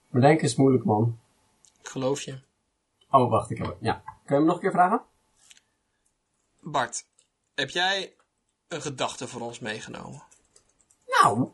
Maar 0.08 0.20
denken 0.20 0.44
is 0.44 0.56
moeilijk 0.56 0.84
man. 0.84 1.18
Ik 1.80 1.88
geloof 1.88 2.20
je. 2.20 2.38
Oh, 3.10 3.30
wacht, 3.30 3.50
ik 3.50 3.58
heb 3.58 3.66
het. 3.66 3.76
Ja. 3.80 4.02
Kun 4.04 4.14
je 4.24 4.34
hem 4.34 4.44
nog 4.44 4.54
een 4.54 4.60
keer 4.60 4.70
vragen? 4.70 5.02
Bart, 6.60 7.04
heb 7.54 7.70
jij 7.70 8.14
een 8.68 8.82
gedachte 8.82 9.28
voor 9.28 9.40
ons 9.40 9.58
meegenomen? 9.58 10.22
Nou, 11.06 11.48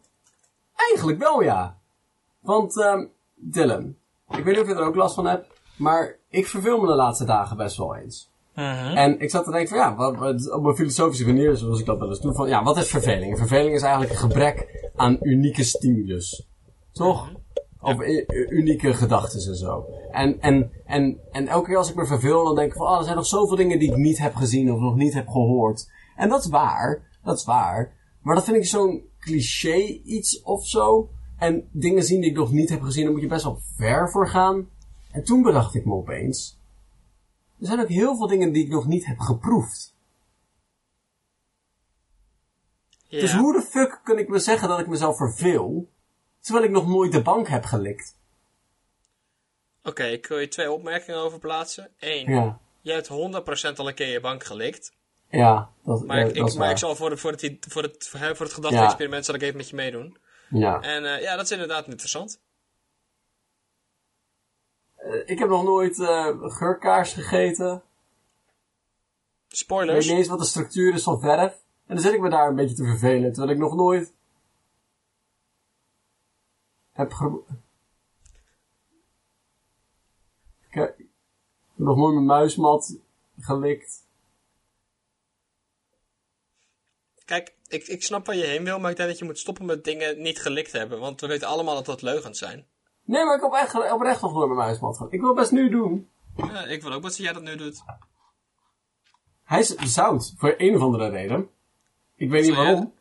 eigenlijk 0.74 1.18
wel 1.18 1.42
ja. 1.42 1.78
Want, 2.38 2.80
ehm 2.80 3.06
Dylan, 3.34 3.96
ik 4.28 4.44
weet 4.44 4.54
niet 4.54 4.58
of 4.58 4.66
je 4.66 4.74
er 4.74 4.86
ook 4.86 4.94
last 4.94 5.14
van 5.14 5.26
hebt, 5.26 5.60
maar 5.76 6.16
ik 6.28 6.46
verveel 6.46 6.80
me 6.80 6.86
de 6.86 6.94
laatste 6.94 7.24
dagen 7.24 7.56
best 7.56 7.76
wel 7.76 7.96
eens. 7.96 8.30
Mhm. 8.54 8.96
En 8.96 9.20
ik 9.20 9.30
zat 9.30 9.44
te 9.44 9.50
denken 9.50 9.68
van 9.68 9.78
ja, 9.78 9.94
wat, 9.94 10.52
op 10.52 10.64
een 10.64 10.74
filosofische 10.76 11.26
manier, 11.26 11.56
zoals 11.56 11.80
ik 11.80 11.86
dat 11.86 11.98
wel 11.98 12.08
eens 12.08 12.20
doe, 12.20 12.34
van 12.34 12.48
ja, 12.48 12.62
wat 12.62 12.76
is 12.76 12.88
verveling? 12.88 13.38
Verveling 13.38 13.74
is 13.74 13.82
eigenlijk 13.82 14.12
een 14.12 14.18
gebrek 14.18 14.88
aan 14.96 15.16
unieke 15.20 15.64
stimulus. 15.64 16.48
Toch? 16.92 17.32
Of 17.80 18.00
u- 18.00 18.24
unieke 18.48 18.94
gedachten 18.94 19.48
en 19.48 19.56
zo. 19.56 19.84
En, 20.10 20.40
en, 20.40 20.70
en, 20.86 21.18
en 21.30 21.48
elke 21.48 21.66
keer 21.66 21.76
als 21.76 21.90
ik 21.90 21.96
me 21.96 22.06
verveel, 22.06 22.44
dan 22.44 22.54
denk 22.54 22.70
ik 22.70 22.76
van, 22.76 22.86
oh, 22.86 22.98
er 22.98 23.04
zijn 23.04 23.16
nog 23.16 23.26
zoveel 23.26 23.56
dingen 23.56 23.78
die 23.78 23.90
ik 23.90 23.96
niet 23.96 24.18
heb 24.18 24.34
gezien 24.34 24.72
of 24.72 24.80
nog 24.80 24.96
niet 24.96 25.14
heb 25.14 25.28
gehoord. 25.28 25.90
En 26.16 26.28
dat 26.28 26.44
is 26.44 26.50
waar, 26.50 27.02
dat 27.22 27.38
is 27.38 27.44
waar. 27.44 27.92
Maar 28.22 28.34
dat 28.34 28.44
vind 28.44 28.56
ik 28.56 28.66
zo'n 28.66 29.02
cliché 29.18 29.76
iets 30.04 30.42
of 30.42 30.66
zo. 30.66 31.08
En 31.38 31.68
dingen 31.72 32.02
zien 32.02 32.20
die 32.20 32.30
ik 32.30 32.36
nog 32.36 32.52
niet 32.52 32.68
heb 32.68 32.82
gezien, 32.82 33.04
daar 33.04 33.12
moet 33.12 33.22
je 33.22 33.28
best 33.28 33.44
wel 33.44 33.58
ver 33.76 34.10
voor 34.10 34.28
gaan. 34.28 34.68
En 35.10 35.24
toen 35.24 35.42
bedacht 35.42 35.74
ik 35.74 35.84
me 35.84 35.92
opeens, 35.92 36.58
er 37.64 37.70
zijn 37.70 37.80
ook 37.80 37.88
heel 37.88 38.16
veel 38.16 38.26
dingen 38.26 38.52
die 38.52 38.64
ik 38.64 38.70
nog 38.70 38.86
niet 38.86 39.06
heb 39.06 39.18
geproefd. 39.18 39.94
Ja. 43.08 43.20
Dus 43.20 43.32
hoe 43.34 43.52
de 43.52 43.62
fuck 43.62 44.00
kan 44.04 44.18
ik 44.18 44.28
me 44.28 44.38
zeggen 44.38 44.68
dat 44.68 44.78
ik 44.78 44.86
mezelf 44.86 45.16
verveel, 45.16 45.88
terwijl 46.40 46.64
ik 46.64 46.70
nog 46.70 46.86
nooit 46.86 47.12
de 47.12 47.22
bank 47.22 47.48
heb 47.48 47.64
gelikt? 47.64 48.16
Oké, 49.82 50.04
ik 50.04 50.26
wil 50.26 50.38
je 50.38 50.48
twee 50.48 50.72
opmerkingen 50.72 51.20
over 51.20 51.38
plaatsen. 51.38 51.90
Eén, 51.98 52.30
Ja, 52.30 52.58
jij 52.80 52.94
hebt 52.94 53.08
100% 53.08 53.76
al 53.78 53.88
een 53.88 53.94
keer 53.94 54.08
je 54.08 54.20
bank 54.20 54.44
gelikt. 54.44 54.92
ja, 55.28 55.70
dat, 55.84 56.04
Maar, 56.06 56.16
ja, 56.18 56.22
ik, 56.24 56.28
dat 56.28 56.36
ik, 56.42 56.48
is 56.52 56.56
maar 56.56 56.70
ik 56.70 56.78
zal 56.78 56.96
voor, 56.96 57.10
het- 57.10 57.20
voor 57.20 57.30
het, 57.30 57.56
voor 57.68 57.82
het, 57.82 58.08
voor 58.08 58.46
het 58.46 58.52
gedachte-experiment 58.54 59.24
zal 59.24 59.34
ik 59.34 59.42
even 59.42 59.56
met 59.56 59.68
je 59.68 59.76
meedoen. 59.76 60.16
Ja. 60.50 60.80
En 60.80 61.04
eh, 61.14 61.22
ja, 61.22 61.36
dat 61.36 61.44
is 61.44 61.50
inderdaad 61.50 61.86
interessant. 61.88 62.40
Eh, 65.04 65.28
ik 65.28 65.38
heb 65.38 65.48
nog 65.48 65.64
nooit 65.64 66.00
eh 66.00 66.28
geurkaars 66.40 67.12
gegeten. 67.12 67.74
Ik 67.74 67.80
weet 69.48 69.58
Spoilers. 69.58 70.06
niet 70.06 70.16
eens 70.16 70.28
wat 70.28 70.38
de 70.38 70.44
structuur 70.44 70.94
is 70.94 71.02
van 71.02 71.20
verf. 71.20 71.52
En 71.86 71.94
dan 71.94 72.04
zit 72.04 72.12
ik 72.12 72.20
me 72.20 72.30
daar 72.30 72.48
een 72.48 72.54
beetje 72.54 72.76
te 72.76 72.84
vervelen, 72.84 73.32
terwijl 73.32 73.54
ik 73.54 73.62
nog 73.62 73.74
nooit 73.74 74.12
heb 76.92 77.12
ge... 77.12 77.42
Ik 80.68 80.74
heb 80.74 80.98
ik 80.98 81.06
heb 81.76 81.86
nog 81.86 81.96
nooit 81.96 82.14
mijn 82.14 82.26
muismat 82.26 82.96
gelikt. 83.38 84.02
Kijk, 87.24 87.54
ik, 87.68 87.86
ik 87.86 88.02
snap 88.02 88.26
waar 88.26 88.36
je 88.36 88.44
heen 88.44 88.64
wil, 88.64 88.78
maar 88.78 88.90
ik 88.90 88.96
denk 88.96 89.08
dat 89.08 89.18
je 89.18 89.24
moet 89.24 89.38
stoppen 89.38 89.64
met 89.64 89.84
dingen 89.84 90.22
niet 90.22 90.40
gelikt 90.40 90.72
hebben. 90.72 91.00
Want 91.00 91.20
we 91.20 91.26
weten 91.26 91.48
allemaal 91.48 91.74
dat 91.74 91.86
dat 91.86 92.02
leugens 92.02 92.38
zijn. 92.38 92.66
Nee, 93.04 93.24
maar 93.24 93.36
ik 93.36 93.42
heb 93.42 93.52
echt, 93.52 93.92
oprecht 93.92 94.20
nog 94.20 94.32
nooit 94.32 94.46
mijn 94.46 94.58
muismat. 94.58 95.06
Ik 95.12 95.20
wil 95.20 95.28
het 95.28 95.38
best 95.38 95.50
nu 95.52 95.68
doen. 95.70 96.10
Ja, 96.36 96.64
ik 96.64 96.82
wil 96.82 96.92
ook 96.92 97.02
dat 97.02 97.16
jij 97.16 97.32
dat 97.32 97.42
nu 97.42 97.56
doet. 97.56 97.82
Hij 99.44 99.60
is 99.60 99.68
zout, 99.74 100.34
voor 100.36 100.54
een 100.56 100.74
of 100.76 100.82
andere 100.82 101.08
reden. 101.08 101.50
Ik 102.16 102.30
weet 102.30 102.42
niet 102.44 102.54
jij- 102.54 102.64
waarom. 102.64 102.94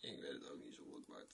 Ik 0.00 0.20
weet 0.20 0.32
het 0.32 0.50
ook 0.50 0.58
niet 0.64 0.74
zo 0.74 0.82
goed, 0.92 1.06
Bart. 1.06 1.28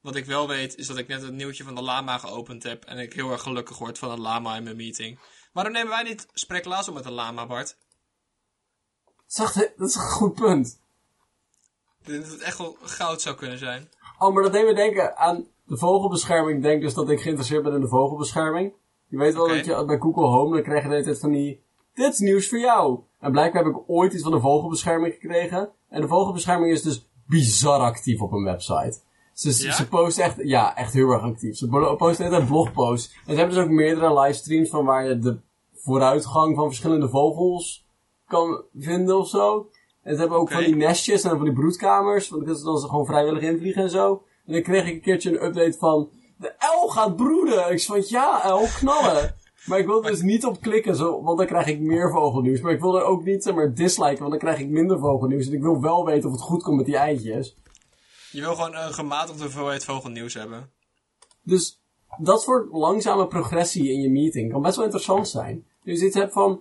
Wat 0.00 0.16
ik 0.16 0.24
wel 0.24 0.48
weet, 0.48 0.76
is 0.76 0.86
dat 0.86 0.98
ik 0.98 1.08
net 1.08 1.22
het 1.22 1.32
nieuwtje 1.32 1.64
van 1.64 1.74
de 1.74 1.82
lama 1.82 2.18
geopend 2.18 2.62
heb. 2.62 2.84
En 2.84 2.98
ik 2.98 3.12
heel 3.12 3.30
erg 3.30 3.42
gelukkig 3.42 3.78
word 3.78 3.98
van 3.98 4.10
een 4.10 4.20
lama 4.20 4.56
in 4.56 4.62
mijn 4.62 4.76
meeting. 4.76 5.18
Waarom 5.52 5.72
nemen 5.72 5.88
wij 5.90 6.02
niet 6.02 6.26
spreeklaas 6.32 6.88
op 6.88 6.94
met 6.94 7.04
een 7.04 7.12
lama, 7.12 7.46
Bart? 7.46 7.76
Zag, 9.26 9.52
dat 9.52 9.88
is 9.88 9.94
een 9.94 10.00
goed 10.02 10.34
punt. 10.34 10.80
Dat 12.08 12.30
het 12.30 12.40
echt 12.40 12.58
wel 12.58 12.76
goud 12.82 13.20
zou 13.20 13.36
kunnen 13.36 13.58
zijn. 13.58 13.88
Oh, 14.18 14.34
maar 14.34 14.42
dat 14.42 14.52
deed 14.52 14.66
me 14.66 14.74
denken 14.74 15.16
aan 15.16 15.46
de 15.64 15.76
vogelbescherming. 15.76 16.56
Ik 16.56 16.62
denk 16.62 16.82
dus 16.82 16.94
dat 16.94 17.10
ik 17.10 17.20
geïnteresseerd 17.20 17.62
ben 17.62 17.74
in 17.74 17.80
de 17.80 17.88
vogelbescherming. 17.88 18.72
Je 19.08 19.16
weet 19.18 19.34
wel 19.34 19.48
dat 19.48 19.64
je 19.64 19.84
bij 19.84 19.98
Google 19.98 20.26
Home, 20.26 20.54
dan 20.54 20.62
krijg 20.62 20.82
je 20.82 20.88
de 20.88 20.94
hele 20.94 21.06
tijd 21.06 21.18
van 21.18 21.30
die... 21.30 21.62
Dit 21.94 22.12
is 22.12 22.18
nieuws 22.18 22.48
voor 22.48 22.58
jou. 22.58 23.00
En 23.20 23.30
blijkbaar 23.30 23.64
heb 23.64 23.72
ik 23.72 23.80
ooit 23.86 24.12
iets 24.12 24.22
van 24.22 24.32
de 24.32 24.40
vogelbescherming 24.40 25.14
gekregen. 25.14 25.70
En 25.88 26.00
de 26.00 26.08
vogelbescherming 26.08 26.72
is 26.72 26.82
dus 26.82 27.08
bizar 27.26 27.80
actief 27.80 28.20
op 28.20 28.32
een 28.32 28.44
website. 28.44 28.98
Ze, 29.32 29.64
Ja? 29.66 29.72
ze 29.72 29.88
posten 29.88 30.24
echt, 30.24 30.36
ja, 30.42 30.76
echt 30.76 30.92
heel 30.92 31.10
erg 31.10 31.22
actief. 31.22 31.56
Ze 31.56 31.94
posten 31.98 32.30
net 32.30 32.40
een 32.40 32.46
blogpost. 32.46 33.12
En 33.26 33.32
ze 33.32 33.38
hebben 33.38 33.54
dus 33.54 33.64
ook 33.64 33.70
meerdere 33.70 34.20
livestreams 34.20 34.68
van 34.68 34.84
waar 34.84 35.08
je 35.08 35.18
de 35.18 35.38
vooruitgang 35.74 36.56
van 36.56 36.66
verschillende 36.66 37.08
vogels 37.08 37.86
kan 38.26 38.62
vinden 38.78 39.18
of 39.18 39.28
zo. 39.28 39.70
En 40.08 40.14
ze 40.14 40.20
hebben 40.20 40.38
ook 40.38 40.50
van 40.50 40.64
die 40.64 40.76
nestjes 40.76 41.22
en 41.22 41.30
van 41.30 41.44
die 41.44 41.52
broedkamers. 41.52 42.28
Want 42.28 42.44
dan 42.46 42.54
kunnen 42.54 42.76
ze 42.76 42.80
dan 42.80 42.90
gewoon 42.90 43.06
vrijwillig 43.06 43.42
invliegen 43.42 43.82
en 43.82 43.90
zo. 43.90 44.22
En 44.46 44.52
dan 44.52 44.62
kreeg 44.62 44.86
ik 44.86 44.94
een 44.94 45.00
keertje 45.00 45.30
een 45.30 45.44
update 45.44 45.78
van... 45.78 46.10
De 46.36 46.54
L 46.82 46.86
gaat 46.86 47.16
broeden! 47.16 47.72
Ik 47.72 47.78
zei 47.78 48.02
van, 48.02 48.10
ja, 48.10 48.52
L, 48.52 48.66
knallen! 48.78 49.34
Maar 49.66 49.78
ik 49.78 49.86
wil 49.86 50.04
er 50.04 50.10
dus 50.10 50.22
niet 50.22 50.44
op 50.44 50.60
klikken, 50.60 50.96
zo, 50.96 51.22
want 51.22 51.38
dan 51.38 51.46
krijg 51.46 51.66
ik 51.66 51.80
meer 51.80 52.10
vogelnieuws. 52.10 52.60
Maar 52.60 52.72
ik 52.72 52.80
wil 52.80 52.98
er 52.98 53.04
ook 53.04 53.24
niet, 53.24 53.42
zeg 53.42 53.54
maar, 53.54 53.74
disliken, 53.74 54.18
want 54.18 54.30
dan 54.30 54.38
krijg 54.38 54.58
ik 54.58 54.68
minder 54.68 54.98
vogelnieuws. 54.98 55.46
En 55.46 55.52
ik 55.52 55.62
wil 55.62 55.80
wel 55.80 56.04
weten 56.04 56.28
of 56.28 56.34
het 56.34 56.44
goed 56.44 56.62
komt 56.62 56.76
met 56.76 56.86
die 56.86 56.96
eitjes. 56.96 57.56
Je 58.30 58.40
wil 58.40 58.54
gewoon 58.54 58.74
een 58.74 58.92
gematigde 58.92 59.42
hoeveelheid 59.42 59.84
vogelnieuws 59.84 60.34
hebben. 60.34 60.70
Dus 61.42 61.80
dat 62.18 62.42
soort 62.42 62.72
langzame 62.72 63.26
progressie 63.26 63.92
in 63.92 64.00
je 64.00 64.10
meeting 64.10 64.52
kan 64.52 64.62
best 64.62 64.76
wel 64.76 64.84
interessant 64.84 65.28
zijn. 65.28 65.66
Dus 65.82 66.00
iets 66.00 66.16
hebt 66.16 66.32
van, 66.32 66.60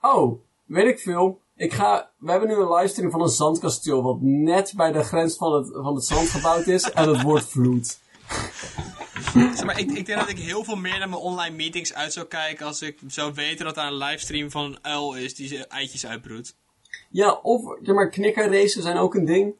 oh, 0.00 0.40
weet 0.64 0.86
ik 0.86 0.98
veel. 0.98 1.40
Ik 1.60 1.72
ga, 1.72 2.10
we 2.18 2.30
hebben 2.30 2.48
nu 2.48 2.54
een 2.54 2.72
livestream 2.72 3.10
van 3.10 3.20
een 3.22 3.28
zandkasteel 3.28 4.02
wat 4.02 4.20
net 4.20 4.72
bij 4.76 4.92
de 4.92 5.02
grens 5.02 5.36
van 5.36 5.52
het, 5.52 5.68
van 5.72 5.94
het 5.94 6.04
zand 6.04 6.28
gebouwd 6.28 6.66
is 6.66 6.90
en 6.90 7.08
het 7.08 7.22
wordt 7.22 7.44
vloed. 7.44 7.98
Zeg 9.34 9.64
maar, 9.64 9.78
ik, 9.78 9.90
ik 9.90 10.06
denk 10.06 10.18
dat 10.18 10.28
ik 10.28 10.38
heel 10.38 10.64
veel 10.64 10.76
meer 10.76 10.98
naar 10.98 11.08
mijn 11.08 11.20
online 11.20 11.56
meetings 11.56 11.94
uit 11.94 12.12
zou 12.12 12.26
kijken 12.26 12.66
als 12.66 12.82
ik 12.82 12.98
zou 13.06 13.32
weten 13.34 13.64
dat 13.64 13.74
daar 13.74 13.86
een 13.86 13.96
livestream 13.96 14.50
van 14.50 14.64
een 14.64 14.78
uil 14.82 15.14
is 15.14 15.34
die 15.34 15.48
zijn 15.48 15.66
eitjes 15.68 16.06
uitbroedt. 16.06 16.56
Ja, 17.10 17.32
of, 17.42 17.76
zeg 17.82 17.94
maar, 17.94 18.08
knikkerraces 18.08 18.72
zijn 18.74 18.96
ook 18.96 19.14
een 19.14 19.24
ding. 19.24 19.54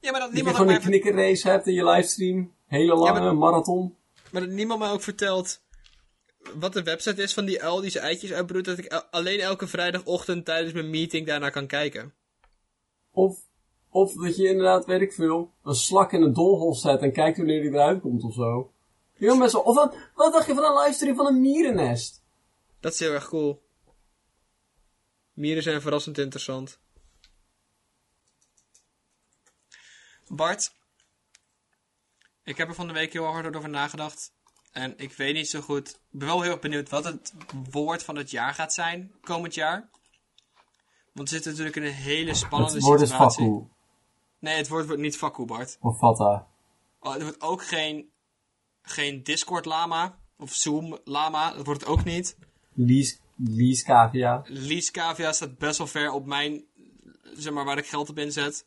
Ja, 0.00 0.10
maar 0.10 0.20
dat 0.20 0.20
Dat 0.20 0.28
je 0.28 0.34
niemand, 0.34 0.56
gewoon 0.56 0.72
een 0.74 0.80
knikkerrace 0.80 1.48
hebt 1.48 1.66
in 1.66 1.74
je 1.74 1.84
livestream. 1.84 2.52
Hele 2.66 2.94
lange 2.94 3.20
maar- 3.20 3.36
marathon. 3.36 3.94
maar 4.30 4.42
dat 4.42 4.50
niemand 4.50 4.80
mij 4.80 4.90
ook 4.90 5.02
vertelt 5.02 5.60
wat 6.54 6.72
de 6.72 6.82
website 6.82 7.22
is 7.22 7.34
van 7.34 7.44
die 7.44 7.62
uil 7.62 7.80
die 7.80 7.90
zijn 7.90 8.04
eitjes 8.04 8.32
uitbroedt. 8.32 8.66
Dat 8.66 8.78
ik 8.78 8.92
alleen 9.10 9.40
elke 9.40 9.66
vrijdagochtend 9.66 10.44
tijdens 10.44 10.72
mijn 10.72 10.90
meeting 10.90 11.26
daarnaar 11.26 11.50
kan 11.50 11.66
kijken. 11.66 12.14
Of, 13.10 13.38
of 13.88 14.12
dat 14.12 14.36
je 14.36 14.48
inderdaad, 14.48 14.84
weet 14.84 15.00
ik 15.00 15.12
veel, 15.12 15.52
een 15.62 15.74
slak 15.74 16.12
in 16.12 16.22
een 16.22 16.32
doolhof 16.32 16.78
zet 16.78 17.00
en 17.00 17.12
kijkt 17.12 17.36
wanneer 17.36 17.60
die 17.60 17.70
eruit 17.70 18.00
komt 18.00 18.22
of 18.22 18.34
zo. 18.34 18.72
Heel 19.12 19.36
mensen, 19.36 19.64
of 19.64 19.74
wat, 19.74 19.96
wat 20.14 20.32
dacht 20.32 20.46
je 20.46 20.54
van 20.54 20.64
een 20.64 20.82
livestream 20.82 21.16
van 21.16 21.26
een 21.26 21.40
mierennest? 21.40 22.22
Dat 22.80 22.92
is 22.92 22.98
heel 22.98 23.12
erg 23.12 23.28
cool. 23.28 23.64
Mieren 25.32 25.62
zijn 25.62 25.80
verrassend 25.80 26.18
interessant. 26.18 26.78
Bart, 30.28 30.72
ik 32.42 32.56
heb 32.56 32.68
er 32.68 32.74
van 32.74 32.86
de 32.86 32.92
week 32.92 33.12
heel 33.12 33.24
hard 33.24 33.56
over 33.56 33.68
nagedacht. 33.68 34.35
En 34.76 34.94
ik 34.96 35.12
weet 35.12 35.34
niet 35.34 35.48
zo 35.48 35.60
goed. 35.60 35.88
Ik 35.88 36.18
ben 36.18 36.28
wel 36.28 36.42
heel 36.42 36.50
erg 36.50 36.60
benieuwd 36.60 36.88
wat 36.88 37.04
het 37.04 37.34
woord 37.70 38.02
van 38.02 38.16
het 38.16 38.30
jaar 38.30 38.54
gaat 38.54 38.72
zijn 38.72 39.12
komend 39.20 39.54
jaar. 39.54 39.88
Want 41.12 41.28
we 41.28 41.34
zitten 41.34 41.50
natuurlijk 41.50 41.76
in 41.76 41.84
een 41.84 41.92
hele 41.92 42.34
spannende 42.34 42.74
Het 42.74 42.82
woord 42.82 43.00
is 43.00 43.08
situatie. 43.08 43.68
Nee, 44.38 44.56
het 44.56 44.68
woord 44.68 44.86
wordt 44.86 45.02
niet 45.02 45.16
Faku, 45.16 45.44
Bart. 45.44 45.78
Of 45.80 45.98
Fata. 45.98 46.46
Oh, 47.00 47.12
het 47.12 47.22
wordt 47.22 47.40
ook 47.40 47.64
geen, 47.64 48.10
geen 48.82 49.22
Discord 49.22 49.64
Lama 49.64 50.18
of 50.38 50.52
Zoom 50.52 50.98
Lama. 51.04 51.52
Dat 51.52 51.64
wordt 51.66 51.80
het 51.80 51.90
ook 51.90 52.04
niet. 52.04 52.36
Lies, 52.72 53.20
Lies 53.36 53.82
Cavia. 53.82 54.42
Lease 54.44 54.90
Cavia 54.90 55.32
staat 55.32 55.58
best 55.58 55.78
wel 55.78 55.86
ver 55.86 56.10
op 56.10 56.26
mijn, 56.26 56.64
zeg 57.22 57.52
maar, 57.52 57.64
waar 57.64 57.78
ik 57.78 57.86
geld 57.86 58.08
op 58.08 58.18
inzet. 58.18 58.64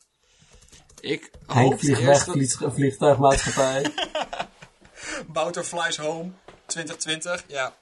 Ik 0.99 1.31
Henk 1.45 1.69
hoop 1.69 1.79
vliegt 1.79 2.03
weg, 2.03 2.25
dat 2.25 2.73
vliegtuigmaatschappij. 2.73 3.91
Bouter 5.27 5.63
Flies 5.63 5.97
Home 5.97 6.31
2020, 6.65 7.43
ja. 7.47 7.77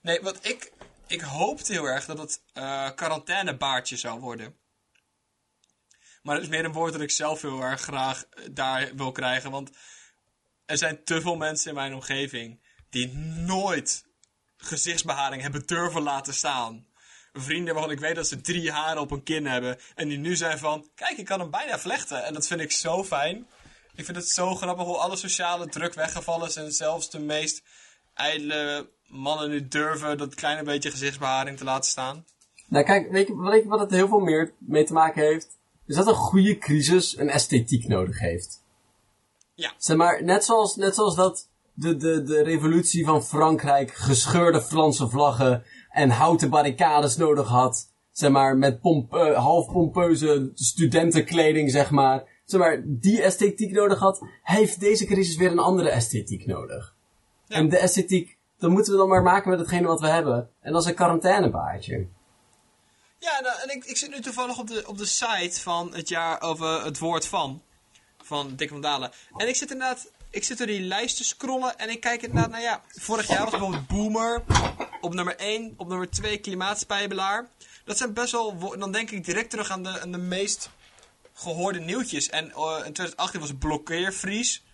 Nee, 0.00 0.20
wat 0.20 0.46
ik, 0.46 0.72
ik 1.06 1.20
hoopte 1.20 1.72
heel 1.72 1.84
erg 1.84 2.04
dat 2.04 2.18
het 2.18 2.42
eh 2.52 2.90
quarantainebaardje 2.94 3.96
zou 3.96 4.20
worden. 4.20 4.56
Maar 6.22 6.34
het 6.34 6.44
is 6.44 6.50
meer 6.50 6.64
een 6.64 6.72
woord 6.72 6.92
dat 6.92 7.02
ik 7.02 7.10
zelf 7.10 7.42
heel 7.42 7.62
erg 7.62 7.80
graag 7.80 8.24
eh, 8.24 8.44
daar 8.50 8.90
wil 8.94 9.12
krijgen, 9.12 9.50
want 9.50 9.70
er 10.64 10.78
zijn 10.78 11.04
te 11.04 11.20
veel 11.20 11.36
mensen 11.36 11.68
in 11.68 11.74
mijn 11.74 11.94
omgeving 11.94 12.60
die 12.90 13.12
nooit 13.16 14.04
gezichtsbeharing 14.56 15.42
hebben 15.42 15.66
durven 15.66 16.02
laten 16.02 16.34
staan. 16.34 16.86
Vrienden 17.32 17.74
waarvan 17.74 17.92
ik 17.92 18.00
weet 18.00 18.14
dat 18.14 18.28
ze 18.28 18.40
drie 18.40 18.70
haren 18.70 19.00
op 19.00 19.10
een 19.10 19.22
kin 19.22 19.46
hebben. 19.46 19.78
En 19.94 20.08
die 20.08 20.18
nu 20.18 20.36
zijn 20.36 20.58
van, 20.58 20.90
kijk, 20.94 21.18
ik 21.18 21.24
kan 21.24 21.40
hem 21.40 21.50
bijna 21.50 21.78
vlechten. 21.78 22.24
En 22.24 22.34
dat 22.34 22.46
vind 22.46 22.60
ik 22.60 22.72
zo 22.72 23.04
fijn. 23.04 23.46
Ik 23.94 24.04
vind 24.04 24.16
het 24.16 24.28
zo 24.28 24.54
grappig 24.54 24.84
hoe 24.84 24.96
alle 24.96 25.16
sociale 25.16 25.66
druk 25.66 25.94
weggevallen 25.94 26.48
is. 26.48 26.56
En 26.56 26.72
zelfs 26.72 27.10
de 27.10 27.20
meest 27.20 27.62
ijdele 28.14 28.90
mannen 29.06 29.50
nu 29.50 29.68
durven 29.68 30.18
dat 30.18 30.34
kleine 30.34 30.62
beetje 30.62 30.90
gezichtsbeharing 30.90 31.58
te 31.58 31.64
laten 31.64 31.90
staan. 31.90 32.24
nou 32.68 32.84
kijk, 32.84 33.10
weet 33.10 33.26
je, 33.26 33.36
weet 33.36 33.62
je 33.62 33.68
wat 33.68 33.80
het 33.80 33.90
heel 33.90 34.08
veel 34.08 34.20
meer 34.20 34.52
mee 34.58 34.84
te 34.84 34.92
maken 34.92 35.22
heeft? 35.22 35.58
Is 35.86 35.96
dat 35.96 36.06
een 36.06 36.14
goede 36.14 36.58
crisis 36.58 37.18
een 37.18 37.28
esthetiek 37.28 37.88
nodig 37.88 38.18
heeft. 38.18 38.62
Ja. 39.54 39.72
Zeg 39.78 39.96
maar, 39.96 40.24
net 40.24 40.44
zoals, 40.44 40.76
net 40.76 40.94
zoals 40.94 41.16
dat 41.16 41.48
de, 41.74 41.96
de, 41.96 42.22
de 42.22 42.42
revolutie 42.42 43.04
van 43.04 43.24
Frankrijk 43.24 43.90
gescheurde 43.94 44.62
Franse 44.62 45.08
vlaggen 45.08 45.64
en 45.90 46.10
houten 46.10 46.50
barricades 46.50 47.16
nodig 47.16 47.48
had. 47.48 47.90
Zeg 48.12 48.30
maar, 48.30 48.56
met 48.56 48.80
pomp, 48.80 49.14
eh, 49.14 49.36
half 49.36 49.72
pompeuze 49.72 50.50
studentenkleding, 50.54 51.70
zeg 51.70 51.90
maar. 51.90 52.24
Zeg 52.52 52.60
maar, 52.60 52.82
die 52.84 53.22
esthetiek 53.22 53.72
nodig 53.72 53.98
had, 53.98 54.26
heeft 54.42 54.80
deze 54.80 55.06
crisis 55.06 55.36
weer 55.36 55.50
een 55.50 55.58
andere 55.58 55.90
esthetiek 55.90 56.46
nodig. 56.46 56.94
Ja. 57.46 57.56
En 57.56 57.68
de 57.68 57.78
esthetiek, 57.78 58.36
dat 58.58 58.70
moeten 58.70 58.92
we 58.92 58.98
dan 58.98 59.08
maar 59.08 59.22
maken 59.22 59.50
met 59.50 59.58
hetgene 59.58 59.86
wat 59.86 60.00
we 60.00 60.08
hebben. 60.08 60.50
En 60.60 60.72
dat 60.72 60.82
is 60.82 60.88
een 60.88 60.94
quarantainebaardje. 60.94 62.06
Ja, 63.18 63.40
nou, 63.40 63.60
en 63.62 63.76
ik, 63.76 63.84
ik 63.84 63.96
zit 63.96 64.10
nu 64.10 64.20
toevallig 64.20 64.58
op 64.58 64.66
de, 64.68 64.84
op 64.86 64.98
de 64.98 65.04
site 65.04 65.60
van 65.60 65.94
het 65.94 66.08
jaar 66.08 66.42
over 66.42 66.84
het 66.84 66.98
woord 66.98 67.26
van. 67.26 67.62
Van 68.22 68.56
Dick 68.56 68.68
van 68.68 68.80
Dalen. 68.80 69.10
En 69.36 69.48
ik 69.48 69.56
zit 69.56 69.70
inderdaad, 69.70 70.10
ik 70.30 70.44
zit 70.44 70.58
door 70.58 70.66
die 70.66 70.80
lijst 70.80 71.16
te 71.16 71.24
scrollen 71.24 71.78
en 71.78 71.90
ik 71.90 72.00
kijk 72.00 72.22
inderdaad, 72.22 72.50
nou 72.50 72.62
ja, 72.62 72.80
vorig 72.88 73.26
jaar 73.26 73.42
was 73.42 73.50
bijvoorbeeld 73.50 73.86
Boomer. 73.86 74.42
Op 75.00 75.14
nummer 75.14 75.36
1, 75.36 75.74
op 75.76 75.88
nummer 75.88 76.10
2 76.10 76.38
Klimaatspijbelaar. 76.38 77.48
Dat 77.84 77.98
zijn 77.98 78.12
best 78.12 78.32
wel, 78.32 78.78
dan 78.78 78.92
denk 78.92 79.10
ik 79.10 79.24
direct 79.24 79.50
terug 79.50 79.70
aan 79.70 79.82
de, 79.82 80.00
aan 80.00 80.12
de 80.12 80.18
meest 80.18 80.70
gehoorde 81.34 81.80
nieuwtjes. 81.80 82.28
En 82.30 82.44
eh, 82.50 82.76
in 82.76 82.92
2018 82.92 83.40
was 83.40 83.48
het 83.48 83.58
blokkeervries. 83.58 84.64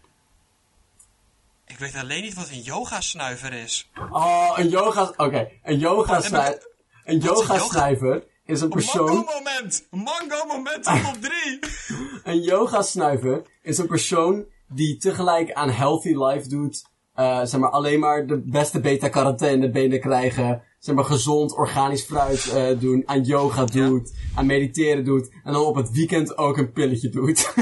Ik 1.66 1.78
weet 1.78 1.94
alleen 1.94 2.22
niet 2.22 2.34
wat 2.34 2.48
een 2.48 2.60
yogasnuiver 2.60 3.52
is. 3.52 3.90
Oh, 4.10 4.52
een 4.56 4.68
yoga... 4.68 5.12
Oké, 5.16 5.48
een 5.62 5.78
yoga 5.78 6.14
Wat 6.14 6.24
heb 6.30 6.32
ik- 6.32 6.38
Een 6.38 6.44
wat 6.44 6.60
is 7.04 7.14
een 7.14 7.18
yoga-schrijver 7.20 8.24
is 8.44 8.60
een 8.60 8.68
persoon... 8.68 9.04
Mango 9.14 9.32
moment! 9.34 9.86
Mango 9.90 10.46
moment 10.46 10.86
op 10.86 10.94
top 11.04 11.16
3! 11.22 11.58
Een 12.34 12.40
yoga 12.42 12.82
snuiver 12.82 13.42
is 13.62 13.78
een 13.78 13.86
persoon 13.86 14.46
die 14.68 14.96
tegelijk 14.96 15.52
aan 15.52 15.70
healthy 15.70 16.14
life 16.14 16.48
doet. 16.48 16.84
eh, 17.14 17.40
zeg 17.44 17.60
maar 17.60 17.70
alleen 17.70 18.00
maar 18.00 18.26
de 18.26 18.38
beste 18.38 18.80
beta-carotene 18.80 19.70
benen 19.70 20.00
krijgen. 20.00 20.62
Zeg 20.78 20.94
maar 20.94 21.04
gezond 21.04 21.52
organisch 21.52 22.02
fruit 22.02 22.48
eh, 22.48 22.80
doen. 22.80 23.02
Aan 23.06 23.22
yoga 23.22 23.64
doet. 23.64 24.12
Aan 24.34 24.46
mediteren 24.46 25.04
doet. 25.04 25.30
En 25.44 25.52
dan 25.52 25.64
op 25.64 25.74
het 25.74 25.90
weekend 25.90 26.36
ook 26.36 26.56
een 26.56 26.72
pilletje 26.72 27.08
doet. 27.08 27.52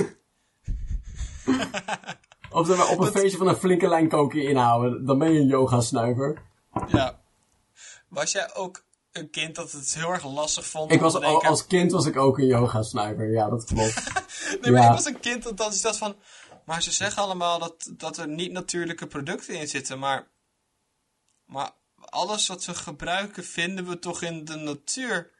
of 2.50 2.66
zeg 2.66 2.76
maar 2.76 2.88
op 2.88 2.98
een 2.98 3.12
feestje 3.12 3.38
van 3.38 3.48
een 3.48 3.56
flinke 3.56 3.88
lijn 3.88 4.08
koken 4.08 4.42
inhouden. 4.42 5.04
Dan 5.06 5.18
ben 5.18 5.32
je 5.32 5.40
een 5.40 5.46
yoga 5.46 5.80
snuiver. 5.80 6.42
Ja. 6.88 7.20
Was 8.08 8.32
jij 8.32 8.54
ook 8.54 8.84
een 9.12 9.30
kind 9.30 9.54
dat 9.54 9.72
het 9.72 9.94
heel 9.94 10.10
erg 10.12 10.24
lastig 10.24 10.66
vond 10.66 10.92
Ik 10.92 11.00
was, 11.00 11.14
al, 11.14 11.44
als 11.44 11.66
kind 11.66 11.92
was 11.92 12.06
ik 12.06 12.16
ook 12.16 12.38
een 12.38 12.46
yoga 12.46 12.82
snuiver. 12.82 13.30
Ja, 13.30 13.48
dat 13.48 13.64
klopt. 13.64 14.02
Nee, 14.60 14.72
maar 14.72 14.82
Ja. 14.82 14.88
ik 14.88 14.94
was 14.94 15.04
een 15.04 15.20
kind 15.20 15.42
dat 15.42 15.56
dan 15.56 15.70
is 15.70 15.80
dat 15.80 15.96
van... 15.98 16.16
Maar 16.64 16.82
ze 16.82 16.92
zeggen 16.92 17.22
allemaal 17.22 17.58
dat, 17.58 17.92
dat 17.96 18.16
er 18.16 18.28
niet 18.28 18.52
natuurlijke 18.52 19.06
producten 19.06 19.54
in 19.60 19.68
zitten, 19.68 19.98
maar... 19.98 20.28
Maar 21.44 21.70
alles 22.16 22.46
wat 22.46 22.64
we 22.64 22.74
gebruiken 22.74 23.44
vinden 23.44 23.88
we 23.88 23.98
toch 23.98 24.22
in 24.22 24.44
de 24.44 24.56
natuur? 24.56 25.30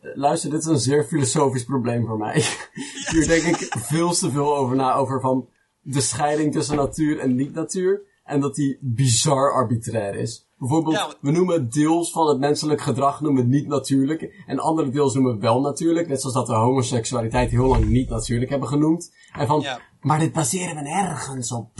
Luister, 0.00 0.50
dit 0.50 0.60
is 0.60 0.66
een 0.66 0.78
zeer 0.78 1.04
filosofisch 1.04 1.64
probleem 1.64 2.06
voor 2.06 2.18
mij. 2.18 2.44
Hier 3.10 3.26
denk 3.26 3.44
ik 3.44 3.74
veel 3.78 4.12
te 4.12 4.30
veel 4.30 4.56
over 4.56 4.76
na, 4.76 4.94
over 4.94 5.20
van 5.20 5.48
de 5.80 6.00
scheiding 6.00 6.52
tussen 6.52 6.76
natuur 6.76 7.18
en 7.18 7.34
niet-natuur. 7.34 8.00
En 8.24 8.40
dat 8.40 8.54
die 8.54 8.78
bizar 8.80 9.52
arbitrair 9.52 10.14
is. 10.14 10.48
Bijvoorbeeld, 10.58 10.96
Ja, 10.96 11.14
we 11.20 11.30
noemen 11.30 11.70
deels 11.70 12.10
van 12.10 12.28
het 12.28 12.38
menselijk 12.38 12.80
gedrag 12.80 13.20
noemen 13.20 13.42
we 13.42 13.48
niet 13.48 13.66
natuurlijk. 13.66 14.44
En 14.46 14.58
andere 14.58 14.90
deels 14.90 15.14
noemen 15.14 15.34
we 15.34 15.40
wel 15.40 15.60
natuurlijk. 15.60 16.08
Net 16.08 16.20
zoals 16.20 16.34
dat 16.34 16.48
we 16.48 16.54
homoseksualiteit 16.54 17.50
heel 17.50 17.66
lang 17.66 17.84
niet 17.84 18.08
natuurlijk 18.08 18.50
hebben 18.50 18.68
genoemd. 18.68 19.14
En 19.32 19.46
van, 19.46 19.60
Ja. 19.60 19.80
maar 20.00 20.18
dit 20.18 20.32
baseren 20.32 20.74
we 20.74 20.80
nergens 20.80 21.52
op. 21.52 21.70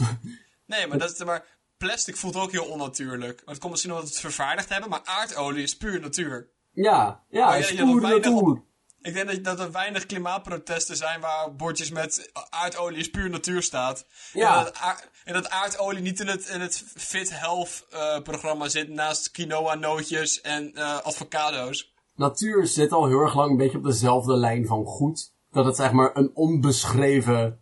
Nee, 0.65 0.87
maar, 0.87 0.97
dat 0.97 1.11
is, 1.11 1.23
maar 1.23 1.54
plastic 1.85 2.15
voelt 2.17 2.35
ook 2.35 2.51
heel 2.51 2.65
onnatuurlijk. 2.65 3.41
Het 3.45 3.57
komt 3.57 3.71
misschien 3.71 3.91
omdat 3.91 4.07
we 4.07 4.13
het 4.13 4.23
vervaardigd 4.23 4.69
hebben, 4.69 4.89
maar 4.89 5.01
aardolie 5.03 5.63
is 5.63 5.77
puur 5.77 5.99
natuur. 5.99 6.49
Ja, 6.71 7.23
ja, 7.29 7.45
Maar 7.45 7.59
ja, 7.59 7.99
weinig 8.01 8.31
op- 8.31 8.45
natuur. 8.45 8.63
Ik 9.01 9.13
denk 9.13 9.27
dat, 9.27 9.43
dat 9.43 9.59
er 9.59 9.71
weinig 9.71 10.05
klimaatprotesten 10.05 10.97
zijn 10.97 11.21
waar 11.21 11.55
bordjes 11.55 11.89
met 11.89 12.31
aardolie 12.49 12.99
is 12.99 13.09
puur 13.09 13.29
natuur 13.29 13.61
staat. 13.63 14.05
Ja. 14.33 14.57
En, 14.57 14.63
dat 14.63 14.75
aard- 14.75 15.09
en 15.23 15.33
dat 15.33 15.49
aardolie 15.49 16.01
niet 16.01 16.19
in 16.19 16.27
het, 16.27 16.47
in 16.47 16.61
het 16.61 16.83
Fit 16.95 17.39
Health 17.39 17.85
eh, 17.89 18.19
programma 18.21 18.67
zit 18.67 18.89
naast 18.89 19.31
quinoa 19.31 19.75
nootjes 19.75 20.41
en 20.41 20.73
eh 20.73 20.97
avocado's. 20.97 21.93
natuur 22.15 22.67
zit 22.67 22.91
al 22.91 23.05
heel 23.07 23.19
erg 23.19 23.35
lang 23.35 23.51
een 23.51 23.57
beetje 23.57 23.77
op 23.77 23.83
dezelfde 23.83 24.35
lijn 24.35 24.65
van 24.65 24.85
goed. 24.85 25.33
Dat 25.51 25.65
het 25.65 25.75
zeg 25.75 25.91
maar 25.91 26.15
een 26.15 26.31
onbeschreven 26.33 27.59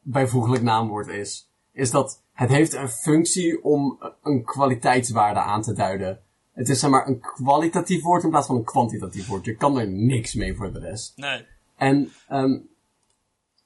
bijvoeglijk 0.00 0.62
naamwoord 0.62 1.06
is. 1.08 1.48
Is 1.74 1.90
dat 1.90 2.22
het 2.32 2.48
heeft 2.48 2.72
een 2.72 2.88
functie 2.88 3.64
om 3.64 3.98
een 4.22 4.44
kwaliteitswaarde 4.44 5.40
aan 5.40 5.62
te 5.62 5.72
duiden. 5.72 6.20
Het 6.52 6.68
is 6.68 6.80
zeg 6.80 6.90
maar 6.90 7.08
een 7.08 7.20
kwalitatief 7.20 8.02
woord 8.02 8.22
in 8.22 8.30
plaats 8.30 8.46
van 8.46 8.56
een 8.56 8.64
kwantitatief 8.64 9.26
woord. 9.26 9.44
Je 9.44 9.56
kan 9.56 9.78
er 9.78 9.88
niks 9.88 10.34
mee 10.34 10.54
voor 10.54 10.72
de 10.72 10.78
rest. 10.78 11.16
Nee. 11.16 11.46
En, 11.76 12.12
ehm 12.28 12.56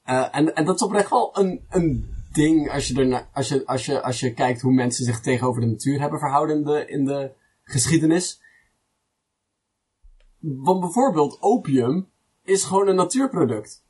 eh, 0.02 0.36
en, 0.36 0.54
en 0.54 0.64
dat 0.64 0.74
is 0.74 0.82
oprecht 0.82 1.10
wel 1.10 1.38
een, 1.38 1.66
een 1.68 2.14
ding 2.32 2.70
als 2.70 2.88
je, 2.88 2.94
erna, 2.94 3.28
als, 3.32 3.48
je, 3.48 3.66
als, 3.66 3.86
je, 3.86 4.02
als 4.02 4.20
je 4.20 4.34
kijkt 4.34 4.60
hoe 4.60 4.72
mensen 4.72 5.04
zich 5.04 5.20
tegenover 5.20 5.60
de 5.60 5.66
natuur 5.66 6.00
hebben 6.00 6.18
verhouden 6.18 6.56
in 6.56 6.64
de, 6.64 6.86
in 6.86 7.04
de 7.04 7.30
geschiedenis. 7.64 8.40
Want 10.38 10.80
bijvoorbeeld 10.80 11.36
opium 11.40 12.08
is 12.42 12.64
gewoon 12.64 12.88
een 12.88 12.94
natuurproduct. 12.94 13.84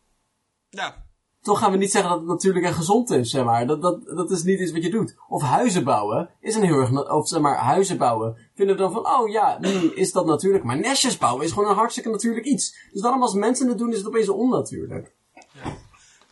Ja. 0.69 1.07
Toch 1.43 1.59
gaan 1.59 1.71
we 1.73 1.77
niet 1.77 1.91
zeggen 1.91 2.11
dat 2.11 2.19
het 2.19 2.29
natuurlijk 2.29 2.65
en 2.65 2.75
gezond 2.75 3.11
is, 3.11 3.31
zeg 3.31 3.45
maar. 3.45 3.67
Dat, 3.67 3.83
dat, 3.83 4.07
dat 4.07 4.31
is 4.31 4.43
niet 4.43 4.61
iets 4.61 4.73
wat 4.73 4.83
je 4.83 4.91
doet. 4.91 5.17
Of 5.29 5.43
huizen 5.43 5.85
bouwen 5.85 6.31
is 6.41 6.55
een 6.55 6.63
heel 6.63 6.79
erg, 6.79 7.11
of 7.11 7.29
zeg 7.29 7.41
maar, 7.41 7.57
huizen 7.57 7.99
bouwen. 7.99 8.37
Vinden 8.55 8.77
we 8.77 8.83
dan 8.83 8.93
van, 8.93 9.07
oh 9.07 9.29
ja, 9.29 9.59
hmm, 9.61 9.91
is 9.95 10.13
dat 10.13 10.27
natuurlijk. 10.27 10.65
Maar 10.65 10.79
nestjes 10.79 11.19
bouwen 11.19 11.45
is 11.45 11.53
gewoon 11.53 11.69
een 11.69 11.77
hartstikke 11.77 12.11
natuurlijk 12.11 12.47
iets. 12.47 12.77
Dus 12.93 13.03
daarom 13.03 13.23
als 13.23 13.35
mensen 13.35 13.69
het 13.69 13.79
doen, 13.79 13.91
is 13.91 13.99
het 13.99 14.07
opeens 14.07 14.29
onnatuurlijk. 14.29 15.13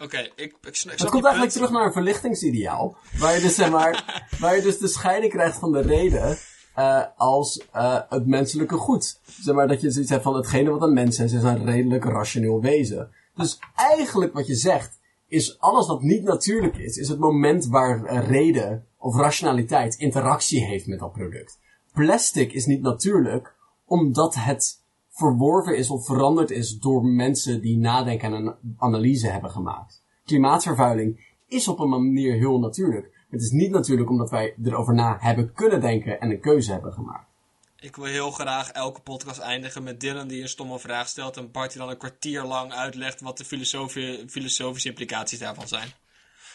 Oké, 0.03 0.19
ik, 0.19 0.29
ik, 0.37 0.57
sn- 0.61 0.69
ik 0.71 0.75
snap 0.77 0.99
Het 0.99 1.11
komt 1.11 1.25
eigenlijk 1.25 1.41
punt. 1.41 1.53
terug 1.53 1.71
naar 1.71 1.87
een 1.87 1.93
verlichtingsideaal. 1.93 2.97
Waar 3.19 3.35
je 3.35 3.41
dus, 3.41 3.55
zeg 3.55 3.71
maar, 3.71 4.05
waar 4.41 4.57
je 4.57 4.63
dus 4.63 4.79
de 4.79 4.89
scheiding 4.89 5.33
krijgt 5.33 5.59
van 5.59 5.73
de 5.73 5.81
reden 5.81 6.37
eh, 6.75 7.03
als 7.17 7.63
eh, 7.73 8.01
het 8.09 8.27
menselijke 8.27 8.77
goed. 8.77 9.21
Zeg 9.41 9.55
maar 9.55 9.69
dat 9.69 9.81
je 9.81 9.91
zoiets 9.91 10.11
hebt 10.11 10.23
van 10.23 10.35
hetgene 10.37 10.71
wat 10.71 10.83
een 10.83 10.93
mens 10.93 11.19
is, 11.19 11.33
is 11.33 11.43
een 11.43 11.65
redelijk 11.65 12.05
rationeel 12.05 12.61
wezen. 12.61 13.11
Dus 13.37 13.59
eigenlijk 13.75 14.33
wat 14.33 14.47
je 14.47 14.55
zegt, 14.55 14.99
is 15.29 15.61
alles 15.61 15.87
wat 15.87 16.03
niet 16.03 16.23
natuurlijk 16.23 16.77
is, 16.77 16.97
is 16.97 17.09
het 17.09 17.19
moment 17.19 17.67
waar 17.67 18.25
reden 18.25 18.87
of 18.99 19.17
rationaliteit 19.17 19.95
interactie 19.95 20.65
heeft 20.65 20.87
met 20.87 20.99
dat 20.99 21.13
product. 21.13 21.59
Plastic 21.93 22.53
is 22.53 22.67
niet 22.67 22.83
natuurlijk, 22.83 23.55
omdat 23.85 24.35
het 24.35 24.85
verworven 25.11 25.77
is 25.77 25.91
of 25.91 26.05
veranderd 26.05 26.51
is 26.51 26.79
door 26.79 27.05
mensen 27.05 27.61
die 27.61 27.79
nadenken 27.79 28.35
en 28.35 28.47
een 28.47 28.75
analyse 28.77 29.29
hebben 29.29 29.51
gemaakt. 29.51 30.03
Klimaatvervuiling 30.25 31.35
is 31.47 31.69
op 31.69 31.79
een 31.79 31.89
manier 31.89 32.35
heel 32.35 32.59
natuurlijk. 32.59 33.25
Het 33.31 33.41
is 33.41 33.51
niet 33.51 33.71
natuurlijk 33.71 34.11
omdat 34.11 34.31
wij 34.31 34.55
erover 34.65 34.95
na 34.95 35.17
hebben 35.21 35.53
kunnen 35.53 35.81
denken 35.81 36.21
en 36.21 36.31
een 36.31 36.41
keuze 36.41 36.73
hebben 36.73 36.93
gemaakt. 36.93 37.36
Ik 37.81 37.97
wil 37.97 38.05
heel 38.05 38.31
graag 38.31 38.71
elke 38.71 39.01
podcast 39.01 39.39
eindigen 39.39 39.83
met 39.83 40.01
Dylan 40.01 40.29
die 40.29 40.43
een 40.43 40.49
stomme 40.49 40.79
vraag 40.79 41.09
stelt 41.09 41.37
en 41.37 41.51
Bart 41.51 41.71
die 41.71 41.81
dan 41.81 41.91
een 41.91 41.99
kwartier 41.99 42.43
lang 42.43 42.73
uitlegt 42.73 43.21
wat 43.21 43.39
de 43.39 43.45
filosofie, 43.45 44.29
filosofische 44.29 44.89
implicaties 44.89 45.39
daarvan 45.39 45.69
zijn. 45.69 45.93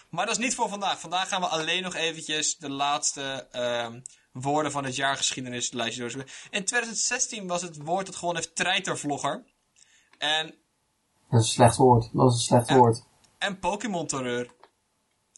Maar 0.09 0.26
dat 0.26 0.38
is 0.38 0.43
niet 0.43 0.55
voor 0.55 0.69
vandaag. 0.69 0.99
Vandaag 0.99 1.28
gaan 1.28 1.41
we 1.41 1.47
alleen 1.47 1.84
nog 1.84 1.95
eventjes 1.95 2.57
de 2.57 2.69
laatste 2.69 3.47
ehm, 3.51 3.99
woorden 4.32 4.72
van 4.72 4.84
het 4.84 4.95
jaargeschiedenislijstje 4.95 6.01
doorzoeken. 6.01 6.32
In 6.49 6.65
2016 6.65 7.47
was 7.47 7.61
het 7.61 7.78
woord 7.78 8.05
dat 8.05 8.15
gewoon 8.15 8.36
heeft 8.36 8.55
treitervlogger. 8.55 9.43
En, 10.17 10.45
Dat 11.30 11.39
is 11.39 11.45
een 11.47 11.53
slecht 11.53 11.76
woord. 11.76 12.09
Dat 12.13 12.30
is 12.30 12.34
een 12.36 12.41
slecht 12.41 12.69
woord. 12.69 13.03
en 13.38 13.59
Pokémon 13.59 14.07
terreur. 14.07 14.51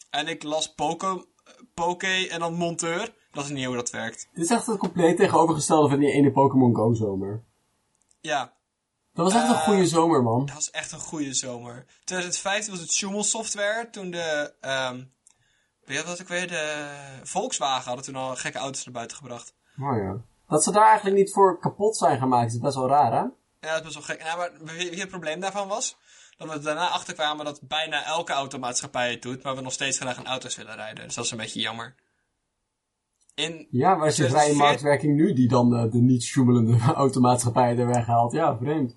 En 0.10 0.28
ik 0.28 0.44
las 0.44 0.74
Poke, 0.74 1.26
Poké 1.74 2.24
en 2.24 2.40
dan 2.40 2.54
monteur. 2.54 3.14
Dat 3.34 3.44
is 3.44 3.50
niet 3.50 3.66
hoe 3.66 3.76
dat 3.76 3.90
werkt. 3.90 4.28
Dit 4.34 4.44
is 4.44 4.50
echt 4.52 4.66
het 4.66 4.78
compleet 4.78 5.18
tegenovergestelde 5.18 5.90
van 5.90 6.00
die 6.00 6.12
ene 6.12 6.32
Pokémon 6.32 6.76
Go 6.76 6.94
zomer. 6.94 7.44
Ja, 8.22 8.54
Dat 9.14 9.26
was 9.26 9.42
echt 9.42 9.50
een 9.50 9.56
Eh, 9.56 9.64
goede 9.64 9.88
zomer, 9.88 10.24
man. 10.24 10.46
Dat 10.46 10.56
was 10.56 10.72
echt 10.72 10.92
een 10.92 11.00
goede 11.00 11.34
zomer. 11.34 11.86
2015 12.04 12.72
was 12.72 12.82
het 12.82 12.92
Schumel 12.92 13.24
Software. 13.24 13.90
Toen 13.90 14.12
de, 14.12 14.54
ehm 14.62 15.04
weet 15.86 15.98
je 15.98 16.06
wat 16.06 16.20
ik 16.20 16.28
weet, 16.28 16.50
de 16.50 16.88
Volkswagen 17.24 17.86
hadden 17.86 18.06
toen 18.06 18.16
al 18.16 18.36
gekke 18.36 18.58
auto's 18.58 18.86
naar 18.86 18.94
buiten 18.94 19.18
gebracht. 19.18 19.56
Oh 19.80 19.98
ja. 19.98 20.16
Dat 20.48 20.64
ze 20.64 20.72
daar 20.72 20.88
eigenlijk 20.88 21.18
niet 21.18 21.34
voor 21.34 21.60
kapot 21.60 21.98
zijn 21.98 22.18
gemaakt 22.18 22.52
is 22.54 22.60
best 22.60 22.76
wel 22.76 22.88
raar, 22.88 23.12
hè? 23.12 23.26
Ja, 23.68 23.74
dat 23.74 23.84
was 23.84 23.94
wel 23.94 24.04
gek. 24.04 24.24
Nou, 24.24 24.64
maar 24.64 24.76
je 24.82 25.00
het 25.00 25.10
probleem 25.10 25.40
daarvan 25.40 25.68
was? 25.68 25.98
Dat 26.38 26.50
we 26.50 26.60
daarna 26.60 26.90
achterkwamen 26.90 27.46
dat 27.46 27.60
bijna 27.62 28.06
elke 28.06 28.32
automaatschappij 28.34 29.12
het 29.12 29.22
doet, 29.22 29.44
maar 29.44 29.56
we 29.56 29.62
nog 29.62 29.74
steeds 29.74 30.00
graag 30.00 30.18
in 30.18 30.26
auto's 30.26 30.56
willen 30.56 30.76
rijden. 30.76 31.06
Dus 31.06 31.16
dat 31.16 31.26
is 31.26 31.32
een 31.32 31.38
beetje 31.38 31.60
jammer. 31.60 31.96
Ja, 33.70 33.98
waar 33.98 34.08
is 34.08 34.16
de 34.16 34.30
vrije 34.30 34.54
2014 34.54 34.58
marktwerking 34.58 35.16
nu 35.16 35.34
die 35.34 35.48
dan 35.48 35.76
eh, 35.76 35.92
de 35.92 35.98
niet 35.98 36.24
sjoemelende 36.24 36.78
automaatschappijen 37.04 37.78
er 37.78 37.88
weghaalt? 37.88 38.32
Ja, 38.32 38.58
vreemd. 38.58 38.96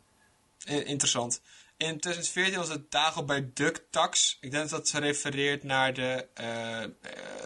Interessant. 0.64 1.40
In 1.76 2.00
2014 2.00 2.58
was 2.58 2.68
het 2.68 2.90
Dagobert 2.90 3.56
Duck 3.56 3.86
Tax. 3.90 4.38
Ik 4.40 4.50
denk 4.50 4.68
dat 4.68 4.90
dat 4.90 5.02
refereert 5.02 5.62
naar 5.62 5.94
de 5.94 6.28
eh 6.34 6.82
eh, 6.82 6.90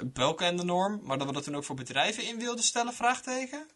Belkenende-norm. 0.05 1.01
Maar 1.03 1.19
dat 1.19 1.27
we 1.27 1.33
dat 1.33 1.45
toen 1.45 1.57
ook 1.57 1.65
voor 1.65 1.77
bedrijven 1.77 2.29
in 2.29 2.39
wilden 2.39 2.65
stellen, 2.65 2.93
vraagteken? 2.93 3.67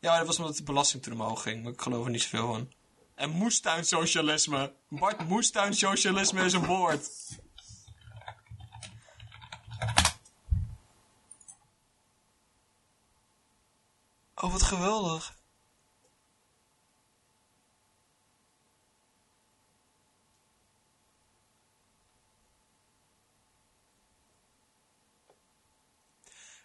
Ja, 0.00 0.18
dat 0.18 0.26
was 0.26 0.38
omdat 0.38 0.56
de 0.56 0.62
belasting 0.62 1.02
toen 1.02 1.12
omhoog 1.12 1.42
ging. 1.42 1.62
Maar 1.62 1.72
ik 1.72 1.80
geloof 1.80 2.04
er 2.04 2.10
niet 2.10 2.22
zoveel 2.22 2.46
van. 2.46 2.68
En 3.14 3.30
moestuinsocialisme. 3.30 4.72
Bart, 4.88 5.28
moestuinsocialisme 5.28 6.44
is 6.44 6.52
een 6.52 6.66
woord. 6.66 7.10
Oh, 14.44 14.52
wat 14.52 14.62
geweldig. 14.62 15.34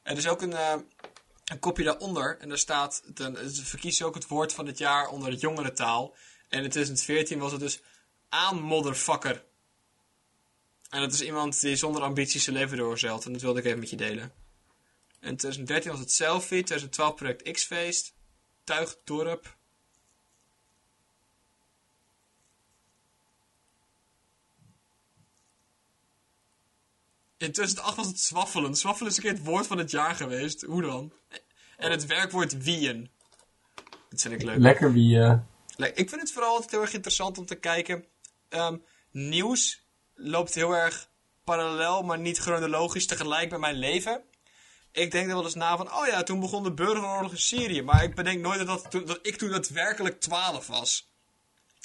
Er 0.04 0.18
is 0.18 0.28
ook 0.28 0.42
een, 0.42 0.54
eh, 0.54 0.76
een 1.46 1.60
kopje 1.60 1.84
daaronder. 1.84 2.40
En 2.40 2.50
daar 2.50 2.58
staat, 2.58 3.04
ze 3.16 3.66
verkiezen 3.66 4.06
ook 4.06 4.16
het 4.16 4.28
woord 4.28 4.54
van 4.54 4.66
het 4.66 4.78
jaar 4.78 5.08
onder 5.08 5.32
het 5.32 5.40
jongerentaal. 5.40 6.16
En 6.50 6.64
in 6.64 6.70
2014 6.70 7.40
was 7.40 7.52
het 7.52 7.62
dus 7.62 7.82
aan 8.30 8.62
motherfucker. 8.62 9.46
En 10.90 11.02
dat 11.02 11.14
is 11.14 11.22
iemand 11.22 11.62
die 11.62 11.76
zonder 11.76 12.02
ambities 12.02 12.44
zijn 12.44 12.56
leven 12.56 12.78
doorzeilt. 12.78 13.26
En 13.26 13.32
dat 13.32 13.42
wilde 13.42 13.60
ik 13.60 13.66
even 13.66 13.80
met 13.80 13.90
je 13.90 13.96
delen. 13.96 14.39
En 15.20 15.36
2013 15.36 15.92
was 15.92 16.00
het 16.00 16.12
Selfie, 16.12 16.64
2012 16.64 17.16
project 17.16 17.52
X-Feest, 17.52 18.14
Tuigdorp. 18.64 19.58
In 27.38 27.52
2008 27.52 27.96
was 27.96 28.08
het 28.08 28.20
zwaffelen. 28.20 28.76
Zwaffelen 28.76 29.12
is 29.12 29.18
een 29.18 29.24
keer 29.24 29.32
het 29.32 29.44
woord 29.44 29.68
van 29.68 29.78
het 29.78 29.92
jaar 29.92 30.16
geweest. 30.16 30.62
Hoe 30.62 30.82
dan? 30.82 31.14
En 31.78 31.92
het 31.92 32.06
werkwoord 32.06 32.64
wieën. 32.64 33.10
Dat 34.10 34.22
vind 34.22 34.34
ik 34.34 34.44
leuk. 34.44 34.58
Lekker 34.58 34.94
wieën. 34.94 35.44
Ik 35.78 36.10
vind 36.10 36.22
het 36.22 36.32
vooral 36.32 36.52
altijd 36.52 36.72
heel 36.72 36.82
erg 36.82 36.94
interessant 36.94 37.38
om 37.38 37.46
te 37.46 37.56
kijken. 37.56 38.06
Ehm, 38.50 38.78
nieuws 39.12 39.86
loopt 40.14 40.56
heel 40.56 40.72
erg 40.76 41.10
parallel, 41.44 42.02
maar 42.02 42.20
niet 42.20 42.38
chronologisch 42.38 43.06
tegelijk 43.06 43.50
bij 43.50 43.60
mijn 43.60 43.76
leven. 43.76 44.24
Ik 44.92 45.12
denk 45.12 45.28
er 45.28 45.34
wel 45.36 45.44
eens 45.44 45.56
na 45.56 45.78
van, 45.78 45.88
oh 45.88 46.08
ja, 46.08 46.24
toen 46.24 46.40
begon 46.40 46.64
de 46.64 46.74
burgeroorlog 46.74 47.32
in 47.32 47.38
Syrië. 47.38 47.82
Maar 47.82 48.04
ik 48.04 48.16
bedenk 48.16 48.42
nooit 48.42 48.58
dat, 48.58 48.68
dat, 48.68 48.92
toen- 48.92 49.06
dat 49.06 49.20
ik 49.22 49.36
toen 49.36 49.50
daadwerkelijk 49.50 50.20
12 50.20 50.68
was. 50.68 51.12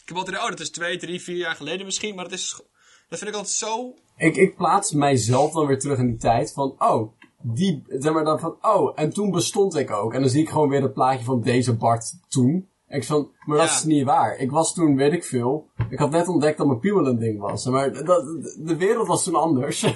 Ik 0.03 0.09
heb 0.09 0.17
altijd, 0.17 0.37
oh, 0.39 0.49
dat 0.49 0.61
is 0.61 0.71
twee, 0.71 0.97
drie, 0.99 1.21
vier 1.23 1.37
jaar 1.37 1.55
geleden 1.57 1.85
misschien, 1.87 2.15
maar 2.15 2.25
dat 2.25 2.33
is, 2.33 2.61
dat 3.09 3.19
vind 3.19 3.31
ik 3.31 3.37
altijd 3.37 3.55
zo 3.55 3.95
Ik, 4.17 4.37
ik 4.37 4.57
plaats 4.57 4.93
mijzelf 4.93 5.53
dan 5.53 5.67
weer 5.67 5.79
terug 5.79 5.99
in 5.99 6.07
die 6.07 6.17
tijd 6.17 6.53
van, 6.53 6.75
oh, 6.79 7.13
die, 7.43 7.83
zeg 7.89 8.13
maar 8.13 8.25
dan 8.25 8.41
van, 8.41 8.57
oh, 8.63 8.93
en 8.95 9.11
toen 9.11 9.31
bestond 9.31 9.75
ik 9.77 9.91
ook. 9.91 10.15
En 10.15 10.21
dan 10.21 10.31
zie 10.31 10.43
ik 10.43 10.49
gewoon 10.49 10.69
weer 10.69 10.83
het 10.83 10.93
plaatje 10.93 11.25
van 11.25 11.41
deze 11.41 11.77
Bart 11.77 12.13
toen. 12.29 12.69
En 12.87 12.97
ik 13.01 13.05
van, 13.07 13.31
maar 13.47 13.57
dat 13.59 13.69
Ja. 13.69 13.75
is 13.75 13.85
niet 13.85 14.05
waar. 14.05 14.37
Ik 14.37 14.51
was 14.51 14.75
toen, 14.75 14.97
weet 14.97 15.13
ik 15.13 15.25
veel, 15.25 15.69
ik 15.91 15.99
had 15.99 16.11
net 16.11 16.29
ontdekt 16.29 16.59
dat 16.59 16.67
mijn 16.67 16.79
piemel 16.79 17.07
een 17.07 17.19
ding 17.19 17.41
was. 17.41 17.65
Maar 17.65 17.93
dat, 18.05 18.25
de 18.59 18.77
wereld 18.79 19.07
was 19.07 19.25
toen 19.25 19.35
anders. 19.35 19.83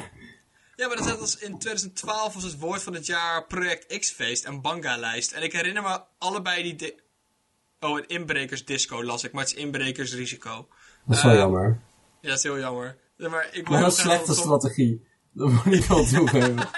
Ja, 0.79 0.87
maar 0.87 0.97
dat 0.97 1.07
is 1.07 1.12
net 1.12 1.20
als 1.20 1.37
in 1.37 1.59
2012 1.59 2.35
was 2.35 2.43
het 2.43 2.59
woord 2.59 2.83
van 2.83 2.95
het 2.95 3.07
jaar 3.07 3.47
Project 3.47 3.99
X-feest 3.99 4.45
en 4.45 4.61
Banga-lijst. 4.61 5.33
En 5.33 5.43
ik 5.43 5.53
herinner 5.53 5.83
me 5.83 6.01
allebei 6.18 6.62
die... 6.62 6.74
di- 6.76 6.95
oh, 7.81 7.99
een 7.99 8.07
inbrekersdisco 8.07 9.05
las 9.05 9.24
ik, 9.24 9.33
maar 9.33 9.45
het 9.45 9.53
is 9.53 9.59
inbrekersrisico. 9.59 10.68
Dat 11.07 11.16
is 11.16 11.22
wel 11.22 11.33
Ehm, 11.33 11.41
jammer. 11.41 11.81
Ja, 12.20 12.29
dat 12.29 12.37
is 12.37 12.43
heel 12.43 12.59
jammer. 12.59 12.97
Ja, 13.16 13.29
Maar 13.29 13.49
ik 13.53 13.68
Maar 13.68 13.81
dat 13.81 13.93
is 13.93 13.99
slechte 14.01 14.26
dat 14.26 14.37
strategie. 14.37 15.07
Dat 15.33 15.49
moet 15.51 15.74
ik 15.74 15.85
wel 15.85 16.05
toegeven. 16.05 16.57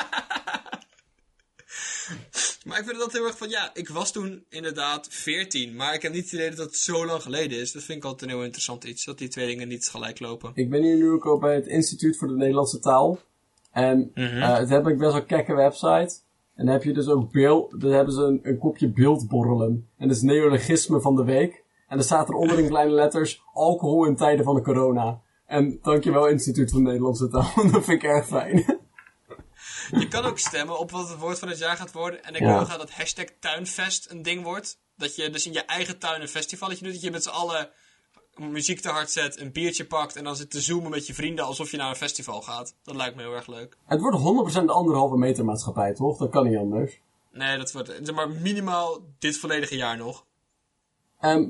Maar 2.64 2.78
ik 2.78 2.84
vind 2.84 2.96
het 2.96 3.04
altijd 3.04 3.22
heel 3.22 3.26
erg 3.32 3.38
van, 3.38 3.48
ja, 3.48 3.70
ik 3.74 3.88
was 3.88 4.12
toen 4.12 4.44
inderdaad 4.48 5.06
14, 5.10 5.76
maar 5.76 5.94
ik 5.94 6.02
heb 6.02 6.12
niet 6.12 6.24
het 6.24 6.32
idee 6.32 6.50
dat 6.50 6.58
het 6.66 6.76
zo 6.76 7.06
lang 7.06 7.22
geleden 7.22 7.58
is. 7.58 7.72
Dat 7.72 7.82
vind 7.82 7.98
ik 7.98 8.04
altijd 8.04 8.22
een 8.30 8.36
heel 8.36 8.44
interessant 8.44 8.84
iets, 8.84 9.04
dat 9.04 9.18
die 9.18 9.28
twee 9.28 9.46
dingen 9.46 9.68
niet 9.68 9.88
gelijk 9.88 10.20
lopen. 10.20 10.50
Ik 10.54 10.70
ben 10.70 10.82
hier 10.82 10.96
nu 10.96 11.10
ook 11.10 11.26
al 11.26 11.38
bij 11.38 11.54
het 11.54 11.66
Instituut 11.66 12.16
voor 12.18 12.28
de 12.28 12.34
Nederlandse 12.34 12.78
Taal. 12.78 13.20
En 13.72 14.10
Mhm. 14.14 14.42
eh 14.42 14.56
het 14.56 14.68
heb 14.68 14.86
ik 14.86 14.98
best 14.98 15.12
wel 15.12 15.24
kekke 15.24 15.54
website. 15.54 16.18
En 16.54 16.64
dan 16.66 16.74
heb 16.74 16.82
je 16.82 16.92
dus 16.92 17.08
ook 17.08 17.32
beeld, 17.32 17.80
dan 17.80 17.90
hebben 17.90 18.14
ze 18.14 18.22
een, 18.22 18.40
een 18.42 18.58
kopje 18.58 18.88
beeldborrelen. 18.88 19.88
En 19.98 20.08
dat 20.08 20.16
is 20.16 20.22
neologisme 20.22 21.00
van 21.00 21.16
de 21.16 21.24
week. 21.24 21.62
En 21.88 21.96
dan 21.96 22.04
staat 22.04 22.28
er 22.28 22.34
onder 22.34 22.58
in 22.58 22.68
kleine 22.68 22.92
letters 22.92 23.42
alcohol 23.52 24.04
in 24.04 24.16
tijden 24.16 24.44
van 24.44 24.54
de 24.54 24.62
corona. 24.62 25.20
En 25.46 25.78
dankjewel 25.82 26.26
Instituut 26.28 26.70
de 26.72 26.80
Nederlandse 26.80 27.28
Taal. 27.28 27.52
dat 27.72 27.84
vind 27.84 27.88
ik 27.88 28.02
erg 28.02 28.26
fijn. 28.26 28.78
Je 29.90 30.08
kan 30.08 30.24
ook 30.24 30.38
stemmen 30.38 30.78
op 30.78 30.90
wat 30.90 31.08
het 31.08 31.18
woord 31.18 31.38
van 31.38 31.48
het 31.48 31.58
jaar 31.58 31.76
gaat 31.76 31.92
worden. 31.92 32.24
En 32.24 32.34
ik 32.34 32.40
Ja. 32.40 32.56
wil 32.56 32.64
graag 32.64 32.78
dat 32.78 32.90
hashtag 32.90 33.24
tuinfest 33.40 34.10
een 34.10 34.22
ding 34.22 34.42
wordt. 34.42 34.78
Dat 34.96 35.16
je 35.16 35.30
dus 35.30 35.46
in 35.46 35.52
je 35.52 35.64
eigen 35.64 35.98
tuin 35.98 36.20
een 36.20 36.28
festivalletje 36.28 36.84
doet. 36.84 36.92
Dat 36.92 37.02
je 37.02 37.10
met 37.10 37.22
z'n 37.22 37.28
allen 37.30 37.68
muziek 38.48 38.80
te 38.80 38.88
hard 38.88 39.10
zet, 39.10 39.40
een 39.40 39.52
biertje 39.52 39.86
pakt 39.86 40.16
en 40.16 40.24
dan 40.24 40.36
zit 40.36 40.50
te 40.50 40.60
zoomen 40.60 40.90
met 40.90 41.06
je 41.06 41.14
vrienden 41.14 41.44
alsof 41.44 41.70
je 41.70 41.76
naar 41.76 41.88
een 41.88 41.96
festival 41.96 42.42
gaat. 42.42 42.74
Dat 42.82 42.94
lijkt 42.94 43.16
me 43.16 43.22
heel 43.22 43.34
erg 43.34 43.46
leuk. 43.46 43.76
het 43.84 44.00
wordt 44.00 44.52
100% 44.62 44.64
de 44.64 44.72
anderhalve 44.72 45.16
meter 45.16 45.44
maatschappij, 45.44 45.94
toch? 45.94 46.18
Dat 46.18 46.30
kan 46.30 46.48
niet 46.48 46.58
anders. 46.58 47.00
Nee, 47.32 47.58
dat 47.58 47.72
wordt 47.72 47.98
zeg 48.02 48.14
maar 48.14 48.30
minimaal 48.30 48.98
dit 49.18 49.38
volledige 49.38 49.76
jaar 49.76 49.96
nog. 49.96 50.24
Ehm, 51.20 51.48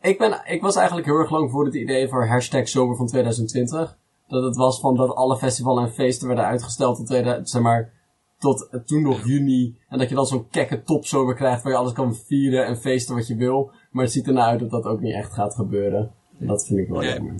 ik, 0.00 0.18
ben, 0.18 0.42
ik 0.44 0.62
was 0.62 0.76
eigenlijk 0.76 1.06
heel 1.06 1.18
erg 1.18 1.30
lang 1.30 1.50
voor 1.50 1.64
het 1.64 1.74
idee 1.74 2.08
voor 2.08 2.26
hashtag 2.26 2.68
zomer 2.68 2.96
van 2.96 3.06
2020. 3.06 3.98
Dat 4.28 4.42
het 4.42 4.56
was 4.56 4.80
van 4.80 4.96
dat 4.96 5.14
alle 5.14 5.36
festivals 5.36 5.80
en 5.80 5.92
feesten 5.92 6.26
werden 6.26 6.46
uitgesteld 6.46 6.96
tot, 6.96 7.06
2000, 7.06 7.50
zeg 7.50 7.62
maar, 7.62 7.92
tot 8.38 8.68
eh, 8.70 8.80
toen 8.80 9.02
nog 9.02 9.26
juni. 9.26 9.78
En 9.88 9.98
dat 9.98 10.08
je 10.08 10.14
dan 10.14 10.26
zo'n 10.26 10.48
kekke 10.48 10.82
topzomer 10.82 11.34
krijgt 11.34 11.62
waar 11.62 11.72
je 11.72 11.78
alles 11.78 11.92
kan 11.92 12.14
vieren 12.14 12.66
en 12.66 12.76
feesten 12.76 13.14
wat 13.14 13.26
je 13.26 13.36
wil. 13.36 13.70
Maar 13.90 14.04
het 14.04 14.12
ziet 14.12 14.26
ernaar 14.26 14.48
uit 14.48 14.60
dat 14.60 14.70
dat 14.70 14.84
ook 14.84 15.00
niet 15.00 15.14
echt 15.14 15.32
gaat 15.32 15.54
gebeuren. 15.54 16.14
Dat 16.38 16.66
vind 16.66 16.78
ik 16.78 16.88
wel 16.88 17.00
Nee. 17.00 17.12
jammer. 17.14 17.34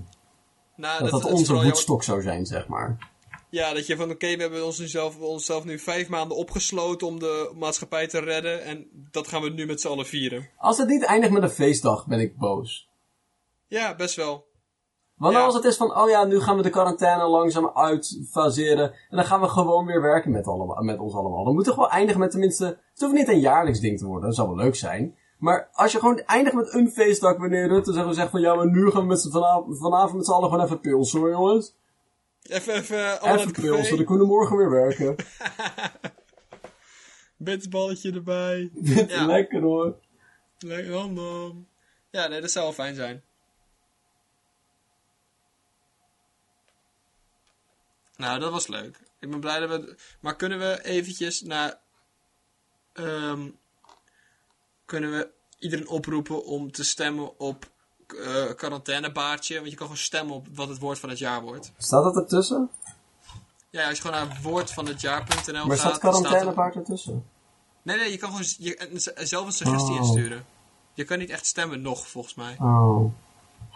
Nou, 0.76 1.00
Dat 1.02 1.10
dat 1.10 1.24
onze 1.32 1.54
voetstok 1.62 2.02
zou 2.02 2.22
zijn, 2.22 2.46
zeg 2.46 2.68
maar. 2.68 3.14
Ja, 3.50 3.72
dat 3.72 3.86
je 3.86 3.96
van 3.96 4.10
oké, 4.10 4.34
we 4.36 4.42
hebben 4.42 4.64
ons 4.64 4.78
nu 4.78 4.86
zelf, 4.86 5.18
onszelf 5.20 5.64
nu 5.64 5.78
vijf 5.78 6.08
maanden 6.08 6.36
opgesloten 6.36 7.06
om 7.06 7.18
de 7.18 7.52
maatschappij 7.54 8.06
te 8.06 8.20
redden. 8.20 8.62
En 8.64 8.86
dat 9.10 9.28
gaan 9.28 9.42
we 9.42 9.50
nu 9.50 9.66
met 9.66 9.80
z'n 9.80 9.88
allen 9.88 10.06
vieren. 10.06 10.48
Als 10.56 10.78
het 10.78 10.88
niet 10.88 11.04
eindigt 11.04 11.32
met 11.32 11.42
een 11.42 11.48
feestdag, 11.50 12.06
ben 12.06 12.20
ik 12.20 12.36
boos. 12.36 12.88
Ja, 13.66 13.94
best 13.94 14.14
wel. 14.16 14.44
Want 15.16 15.34
Ja. 15.34 15.44
als 15.44 15.54
het 15.54 15.64
is 15.64 15.76
van, 15.76 15.96
oh 15.96 16.08
ja, 16.08 16.24
nu 16.24 16.40
gaan 16.40 16.56
we 16.56 16.62
de 16.62 16.70
quarantaine 16.70 17.24
langzaam 17.28 17.70
uitfaseren. 17.74 18.92
En 18.92 19.16
dan 19.16 19.24
gaan 19.24 19.40
we 19.40 19.48
gewoon 19.48 19.86
weer 19.86 20.00
werken 20.02 20.30
met, 20.30 20.46
allemaal, 20.46 20.82
met 20.82 20.98
ons 20.98 21.14
allemaal. 21.14 21.44
Dan 21.44 21.54
moet 21.54 21.66
het 21.66 21.74
gewoon 21.74 21.90
eindigen 21.90 22.20
met 22.20 22.30
tenminste, 22.30 22.64
het 22.64 23.00
hoeft 23.00 23.12
niet 23.14 23.28
een 23.28 23.40
jaarlijks 23.40 23.80
ding 23.80 23.98
te 23.98 24.06
worden, 24.06 24.26
dat 24.26 24.34
zou 24.34 24.48
wel 24.48 24.56
leuk 24.56 24.74
zijn. 24.76 25.16
Maar 25.36 25.68
als 25.72 25.92
je 25.92 25.98
gewoon 25.98 26.18
eindigt 26.18 26.56
met 26.56 26.74
een 26.74 26.90
feestdag 26.90 27.36
wanneer 27.36 27.68
Rutte 27.68 27.92
zeg 27.92 28.04
maar 28.04 28.14
zegt 28.14 28.30
van, 28.30 28.40
ja, 28.40 28.54
maar 28.54 28.66
nu 28.70 28.90
gaan 28.90 29.00
we 29.00 29.06
met 29.06 29.28
vanavond, 29.30 29.78
vanavond 29.78 30.14
met 30.16 30.26
z'n 30.26 30.32
allen 30.32 30.50
gewoon 30.50 30.64
even 30.64 30.80
pilsen 30.80 31.18
hoor, 31.20 31.30
jongens. 31.30 31.74
Even, 32.42 32.74
even, 32.74 33.22
Even 33.32 33.52
pilsen, 33.52 33.96
dan 33.96 34.06
kunnen 34.06 34.26
we 34.26 34.32
morgen 34.32 34.56
weer 34.56 34.70
werken. 34.70 35.16
Bitterballetje 37.36 38.12
erbij. 38.12 38.70
Ja. 39.08 39.26
lekker 39.26 39.60
hoor. 39.62 39.96
Lekker 40.58 40.92
random. 40.92 41.68
Ja, 42.10 42.26
nee, 42.26 42.40
dat 42.40 42.50
zou 42.50 42.64
wel 42.64 42.74
fijn 42.74 42.94
zijn. 42.94 43.22
Nou, 48.16 48.38
dat 48.38 48.52
was 48.52 48.66
leuk. 48.66 48.98
Ik 49.18 49.30
ben 49.30 49.40
blij 49.40 49.58
dat 49.58 49.68
we... 49.70 49.96
Maar 50.20 50.36
kunnen 50.36 50.58
we 50.58 50.84
eventjes 50.84 51.42
naar... 51.42 51.78
ehm, 52.92 53.48
kunnen 54.86 55.10
we 55.10 55.30
iedereen 55.58 55.88
oproepen 55.88 56.44
om 56.44 56.72
te 56.72 56.84
stemmen 56.84 57.38
op 57.38 57.70
eh 58.06 58.54
quarantainebaardje? 58.56 59.54
Want 59.56 59.70
je 59.70 59.76
kan 59.76 59.86
gewoon 59.86 60.02
stemmen 60.02 60.34
op 60.34 60.46
wat 60.54 60.68
het 60.68 60.78
woord 60.78 60.98
van 60.98 61.08
het 61.08 61.18
jaar 61.18 61.42
wordt. 61.42 61.72
Staat 61.76 62.04
dat 62.04 62.16
ertussen? 62.16 62.70
Ja, 63.70 63.88
als 63.88 63.96
je 63.98 64.02
gewoon 64.02 64.28
naar 64.28 64.38
woordvanhetjaar.nl 64.42 65.68
gaat... 65.68 65.78
staat 65.78 65.90
dan 65.90 65.98
quarantainepaard 65.98 66.74
ertussen? 66.74 67.24
Nee, 67.82 67.96
nee, 67.96 68.10
je 68.10 68.16
kan 68.16 68.30
gewoon 68.30 68.46
je, 68.58 69.12
zelf 69.14 69.46
een 69.46 69.52
suggestie 69.52 69.94
Oh. 69.94 70.00
insturen. 70.00 70.44
Je 70.94 71.04
kan 71.04 71.18
niet 71.18 71.30
echt 71.30 71.46
stemmen 71.46 71.82
nog, 71.82 72.08
volgens 72.08 72.34
mij. 72.34 72.56
Oh. 72.60 73.12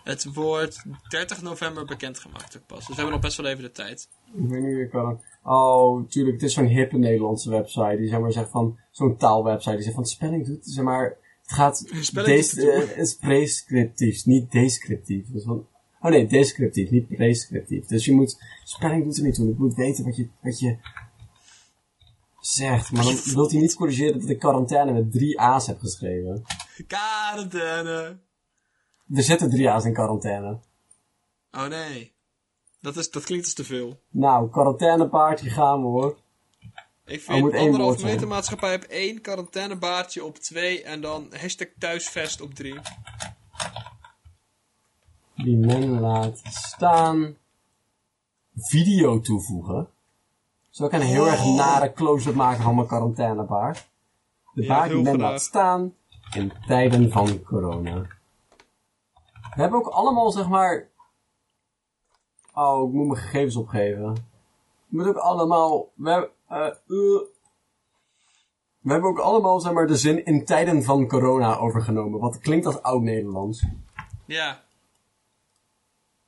Het 0.04 0.24
wordt 0.24 0.82
30 1.08 1.42
november 1.42 1.84
bekendgemaakt 1.84 2.56
ook 2.56 2.66
pas. 2.66 2.78
Dus 2.78 2.86
we 2.86 2.94
hebben 2.94 3.12
nog 3.12 3.20
best 3.20 3.36
wel 3.36 3.46
even 3.46 3.62
de 3.62 3.72
tijd. 3.72 4.08
Ik 4.32 4.48
weet 4.48 4.62
niet 4.62 4.90
kan. 4.90 5.20
Oh, 5.42 6.08
tuurlijk, 6.08 6.40
het 6.40 6.44
is 6.44 6.54
zo'n 6.54 6.66
hippe 6.66 6.98
Nederlandse 6.98 7.50
website. 7.50 7.96
Die 7.96 8.08
zeg 8.08 8.20
maar 8.20 8.32
zegt 8.32 8.50
van, 8.50 8.78
zo'n 8.90 9.16
taalwebsite. 9.16 9.74
Die 9.74 9.82
zegt 9.82 9.94
van, 9.94 10.06
spelling 10.06 10.46
doet, 10.46 10.58
zeg 10.62 10.84
maar, 10.84 11.16
het 11.42 11.52
gaat, 11.52 11.88
des, 12.12 12.56
eh, 12.56 12.96
is 12.96 13.16
prescriptief, 13.16 14.26
niet 14.26 14.50
descriptief. 14.50 15.26
Dus 15.26 15.44
van, 15.44 15.66
oh 16.00 16.10
nee, 16.10 16.26
descriptief, 16.26 16.90
niet 16.90 17.08
prescriptief. 17.08 17.86
Dus 17.86 18.04
je 18.04 18.12
moet, 18.12 18.42
spelling 18.64 19.04
doet 19.04 19.16
er 19.16 19.22
niet 19.22 19.34
toe. 19.34 19.50
Ik 19.50 19.58
moet 19.58 19.74
weten 19.74 20.04
wat 20.04 20.16
je, 20.16 20.28
wat 20.40 20.58
je 20.58 20.76
zegt. 22.40 22.92
Maar 22.92 23.04
dan 23.04 23.18
wilt 23.34 23.50
hij 23.50 23.60
niet 23.60 23.74
corrigeren 23.74 24.20
dat 24.20 24.28
ik 24.28 24.38
quarantaine 24.38 24.92
met 24.92 25.12
drie 25.12 25.40
A's 25.40 25.66
heb 25.66 25.78
geschreven. 25.78 26.42
Quarantaine! 26.86 28.18
Er 29.14 29.22
zitten 29.22 29.50
drie 29.50 29.70
A's 29.70 29.84
in 29.84 29.92
quarantaine. 29.92 30.58
Oh 31.50 31.66
nee. 31.66 32.12
Dat, 32.80 32.96
is, 32.96 33.10
dat 33.10 33.24
klinkt 33.24 33.44
als 33.44 33.54
te 33.54 33.64
veel. 33.64 34.00
Nou, 34.10 34.50
quarantainepaardje 34.50 35.50
gaan 35.50 35.80
we 35.80 35.86
hoor. 35.86 36.18
Ik 37.04 37.20
vind 37.20 37.40
moet 37.40 37.52
één 37.52 37.64
anderhalf 37.64 38.02
meter 38.02 38.26
maatschappij 38.26 38.74
op 38.74 38.82
1, 38.82 39.20
quarantainebaardje 39.20 40.24
op 40.24 40.36
2 40.36 40.82
en 40.82 41.00
dan 41.00 41.26
hashtag 41.40 41.68
thuisvest 41.78 42.40
op 42.40 42.54
3. 42.54 42.80
Die 45.34 45.56
men 45.56 46.00
laat 46.00 46.40
staan. 46.44 47.36
Video 48.54 49.20
toevoegen. 49.20 49.88
Zal 50.70 50.86
ik 50.86 50.92
een 50.92 51.00
heel 51.00 51.26
erg 51.26 51.44
Oh. 51.44 51.56
nare 51.56 51.92
close-up 51.92 52.34
maken 52.34 52.62
van 52.62 52.74
mijn 52.74 52.86
quarantainebaard? 52.86 53.88
De 54.52 54.66
baard 54.66 54.90
die 54.90 55.02
men 55.02 55.14
graag. 55.14 55.30
laat 55.30 55.42
staan 55.42 55.94
in 56.34 56.52
tijden 56.66 57.10
van 57.10 57.42
corona. 57.42 58.06
We 59.54 59.60
hebben 59.60 59.78
ook 59.78 59.88
allemaal, 59.88 60.30
zeg 60.30 60.48
maar... 60.48 60.89
Oh, 62.54 62.88
ik 62.88 62.94
moet 62.94 63.06
mijn 63.06 63.20
gegevens 63.20 63.56
opgeven. 63.56 64.14
We 64.14 64.20
moeten 64.88 65.14
ook 65.14 65.20
allemaal... 65.20 65.92
We, 65.94 66.10
hebben, 66.10 66.30
eh, 66.48 66.66
eh. 66.66 66.74
we 68.80 68.92
hebben 68.92 69.10
ook 69.10 69.18
allemaal, 69.18 69.60
zeg 69.60 69.72
maar, 69.72 69.86
de 69.86 69.96
zin 69.96 70.24
in 70.24 70.44
tijden 70.44 70.82
van 70.82 71.08
corona 71.08 71.56
overgenomen. 71.56 72.20
Wat 72.20 72.38
klinkt 72.38 72.66
als 72.66 72.82
oud-Nederlands. 72.82 73.66
Ja. 74.26 74.62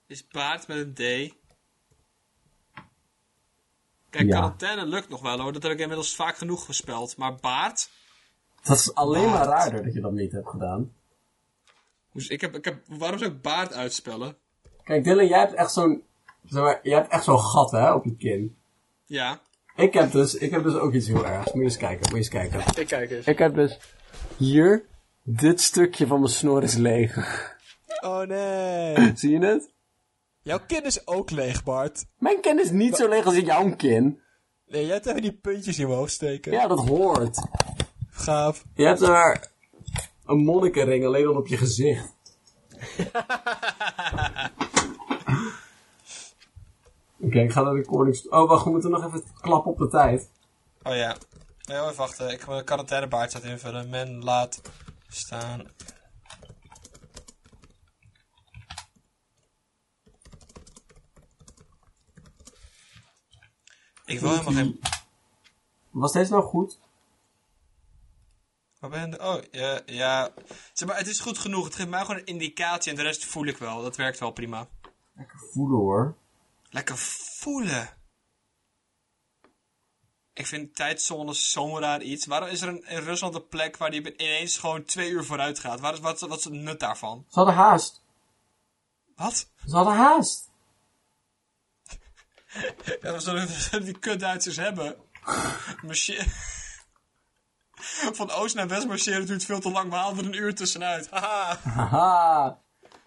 Is 0.06 0.28
baard 0.28 0.68
met 0.68 0.76
een 0.76 0.94
D. 0.94 1.34
Kijk, 4.10 4.26
Ja. 4.26 4.30
quarantaine 4.30 4.86
lukt 4.86 5.08
nog 5.08 5.20
wel 5.20 5.40
hoor. 5.40 5.52
Dat 5.52 5.62
heb 5.62 5.72
ik 5.72 5.78
inmiddels 5.78 6.14
vaak 6.14 6.36
genoeg 6.36 6.64
gespeld. 6.64 7.16
Maar 7.16 7.34
baard? 7.36 7.90
Dat 8.62 8.78
is 8.78 8.94
alleen 8.94 9.30
maar 9.30 9.46
raarder 9.46 9.82
dat 9.84 9.94
je 9.94 10.00
dat 10.00 10.12
niet 10.12 10.32
hebt 10.32 10.48
gedaan. 10.48 10.92
Dus 12.12 12.28
ik 12.28 12.40
heb, 12.40 12.56
ik 12.56 12.64
heb, 12.64 12.82
waarom 12.86 13.18
zou 13.18 13.30
ik 13.30 13.42
baard 13.42 13.72
uitspellen? 13.72 14.36
Kijk, 14.84 15.04
Dylan, 15.04 15.26
jij 15.26 15.38
hebt 15.38 15.54
echt 15.54 15.72
zo'n... 15.72 16.02
Zeg 16.44 16.62
maar, 16.62 16.80
jij 16.82 16.96
hebt 16.96 17.12
echt 17.12 17.24
zo'n 17.24 17.38
gat, 17.38 17.70
hè, 17.70 17.92
op 17.92 18.04
je 18.04 18.16
kin. 18.16 18.56
Ja. 19.04 19.40
Ik 19.76 19.92
heb 19.92 20.12
dus, 20.12 20.34
ik 20.34 20.50
heb 20.50 20.62
dus 20.62 20.74
ook 20.74 20.92
iets 20.92 21.06
heel 21.06 21.26
ergs. 21.26 21.52
Moet 21.52 21.62
je 21.62 21.62
eens 21.62 21.76
kijken, 21.76 21.98
moet 21.98 22.10
je 22.10 22.16
eens 22.16 22.28
kijken. 22.28 22.80
Ik 22.82 22.86
kijk 22.86 23.10
eens. 23.10 23.26
Ik 23.26 23.38
heb 23.38 23.54
dus 23.54 23.78
hier, 24.36 24.84
dit 25.22 25.60
stukje 25.60 26.06
van 26.06 26.20
mijn 26.20 26.32
snor 26.32 26.62
is 26.62 26.74
leeg. 26.74 27.50
Oh 28.00 28.20
nee. 28.20 29.12
Zie 29.16 29.30
je 29.30 29.46
het? 29.46 29.70
Jouw 30.42 30.58
kin 30.66 30.84
is 30.84 31.06
ook 31.06 31.30
leeg, 31.30 31.64
Bart. 31.64 32.04
Mijn 32.18 32.40
kin 32.40 32.60
is 32.60 32.70
niet 32.70 32.96
zo 32.96 33.08
leeg 33.08 33.24
als 33.24 33.34
in 33.34 33.44
jouw 33.44 33.76
kin. 33.76 34.20
Nee, 34.66 34.84
jij 34.84 34.94
hebt 34.94 35.06
even 35.06 35.22
die 35.22 35.32
puntjes 35.32 35.78
in 35.78 35.86
mijn 35.86 35.98
hoofd 35.98 36.12
steken. 36.12 36.52
Ja, 36.52 36.66
dat 36.66 36.88
hoort. 36.88 37.46
Gaaf. 38.10 38.64
Je 38.74 38.84
hebt 38.84 39.00
daar 39.00 39.50
een 40.24 40.44
monnikenring 40.44 41.04
alleen 41.04 41.26
al 41.26 41.36
op 41.36 41.46
je 41.46 41.56
gezicht. 41.56 42.12
Oké, 47.22 47.40
ik 47.40 47.52
ga 47.52 47.62
naar 47.62 47.74
de 47.74 47.86
Cornix. 47.86 48.28
Oh, 48.28 48.48
wacht, 48.48 48.64
we 48.64 48.70
moeten 48.70 48.90
nog 48.90 49.04
even 49.04 49.24
klappen 49.40 49.72
op 49.72 49.78
de 49.78 49.88
tijd. 49.88 50.30
Oh 50.82 50.94
ja. 50.94 51.16
Even 51.64 51.96
wachten. 51.96 52.30
Ik 52.30 52.40
ga 52.40 52.50
mijn 52.50 52.64
quarantainebaard 52.64 53.42
invullen. 53.42 53.90
Men 53.90 54.24
laat 54.24 54.60
staan. 55.08 55.60
Ik 64.04 64.20
wil 64.20 64.30
helemaal 64.30 64.52
geen... 64.52 64.80
Was 65.90 66.12
deze 66.12 66.30
nou 66.30 66.44
goed? 66.44 66.80
Waar 68.78 68.90
ben 68.90 69.10
je? 69.10 69.20
Oh, 69.20 69.42
ja, 69.50 69.80
ja. 69.86 70.30
Zeg 70.72 70.88
maar, 70.88 70.98
het 70.98 71.06
is 71.06 71.20
goed 71.20 71.38
genoeg. 71.38 71.64
Het 71.64 71.74
geeft 71.74 71.88
mij 71.88 72.00
gewoon 72.00 72.16
een 72.16 72.26
indicatie 72.26 72.90
en 72.90 72.96
de 72.96 73.02
rest 73.02 73.24
voel 73.24 73.46
ik 73.46 73.56
wel. 73.56 73.82
Dat 73.82 73.96
werkt 73.96 74.18
wel 74.18 74.30
prima. 74.30 74.68
Lekker 75.14 75.38
voelen 75.52 75.78
hoor. 75.78 76.20
Lekker 76.72 76.98
voelen. 76.98 77.88
Ik 80.32 80.46
vind 80.46 80.74
tijdzones 80.74 81.50
zo'n 81.50 81.78
raar 81.78 82.02
iets. 82.02 82.26
Waarom 82.26 82.48
is 82.48 82.60
er 82.60 82.68
een, 82.68 82.84
in 82.86 83.02
Rusland 83.02 83.34
een 83.34 83.48
plek 83.48 83.76
waar 83.76 83.90
die 83.90 84.16
ineens 84.16 84.58
gewoon 84.58 84.84
twee 84.84 85.10
uur 85.10 85.24
vooruit 85.24 85.58
gaat? 85.58 85.80
Waar 85.80 85.92
is, 85.92 85.98
wat, 85.98 86.20
wat 86.20 86.38
is 86.38 86.44
het 86.44 86.52
nut 86.52 86.80
daarvan? 86.80 87.24
Ze 87.28 87.34
hadden 87.38 87.54
haast. 87.54 88.02
Wat? 89.16 89.48
Ze 89.66 89.76
hadden 89.76 89.94
haast. 89.94 90.50
Ja, 93.02 93.12
we 93.12 93.20
zullen, 93.20 93.84
die 93.84 93.98
kut 93.98 94.20
Duitsers 94.20 94.56
hebben. 94.56 94.96
Marche- 95.82 96.24
Van 98.18 98.30
oost 98.30 98.54
naar 98.54 98.68
west 98.68 98.86
marcheren 98.86 99.26
duurt 99.26 99.44
veel 99.44 99.60
te 99.60 99.70
lang. 99.70 99.90
We 99.90 99.96
halen 99.96 100.18
er 100.18 100.24
een 100.24 100.32
uur 100.34 100.54
tussenuit. 100.54 101.10
Haha. 101.10 101.58
Haha. 101.70 102.58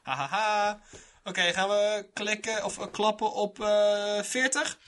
Hahaha. 0.03 0.81
Oké, 1.27 1.41
gaan 1.41 1.69
we 1.69 2.05
klikken 2.13 2.63
of 2.63 2.79
eh, 2.79 2.91
klappen 2.91 3.33
op 3.33 3.59
eh 3.59 4.21
40? 4.21 4.79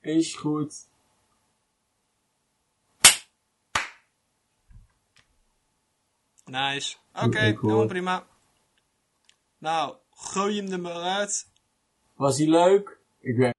Is 0.00 0.34
goed. 0.34 0.90
Nice. 6.44 6.96
Oké, 7.12 7.28
cool. 7.28 7.56
helemaal 7.62 7.86
prima. 7.86 8.26
Nou, 9.58 9.96
gooi 10.10 10.56
hem 10.56 10.72
er 10.72 10.80
maar 10.80 11.02
uit. 11.18 11.46
Was 12.14 12.38
hij 12.38 12.46
leuk? 12.46 12.98
Ik 13.20 13.36
weet 13.36 13.54